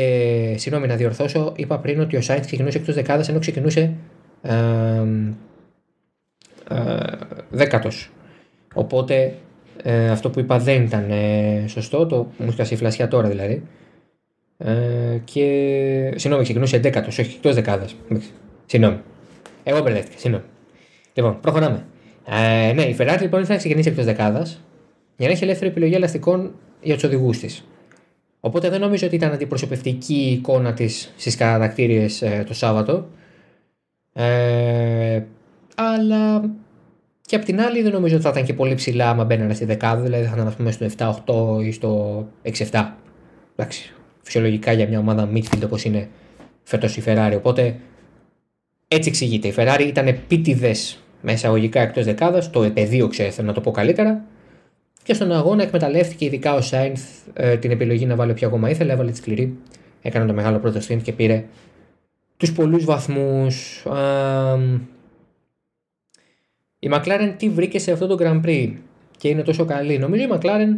συγγνώμη 0.57 0.87
να 0.87 0.95
διορθώσω, 0.95 1.53
είπα 1.55 1.79
πριν 1.79 1.99
ότι 1.99 2.15
ο 2.15 2.21
Σάινθ 2.21 2.45
ξεκινούσε 2.45 2.77
εκτός 2.77 2.95
δεκάδας 2.95 3.29
ενώ 3.29 3.39
ξεκινούσε 3.39 3.93
ε, 6.69 7.05
δέκατος. 7.49 8.11
Οπότε 8.73 9.33
ε, 9.83 10.09
αυτό 10.09 10.29
που 10.29 10.39
είπα 10.39 10.59
δεν 10.59 10.83
ήταν 10.83 11.09
ε, 11.09 11.63
σωστό, 11.67 12.05
το 12.05 12.27
μου 12.37 12.55
έχει 12.57 12.75
φλασιά 12.75 13.07
τώρα 13.07 13.27
δηλαδή. 13.27 13.63
Ε, 14.57 15.17
και 15.23 15.43
συγγνώμη, 16.15 16.43
ξεκινούσε 16.43 16.77
δέκατος, 16.77 17.19
όχι 17.19 17.35
εκτός 17.35 17.55
δεκάδας. 17.55 17.95
Συγγνώμη. 18.65 18.99
Εγώ 19.63 19.81
μπερδεύτηκα, 19.81 20.17
συγγνώμη. 20.17 20.45
Λοιπόν, 21.13 21.39
προχωράμε. 21.39 21.85
Ε, 22.25 22.73
ναι, 22.73 22.83
η 22.83 22.95
Ferrari 22.99 23.17
λοιπόν 23.21 23.39
ήθελε 23.39 23.47
να 23.47 23.57
ξεκινήσει 23.57 23.89
εκτός 23.89 24.05
δεκάδας 24.05 24.61
για 25.17 25.27
να 25.27 25.33
έχει 25.33 25.43
ελεύθερη 25.43 25.69
επιλογή 25.69 25.93
ελαστικών 25.93 26.51
για 26.81 26.93
τους 26.93 27.03
οδηγούς 27.03 27.39
της. 27.39 27.65
Οπότε 28.45 28.69
δεν 28.69 28.79
νομίζω 28.79 29.05
ότι 29.05 29.15
ήταν 29.15 29.31
αντιπροσωπευτική 29.31 30.13
η 30.13 30.31
εικόνα 30.31 30.73
της 30.73 31.13
στις 31.17 31.35
κατακτήριες 31.35 32.21
ε, 32.21 32.43
το 32.47 32.53
Σάββατο. 32.53 33.07
Ε, 34.13 35.21
αλλά 35.75 36.51
και 37.25 37.35
απ' 37.35 37.43
την 37.43 37.61
άλλη 37.61 37.81
δεν 37.81 37.91
νομίζω 37.91 38.15
ότι 38.15 38.23
θα 38.23 38.29
ήταν 38.29 38.43
και 38.43 38.53
πολύ 38.53 38.75
ψηλά 38.75 39.09
άμα 39.09 39.23
μπαίνανε 39.23 39.53
στη 39.53 39.65
δεκάδα, 39.65 40.01
δηλαδή 40.01 40.25
θα 40.25 40.31
ήταν 40.33 40.47
ας 40.47 40.55
πούμε 40.55 40.71
στο 40.71 40.85
7-8 41.59 41.63
ή 41.65 41.71
στο 41.71 42.23
6-7. 42.71 42.91
Εντάξει, 43.55 43.93
φυσιολογικά 44.21 44.71
για 44.71 44.87
μια 44.87 44.99
ομάδα 44.99 45.29
midfield 45.33 45.61
όπως 45.63 45.83
είναι 45.83 46.09
φέτος 46.63 46.97
η 46.97 47.03
Ferrari. 47.05 47.33
Οπότε 47.35 47.75
έτσι 48.87 49.09
εξηγείται. 49.09 49.47
Η 49.47 49.53
Ferrari 49.57 49.85
ήταν 49.87 50.07
επίτηδες 50.07 51.03
με 51.21 51.31
εισαγωγικά 51.31 51.81
εκτός 51.81 52.05
δεκάδας, 52.05 52.49
το 52.49 52.63
επεδίωξε, 52.63 53.33
να 53.41 53.53
το 53.53 53.61
πω 53.61 53.71
καλύτερα. 53.71 54.25
Και 55.03 55.13
στον 55.13 55.31
αγώνα 55.31 55.63
εκμεταλλεύτηκε 55.63 56.25
ειδικά 56.25 56.53
ο 56.53 56.61
Σάινθ 56.61 57.03
ε, 57.33 57.57
την 57.57 57.71
επιλογή 57.71 58.05
να 58.05 58.15
βάλει 58.15 58.31
όποια 58.31 58.47
ακόμα 58.47 58.69
ήθελε, 58.69 58.93
έβαλε 58.93 59.11
τη 59.11 59.17
σκληρή. 59.17 59.57
Έκανε 60.01 60.25
το 60.25 60.33
μεγάλο 60.33 60.59
πρώτο 60.59 60.79
στint 60.79 61.01
και 61.01 61.11
πήρε 61.11 61.43
τους 62.37 62.53
πολλούς 62.53 62.85
βαθμούς. 62.85 63.85
Η 66.79 66.89
McLaren 66.91 67.33
τι 67.37 67.49
βρήκε 67.49 67.79
σε 67.79 67.91
αυτό 67.91 68.07
το 68.07 68.17
Grand 68.19 68.45
Prix 68.45 68.71
και 69.17 69.27
είναι 69.27 69.41
τόσο 69.41 69.65
καλή; 69.65 69.97
Νομίζω 69.97 70.23
η 70.23 70.27
McLaren 70.31 70.75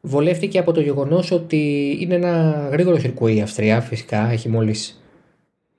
βολεύτηκε 0.00 0.58
από 0.58 0.72
το 0.72 0.80
γεγονός 0.80 1.30
ότι 1.30 1.96
είναι 2.00 2.14
ένα 2.14 2.68
γρήγορο 2.70 2.98
σιρκουί 2.98 3.36
η 3.36 3.40
Αυστρία. 3.40 3.80
Φυσικά 3.80 4.30
έχει 4.30 4.48
μόλις 4.48 5.02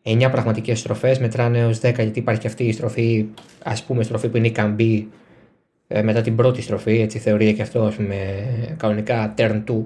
9 0.04 0.28
πραγματικές 0.32 0.80
στροφές, 0.80 1.20
μετράνε 1.20 1.60
έως 1.60 1.78
10 1.78 1.82
γιατί 1.82 2.20
υπάρχει 2.20 2.42
και 2.42 2.48
αυτή 2.48 2.64
η 2.64 2.72
στροφή, 2.72 3.26
ας 3.64 3.84
πούμε, 3.84 4.04
στροφή 4.04 4.30
που 4.30 4.38
είναι 4.38 4.48
η 4.48 4.52
καμπή 4.52 5.08
ε, 5.92 6.02
μετά 6.04 6.22
την 6.22 6.36
πρώτη 6.36 6.62
στροφή, 6.62 7.02
έτσι 7.02 7.20
θεωρείται 7.20 7.52
και 7.52 7.62
αυτό, 7.62 7.82
ας 7.82 7.96
πούμε, 7.96 8.16
κανονικά 8.78 9.34
turn 9.38 9.64
2. 9.68 9.84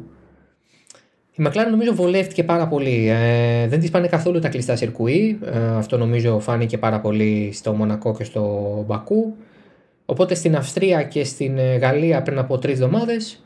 Η 1.37 1.43
McLaren 1.47 1.69
νομίζω 1.69 1.93
βολεύτηκε 1.93 2.43
πάρα 2.43 2.67
πολύ. 2.67 3.09
Ε, 3.09 3.67
δεν 3.67 3.79
της 3.79 3.89
πάνε 3.89 4.07
καθόλου 4.07 4.39
τα 4.39 4.49
κλειστά 4.49 4.75
σιρκουί. 4.75 5.39
Ε, 5.45 5.77
αυτό 5.77 5.97
νομίζω 5.97 6.39
φάνηκε 6.39 6.77
πάρα 6.77 6.99
πολύ 6.99 7.49
στο 7.53 7.73
Μονακό 7.73 8.15
και 8.15 8.23
στο 8.23 8.83
Μπακού. 8.87 9.35
Οπότε 10.05 10.35
στην 10.35 10.55
Αυστρία 10.55 11.03
και 11.03 11.23
στην 11.23 11.57
ε, 11.57 11.75
Γαλλία 11.75 12.21
πριν 12.21 12.37
από 12.37 12.57
τρεις 12.57 12.73
εβδομάδες 12.73 13.43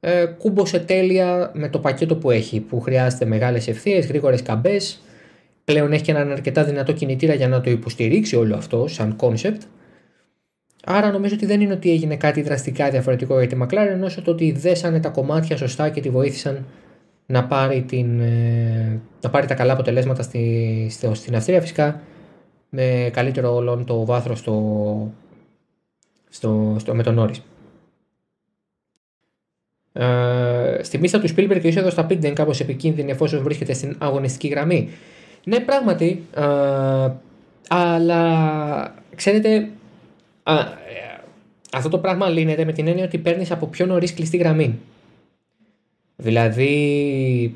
ε, 0.00 0.24
κούμποσε 0.38 0.78
τέλεια 0.78 1.50
με 1.54 1.68
το 1.68 1.78
πακέτο 1.78 2.16
που 2.16 2.30
έχει, 2.30 2.60
που 2.60 2.80
χρειάζεται 2.80 3.24
μεγάλες 3.24 3.68
ευθείες, 3.68 4.06
γρήγορες 4.06 4.42
καμπές. 4.42 5.00
Πλέον 5.64 5.92
έχει 5.92 6.02
και 6.02 6.10
έναν 6.10 6.30
αρκετά 6.30 6.64
δυνατό 6.64 6.92
κινητήρα 6.92 7.34
για 7.34 7.48
να 7.48 7.60
το 7.60 7.70
υποστηρίξει 7.70 8.36
όλο 8.36 8.56
αυτό 8.56 8.86
σαν 8.86 9.16
concept. 9.20 9.60
Άρα 10.90 11.10
νομίζω 11.10 11.34
ότι 11.34 11.46
δεν 11.46 11.60
είναι 11.60 11.72
ότι 11.72 11.90
έγινε 11.90 12.16
κάτι 12.16 12.42
δραστικά 12.42 12.90
διαφορετικό 12.90 13.38
για 13.38 13.48
τη 13.48 13.56
McLaren, 13.62 14.00
όσο 14.04 14.22
το 14.22 14.30
ότι 14.30 14.52
δέσανε 14.52 15.00
τα 15.00 15.08
κομμάτια 15.08 15.56
σωστά 15.56 15.88
και 15.88 16.00
τη 16.00 16.10
βοήθησαν 16.10 16.64
να 17.26 17.44
πάρει, 17.44 17.82
την, 17.82 18.20
ε, 18.20 19.00
να 19.20 19.30
πάρει 19.30 19.46
τα 19.46 19.54
καλά 19.54 19.72
αποτελέσματα 19.72 20.22
στη, 20.22 20.88
στην 21.12 21.36
Αυστρία 21.36 21.60
φυσικά 21.60 22.00
με 22.68 23.10
καλύτερο 23.12 23.54
όλον 23.54 23.84
το 23.84 24.04
βάθρο 24.04 24.34
στο, 24.34 25.12
στο, 26.28 26.76
στο, 26.78 26.94
με 26.94 27.02
τον 27.02 27.14
Νόρις. 27.14 27.42
Ε, 29.92 30.78
στη 30.82 30.98
μίστα 30.98 31.20
του 31.20 31.28
Spielberg 31.28 31.60
η 31.62 31.68
είσοδο 31.68 31.90
στα 31.90 32.04
πίτ 32.04 32.24
είναι 32.24 32.32
κάπως 32.32 32.60
επικίνδυνη 32.60 33.10
εφόσον 33.10 33.42
βρίσκεται 33.42 33.72
στην 33.72 33.96
αγωνιστική 33.98 34.48
γραμμή. 34.48 34.88
Ναι, 35.44 35.60
πράγματι, 35.60 36.24
ε, 36.34 37.12
αλλά 37.68 38.94
ξέρετε, 39.14 39.68
α, 40.52 40.78
αυτό 41.72 41.88
το 41.88 41.98
πράγμα 41.98 42.28
λύνεται 42.28 42.64
με 42.64 42.72
την 42.72 42.86
έννοια 42.86 43.04
ότι 43.04 43.18
παίρνεις 43.18 43.50
από 43.50 43.66
πιο 43.66 43.86
νωρίς 43.86 44.14
κλειστή 44.14 44.36
γραμμή. 44.36 44.78
Δηλαδή, 46.16 47.54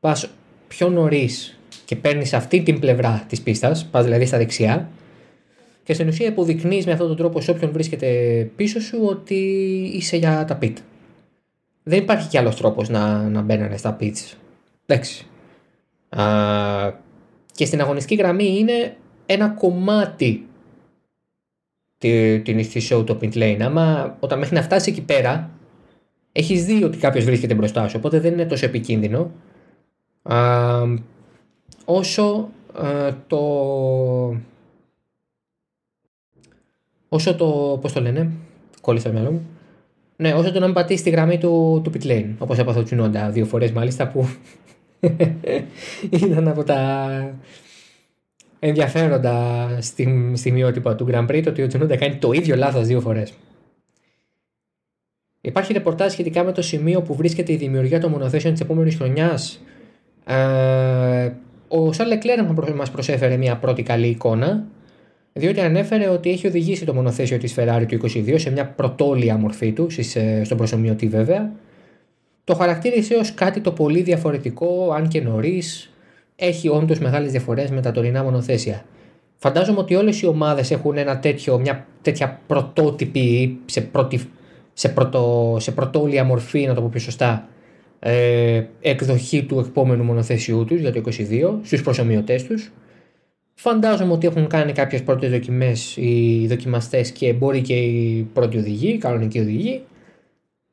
πας 0.00 0.30
πιο 0.68 0.88
νωρίς 0.88 1.58
και 1.84 1.96
παίρνεις 1.96 2.34
αυτή 2.34 2.62
την 2.62 2.80
πλευρά 2.80 3.24
της 3.28 3.40
πίστας, 3.40 3.86
πας 3.86 4.04
δηλαδή 4.04 4.26
στα 4.26 4.38
δεξιά, 4.38 4.88
και 5.82 5.94
στην 5.94 6.08
ουσία 6.08 6.26
υποδεικνύεις 6.26 6.86
με 6.86 6.92
αυτόν 6.92 7.06
τον 7.06 7.16
τρόπο 7.16 7.40
σε 7.40 7.50
όποιον 7.50 7.72
βρίσκεται 7.72 8.08
πίσω 8.56 8.80
σου 8.80 8.98
ότι 9.02 9.34
είσαι 9.94 10.16
για 10.16 10.44
τα 10.44 10.56
πιτ. 10.56 10.78
Δεν 11.82 11.98
υπάρχει 11.98 12.28
κι 12.28 12.38
άλλος 12.38 12.56
τρόπος 12.56 12.88
να, 12.88 13.28
να 13.28 13.40
μπαίνανε 13.40 13.76
στα 13.76 13.92
πιτ. 13.92 14.16
Εντάξει. 14.86 15.26
Α, 16.08 16.22
και 17.52 17.64
στην 17.64 17.80
αγωνιστική 17.80 18.14
γραμμή 18.14 18.58
είναι 18.58 18.96
ένα 19.26 19.48
κομμάτι 19.48 20.46
την 21.98 22.64
στη 22.64 22.86
show 22.90 23.06
το 23.06 23.18
pit 23.20 23.34
lane. 23.34 23.58
Άμα 23.60 24.16
όταν 24.20 24.38
μέχρι 24.38 24.54
να 24.54 24.62
φτάσει 24.62 24.90
εκεί 24.90 25.02
πέρα, 25.02 25.50
έχεις 26.32 26.64
δει 26.64 26.84
ότι 26.84 26.98
κάποιος 26.98 27.24
βρίσκεται 27.24 27.54
μπροστά 27.54 27.88
σου. 27.88 27.96
Οπότε 27.98 28.20
δεν 28.20 28.32
είναι 28.32 28.44
τόσο 28.46 28.66
επικίνδυνο. 28.66 29.30
Α, 30.22 30.82
όσο 31.84 32.48
το 33.26 33.38
όσο 37.08 37.34
το. 37.34 37.78
Πώς 37.80 37.92
το 37.92 38.00
λένε, 38.00 38.30
κόλλησα 38.80 39.08
το 39.08 39.14
μυαλό 39.14 39.30
μου. 39.30 39.46
Ναι, 40.16 40.34
όσο 40.34 40.52
το 40.52 40.58
να 40.58 40.64
μην 40.64 40.74
πατήσει 40.74 41.02
τη 41.02 41.10
γραμμή 41.10 41.38
του, 41.38 41.80
του 41.84 41.90
pit 41.94 42.06
lane. 42.06 42.34
Όπως 42.38 42.58
έπαθα 42.58 42.80
ο 42.80 42.82
Τσουνόντα 42.82 43.30
δύο 43.30 43.44
φορές 43.44 43.72
μάλιστα 43.72 44.08
που 44.08 44.28
ήταν 46.26 46.48
από 46.48 46.64
τα 46.64 47.08
ενδιαφέροντα 48.68 49.68
στη, 49.80 50.32
στιγμιότυπα 50.34 50.94
του 50.94 51.06
Grand 51.10 51.26
Prix 51.26 51.40
το 51.42 51.50
ότι 51.50 51.62
ο 51.62 51.66
Τσουνόντα 51.66 51.96
κάνει 51.96 52.16
το 52.16 52.32
ίδιο 52.32 52.56
λάθος 52.56 52.86
δύο 52.86 53.00
φορές. 53.00 53.32
Υπάρχει 55.40 55.72
ρεπορτάζ 55.72 56.12
σχετικά 56.12 56.44
με 56.44 56.52
το 56.52 56.62
σημείο 56.62 57.02
που 57.02 57.14
βρίσκεται 57.14 57.52
η 57.52 57.56
δημιουργία 57.56 58.00
των 58.00 58.10
μονοθέσεων 58.10 58.52
της 58.52 58.62
επόμενης 58.62 58.94
χρονιάς. 58.94 59.60
Ε, 60.26 61.30
ο 61.68 61.92
Σαρλ 61.92 62.08
Λεκλέρ 62.08 62.44
μας 62.74 62.90
προσέφερε 62.90 63.36
μια 63.36 63.56
πρώτη 63.56 63.82
καλή 63.82 64.06
εικόνα 64.06 64.64
διότι 65.32 65.60
ανέφερε 65.60 66.08
ότι 66.08 66.30
έχει 66.30 66.46
οδηγήσει 66.46 66.84
το 66.84 66.94
μονοθέσιο 66.94 67.38
της 67.38 67.54
Ferrari 67.56 67.84
του 67.88 68.00
22 68.02 68.34
σε 68.36 68.50
μια 68.50 68.66
πρωτόλια 68.66 69.36
μορφή 69.36 69.72
του, 69.72 69.86
ε, 70.14 70.44
στον 70.44 70.56
προσωμιωτή 70.56 71.08
βέβαια. 71.08 71.52
Το 72.44 72.54
χαρακτήρισε 72.54 73.14
ως 73.14 73.34
κάτι 73.34 73.60
το 73.60 73.72
πολύ 73.72 74.02
διαφορετικό, 74.02 74.92
αν 74.92 75.08
και 75.08 75.20
νωρίς, 75.20 75.93
έχει 76.36 76.68
όντως 76.68 76.98
μεγάλες 76.98 77.30
διαφορές 77.30 77.70
με 77.70 77.80
τα 77.80 77.92
τωρινά 77.92 78.22
μονοθέσια. 78.22 78.84
Φαντάζομαι 79.36 79.78
ότι 79.78 79.94
όλες 79.94 80.20
οι 80.20 80.26
ομάδες 80.26 80.70
έχουν 80.70 80.96
ένα 80.96 81.18
τέτοιο, 81.18 81.58
μια 81.58 81.86
τέτοια 82.02 82.40
πρωτότυπη 82.46 83.58
σε, 83.64 83.80
πρώτη, 83.80 84.20
σε, 84.72 84.88
πρωτο, 84.88 85.56
σε 85.60 85.72
πρωτόλια 85.72 86.24
μορφή, 86.24 86.66
να 86.66 86.74
το 86.74 86.80
πω 86.80 86.88
πιο 86.90 87.00
σωστά, 87.00 87.48
ε, 87.98 88.64
εκδοχή 88.80 89.44
του 89.44 89.58
επόμενου 89.58 90.04
μονοθέσιού 90.04 90.64
τους 90.64 90.80
για 90.80 90.92
το 90.92 91.02
22 91.04 91.58
στους 91.62 91.82
προσωμιωτές 91.82 92.44
τους 92.44 92.72
Φαντάζομαι 93.54 94.12
ότι 94.12 94.26
έχουν 94.26 94.46
κάνει 94.46 94.72
κάποιες 94.72 95.02
πρώτες 95.02 95.30
δοκιμές 95.30 95.96
οι 95.96 96.46
δοκιμαστές 96.48 97.10
και 97.12 97.32
μπορεί 97.32 97.60
και 97.60 97.74
οι 97.74 98.22
πρώτοι 98.32 98.58
οδηγοί, 98.58 98.88
οι 98.88 98.98
κανονικοί 98.98 99.38
οδηγοί. 99.38 99.82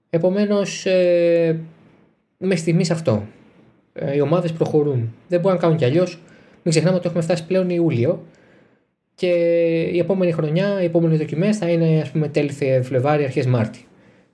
Επομένως, 0.10 0.86
ε, 0.86 1.60
με 2.38 2.56
στιγμής 2.56 2.92
αυτό. 2.92 3.26
Ε, 3.94 4.16
οι 4.16 4.20
ομάδες 4.20 4.52
προχωρούν. 4.52 5.14
Δεν 5.28 5.40
μπορούν 5.40 5.56
να 5.58 5.64
κάνουν 5.64 5.78
κι 5.78 5.86
αλλιώς. 5.86 6.20
Μην 6.64 6.74
ξεχνάμε 6.74 6.98
ότι 6.98 7.08
έχουμε 7.08 7.24
φτάσει 7.24 7.46
πλέον 7.46 7.70
Ιούλιο 7.70 8.26
και 9.16 9.28
η 9.94 10.00
επόμενη 10.00 10.32
χρονιά, 10.32 10.82
οι 10.82 10.86
επόμενες 10.86 11.18
δοκιμές 11.18 11.58
θα 11.58 11.70
είναι 11.70 12.02
ας 12.02 12.10
πούμε 12.12 12.28
τέλη 12.28 12.52
Φλεβάρι, 12.84 13.24
αρχές 13.24 13.46
Μάρτι. 13.46 13.86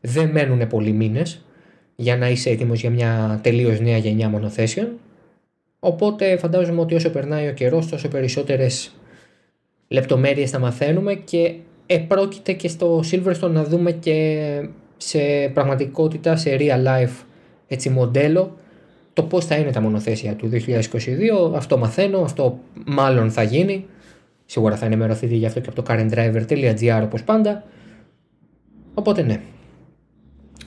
Δεν 0.02 0.30
μένουν 0.30 0.68
πολλοί 0.68 0.92
μήνες 0.92 1.46
για 1.96 2.18
να 2.18 2.30
είσαι 2.30 2.50
έτοιμος 2.50 2.80
για 2.82 2.90
μια 2.90 3.40
τελείως 3.44 3.80
νέα 3.80 3.98
γενιά 3.98 4.30
μονοθέσεων. 4.30 4.88
Οπότε 5.80 6.38
φαντάζομαι 6.38 6.82
ότι 6.82 6.96
όσο 6.96 7.10
περνάει 7.10 7.48
ο 7.48 7.54
καιρός 7.54 7.88
τόσο 7.88 8.08
περισσότερες 8.08 8.96
λεπτομέρειες 9.88 10.50
θα 10.50 10.60
μαθαίνουμε 10.60 11.14
και 11.14 11.54
επρόκειται 11.86 12.54
και 12.54 12.68
στο 12.68 13.04
Silverstone 13.12 13.52
να 13.52 13.64
δούμε 13.64 13.92
και 13.92 14.70
σε 14.98 15.52
πραγματικότητα, 15.54 16.36
σε 16.36 16.58
real 16.60 16.86
life 16.86 17.24
έτσι 17.68 17.90
μοντέλο 17.90 18.58
το 19.18 19.24
πώς 19.24 19.46
θα 19.46 19.56
είναι 19.56 19.72
τα 19.72 19.82
μονοθέσια 19.82 20.36
του 20.36 20.50
2022. 20.52 21.56
Αυτό 21.56 21.78
μαθαίνω, 21.78 22.20
αυτό 22.20 22.60
μάλλον 22.86 23.32
θα 23.32 23.44
γίνει. 23.44 23.86
Σίγουρα 24.46 24.76
θα 24.76 24.86
ενημερωθείτε 24.86 25.36
γι' 25.36 25.46
αυτό 25.46 25.60
και 25.60 25.70
από 25.70 25.82
το 25.82 25.94
currentdriver.gr 25.94 27.02
όπως 27.04 27.24
πάντα. 27.24 27.64
Οπότε 28.94 29.22
ναι, 29.22 29.40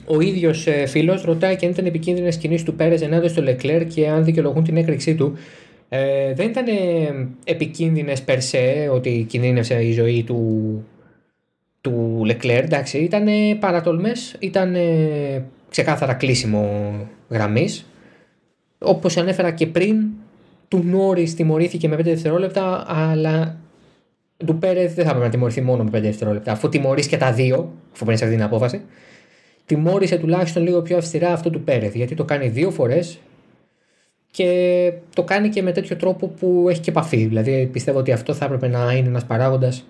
ο 0.05 0.19
ίδιος 0.19 0.67
ε, 0.67 0.85
φίλος 0.85 1.23
ρωτάει 1.23 1.55
και 1.55 1.65
αν 1.65 1.71
ήταν 1.71 1.85
επικίνδυνες 1.85 2.37
κινήσεις 2.37 2.65
του 2.65 2.75
Πέρες 2.75 3.01
ενάντια 3.01 3.29
στο 3.29 3.41
Λεκλέρ 3.41 3.85
και 3.85 4.07
αν 4.07 4.23
δικαιολογούν 4.23 4.63
την 4.63 4.77
έκρηξή 4.77 5.15
του. 5.15 5.37
Ε, 5.89 6.33
δεν 6.33 6.49
ήταν 6.49 6.65
επικίνδυνες 7.43 8.21
περσέ 8.21 8.89
ότι 8.93 9.25
κινδύνευσε 9.29 9.83
η 9.83 9.91
ζωή 9.91 10.23
του, 10.23 10.83
του 11.81 12.21
Λεκλέρ. 12.25 12.63
Εντάξει, 12.63 12.97
ήταν 12.97 13.25
παρατολμές, 13.59 14.35
ήταν 14.39 14.75
ξεκάθαρα 15.69 16.13
κλείσιμο 16.13 16.93
γραμμής. 17.29 17.85
Όπως 18.83 19.17
ανέφερα 19.17 19.51
και 19.51 19.67
πριν, 19.67 20.05
του 20.67 20.83
Νόρι 20.85 21.23
τιμωρήθηκε 21.23 21.87
με 21.87 21.95
5 21.95 22.03
δευτερόλεπτα, 22.03 22.85
αλλά 22.87 23.57
του 24.45 24.57
Πέρεθ 24.57 24.93
δεν 24.93 25.03
θα 25.03 25.09
έπρεπε 25.09 25.25
να 25.25 25.31
τιμωρηθεί 25.31 25.61
μόνο 25.61 25.83
με 25.83 25.89
5 25.89 26.01
δευτερόλεπτα. 26.01 26.51
Αφού 26.51 26.69
τιμωρείς 26.69 27.07
και 27.07 27.17
τα 27.17 27.33
δύο, 27.33 27.73
αφού 27.93 28.05
παίρνεις 28.05 28.21
αυτή 28.21 28.35
την 28.35 28.43
απόφαση, 28.43 28.81
τιμώρησε 29.65 30.17
τουλάχιστον 30.17 30.63
λίγο 30.63 30.81
πιο 30.81 30.97
αυστηρά 30.97 31.33
αυτό 31.33 31.49
του 31.49 31.61
Πέρεθ. 31.61 31.95
Γιατί 31.95 32.15
το 32.15 32.23
κάνει 32.25 32.47
δύο 32.47 32.71
φορές 32.71 33.19
και 34.31 34.93
το 35.15 35.23
κάνει 35.23 35.49
και 35.49 35.61
με 35.61 35.71
τέτοιο 35.71 35.95
τρόπο 35.95 36.27
που 36.27 36.65
έχει 36.69 36.79
και 36.79 36.89
επαφή. 36.89 37.25
Δηλαδή 37.25 37.69
πιστεύω 37.71 37.99
ότι 37.99 38.11
αυτό 38.11 38.33
θα 38.33 38.45
έπρεπε 38.45 38.67
να 38.67 38.93
είναι 38.93 39.07
ένας 39.07 39.25
παράγοντας 39.25 39.85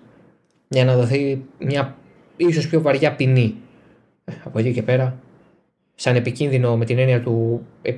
για 0.68 0.84
να 0.84 0.96
δοθεί 0.96 1.42
μια 1.58 1.96
ίσως 2.36 2.68
πιο 2.68 2.80
βαριά 2.80 3.14
ποινή. 3.14 3.54
Ε, 4.24 4.32
από 4.44 4.58
εκεί 4.58 4.72
και 4.72 4.82
πέρα, 4.82 5.18
σαν 5.94 6.16
επικίνδυνο 6.16 6.76
με 6.76 6.84
την 6.84 6.98
έννοια 6.98 7.20
του 7.20 7.66
ε, 7.82 7.94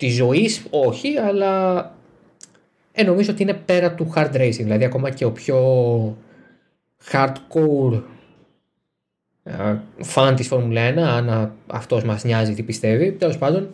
τη 0.00 0.08
ζωή, 0.08 0.50
όχι, 0.70 1.16
αλλά 1.16 1.78
ε, 2.92 3.02
νομίζω 3.02 3.32
ότι 3.32 3.42
είναι 3.42 3.54
πέρα 3.54 3.94
του 3.94 4.12
hard 4.14 4.32
racing. 4.32 4.50
Δηλαδή, 4.50 4.84
ακόμα 4.84 5.10
και 5.10 5.24
ο 5.24 5.30
πιο 5.30 5.58
hardcore 7.12 8.02
φαν 9.98 10.34
της 10.34 10.46
Φόρμουλα 10.46 10.90
1, 10.90 10.96
αν 10.96 11.52
αυτός 11.66 12.04
μας 12.04 12.24
νοιάζει 12.24 12.54
τι 12.54 12.62
πιστεύει, 12.62 13.12
τέλος 13.12 13.38
πάντων, 13.38 13.68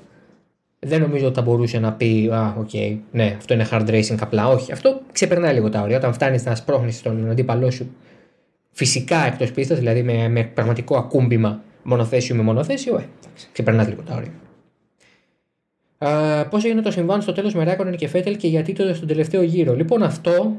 δεν 0.79 1.01
νομίζω 1.01 1.27
ότι 1.27 1.35
θα 1.35 1.43
μπορούσε 1.43 1.79
να 1.79 1.93
πει 1.93 2.31
Α, 2.33 2.55
OK, 2.59 2.68
okay, 2.72 2.97
ναι, 3.12 3.35
αυτό 3.37 3.55
είναι 3.55 3.68
hard 3.70 3.89
racing 3.89 4.16
απλά. 4.20 4.49
Όχι, 4.49 4.72
αυτό 4.72 5.01
ξεπερνάει 5.12 5.55
λίγο 5.55 5.68
τα 5.68 5.81
όρια. 5.81 5.97
Όταν 5.97 6.12
φτάνεις 6.12 6.45
να 6.45 6.55
σπρώχνεις 6.55 7.03
τον 7.03 7.31
αντίπαλό 7.31 7.70
σου 7.70 7.91
φυσικά 8.70 9.27
εκτός 9.27 9.53
πίστας, 9.53 9.79
δηλαδή 9.79 10.03
με, 10.03 10.29
με 10.29 10.45
πραγματικό 10.45 10.97
ακούμπημα 10.97 11.62
μονοθέσιο 11.83 12.35
με 12.35 12.43
μονοθέσιο, 12.43 12.97
ε, 12.97 13.05
ξεπερνάει 13.53 13.87
λίγο 13.87 14.03
τα 14.03 14.14
όρια. 14.14 14.33
Πώς 16.51 16.64
έγινε 16.64 16.82
το 16.82 16.90
συμβάν 16.90 17.22
στο 17.22 17.32
τέλος 17.32 17.55
με 17.55 17.64
Ράικονεν 17.64 17.97
και 17.97 18.09
Φέτελ 18.09 18.36
και 18.36 18.49
γιατί 18.49 18.72
το 18.72 18.94
στον 18.94 19.09
τελευταίο 19.09 19.42
γύρο. 19.42 19.74
Λοιπόν, 19.74 20.03
αυτό 20.03 20.57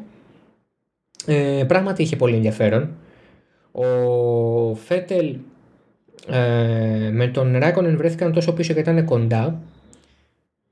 ε, 1.26 1.64
πράγματι 1.68 2.02
είχε 2.02 2.16
πολύ 2.16 2.36
ενδιαφέρον. 2.36 2.90
Ο 3.72 4.76
Φέτελ 4.76 5.36
ε, 6.30 7.10
με 7.12 7.28
τον 7.28 7.58
Ράκονεν 7.58 7.98
βρέθηκαν 7.98 8.34
τόσο 8.34 8.54
πίσω 8.54 8.74
και 8.74 8.80
ήταν 8.80 9.06
κοντά. 9.06 9.62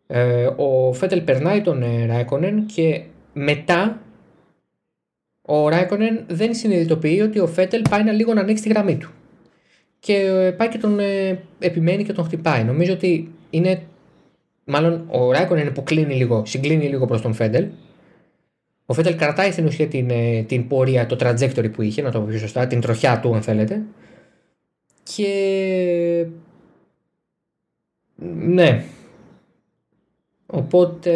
Ε, 0.07 0.49
ο 0.55 0.93
Φέτελ 0.93 1.22
περνάει 1.22 1.61
τον 1.61 1.84
ε, 1.84 2.05
Ράκονεν 2.05 2.66
και 2.66 3.01
μετά 3.34 3.99
ο 5.45 5.70
Ράικονεν 5.70 6.24
δεν 6.28 6.53
συνειδητοποιεί 6.53 7.22
ότι 7.24 7.39
ο 7.39 7.47
Φέτελ 7.47 7.82
πάει 7.89 8.03
να 8.03 8.11
λίγο 8.11 8.34
να 8.34 8.41
ανοίξει 8.41 8.63
τη 8.63 8.70
γραμμή 8.70 8.97
του. 8.97 9.09
Και 9.99 10.13
ε, 10.16 10.51
πάει 10.51 10.68
και 10.68 10.78
τον 10.78 10.99
ε, 10.99 11.39
επιμένει 11.59 12.03
και 12.03 12.13
τον 12.13 12.26
χτυπάει. 12.26 12.63
Νομίζω 12.63 12.93
ότι 12.93 13.32
είναι. 13.49 13.82
Μάλλον 14.66 15.05
ο 15.07 15.32
Ράικονεν 15.32 15.68
υποκλίνει 15.68 16.13
λίγο, 16.13 16.45
συγκλίνει 16.45 16.88
λίγο 16.88 17.05
προς 17.05 17.22
τον 17.22 17.34
Φέντελ. 17.34 17.68
Ο 18.86 18.93
Φέντελ 18.93 19.16
κρατάει 19.16 19.51
στην 19.51 19.66
ουσία 19.66 19.88
την, 19.88 20.09
ε, 20.09 20.43
την 20.43 20.68
πορεία, 20.68 21.05
το 21.05 21.18
trajectory 21.20 21.72
που 21.72 21.82
είχε, 21.82 22.01
να 22.01 22.11
το 22.11 22.20
πω 22.20 22.26
πιο 22.30 22.38
σωστά, 22.38 22.68
την 22.68 22.82
τροχιά 22.82 23.20
του, 23.20 23.36
αν 23.36 23.41
θέλετε. 23.41 23.82
Και. 25.03 26.26
Ναι. 28.39 28.84
Οπότε 30.45 31.11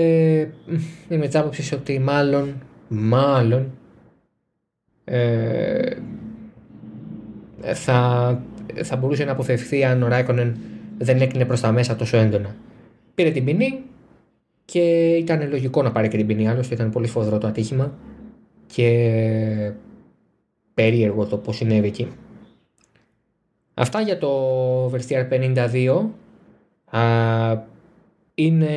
είμαι 1.09 1.25
της 1.25 1.35
άποψης 1.35 1.71
ότι 1.71 1.99
μάλλον, 1.99 2.61
μάλλον 2.87 3.71
ε, 5.05 5.95
θα, 7.73 8.41
θα 8.83 8.95
μπορούσε 8.95 9.23
να 9.23 9.31
αποφευθεί 9.31 9.83
αν 9.83 10.03
ο 10.03 10.07
Ράικονεν 10.07 10.57
δεν 10.97 11.21
έκλεινε 11.21 11.45
προς 11.45 11.61
τα 11.61 11.71
μέσα 11.71 11.95
τόσο 11.95 12.17
έντονα. 12.17 12.55
Πήρε 13.19 13.31
την 13.31 13.45
ποινή 13.45 13.83
και 14.65 15.15
ήταν 15.15 15.49
λογικό 15.49 15.81
να 15.81 15.91
πάρει 15.91 16.07
και 16.07 16.17
την 16.17 16.27
ποινή, 16.27 16.49
άλλωστε 16.49 16.73
ήταν 16.73 16.89
πολύ 16.89 17.07
φοδρό 17.07 17.37
το 17.37 17.47
ατύχημα 17.47 17.97
και 18.65 19.71
περίεργο 20.73 21.25
το 21.25 21.37
πώς 21.37 21.55
συνέβη 21.55 21.87
εκεί. 21.87 22.07
Αυτά 23.73 24.01
για 24.01 24.17
το 24.17 24.85
Verstier 24.85 25.27
52 25.29 26.05
α, 26.85 27.01
είναι 28.35 28.69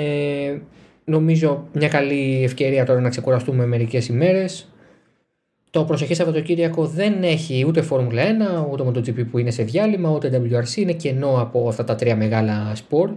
νομίζω 1.05 1.68
μια 1.72 1.88
καλή 1.88 2.45
ευκαιρία 2.45 2.84
τώρα 2.84 3.01
να 3.01 3.09
ξεκουραστούμε 3.09 3.66
μερικές 3.66 4.09
ημέρες 4.09 4.72
το 5.70 5.84
προσεχή 5.84 6.14
Σαββατοκύριακο 6.14 6.86
δεν 6.86 7.22
έχει 7.22 7.64
ούτε 7.66 7.82
Φόρμουλα 7.82 8.22
1, 8.66 8.70
ούτε 8.70 8.84
MotoGP 8.86 9.26
που 9.30 9.38
είναι 9.38 9.51
σε 9.51 9.62
διάλειμμα, 9.62 10.11
ούτε 10.11 10.43
WRC, 10.51 10.76
είναι 10.76 10.93
κενό 10.93 11.40
από 11.40 11.68
αυτά 11.68 11.84
τα 11.84 11.95
τρία 11.95 12.16
μεγάλα 12.16 12.72
σπορ. 12.74 13.11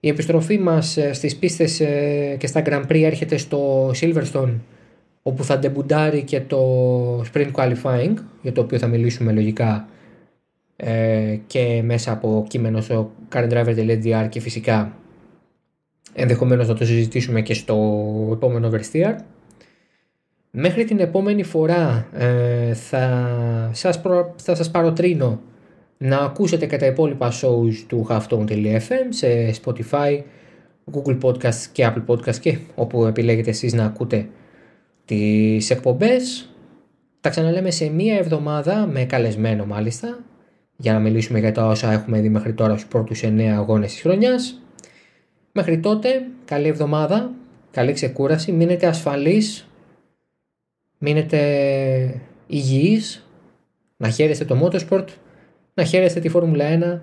Η 0.00 0.08
επιστροφή 0.08 0.58
μας 0.58 0.96
ε, 0.96 1.12
στις 1.12 1.36
πίστες 1.36 1.80
ε, 1.80 2.36
και 2.38 2.46
στα 2.46 2.62
Grand 2.66 2.86
Prix 2.86 3.02
έρχεται 3.02 3.36
στο 3.36 3.90
Silverstone, 4.00 4.54
όπου 5.22 5.44
θα 5.44 5.58
ντεμπουντάρει 5.58 6.22
και 6.22 6.40
το 6.40 7.20
Sprint 7.20 7.50
Qualifying, 7.52 8.14
για 8.42 8.52
το 8.52 8.60
οποίο 8.60 8.78
θα 8.78 8.86
μιλήσουμε 8.86 9.32
λογικά 9.32 9.88
ε, 10.76 11.38
και 11.46 11.82
μέσα 11.84 12.12
από 12.12 12.44
κείμενο 12.48 12.80
στο 12.80 13.12
currentdriver.gr 13.32 14.26
και 14.28 14.40
φυσικά 14.40 14.92
ενδεχομένως 16.14 16.68
να 16.68 16.74
το 16.74 16.84
συζητήσουμε 16.84 17.40
και 17.40 17.54
στο 17.54 17.74
επόμενο 18.32 18.70
Verstier. 18.72 19.14
Μέχρι 20.50 20.84
την 20.84 20.98
επόμενη 20.98 21.42
φορά 21.42 22.08
ε, 22.12 22.74
θα, 22.74 23.30
σας 23.72 24.00
προ, 24.00 24.34
θα 24.36 24.54
σας 24.54 24.70
παροτρύνω 24.70 25.40
να 26.02 26.16
ακούσετε 26.16 26.66
και 26.66 26.76
τα 26.76 26.86
υπόλοιπα 26.86 27.32
shows 27.32 27.84
του 27.86 28.06
halftone.fm 28.10 29.06
σε 29.08 29.54
Spotify, 29.62 30.22
Google 30.92 31.18
Podcast 31.22 31.64
και 31.72 31.86
Apple 31.88 32.04
Podcast 32.06 32.36
και 32.36 32.58
όπου 32.74 33.04
επιλέγετε 33.04 33.50
εσείς 33.50 33.72
να 33.72 33.84
ακούτε 33.84 34.28
τις 35.04 35.70
εκπομπές. 35.70 36.54
Τα 37.20 37.28
ξαναλέμε 37.28 37.70
σε 37.70 37.88
μία 37.88 38.16
εβδομάδα 38.16 38.86
με 38.86 39.04
καλεσμένο 39.04 39.66
μάλιστα 39.66 40.18
για 40.76 40.92
να 40.92 40.98
μιλήσουμε 40.98 41.38
για 41.38 41.52
τα 41.52 41.66
όσα 41.66 41.92
έχουμε 41.92 42.20
δει 42.20 42.28
μέχρι 42.28 42.52
τώρα 42.52 42.72
στους 42.72 42.88
πρώτους 42.88 43.22
9 43.24 43.40
αγώνες 43.40 43.92
της 43.92 44.00
χρονιάς. 44.00 44.62
Μέχρι 45.52 45.78
τότε, 45.78 46.08
καλή 46.44 46.68
εβδομάδα, 46.68 47.30
καλή 47.70 47.92
ξεκούραση, 47.92 48.52
μείνετε 48.52 48.86
ασφαλείς 48.86 49.70
μείνετε 51.02 52.20
υγιείς, 52.46 53.26
να 53.96 54.08
χαίρεστε 54.08 54.44
το 54.44 54.60
Motorsport, 54.62 55.06
να 55.74 55.84
χαίρεστε 55.84 56.20
τη 56.20 56.28
Φόρμουλα 56.28 56.98
1. 56.98 57.00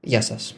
Γεια 0.00 0.20
σας. 0.20 0.56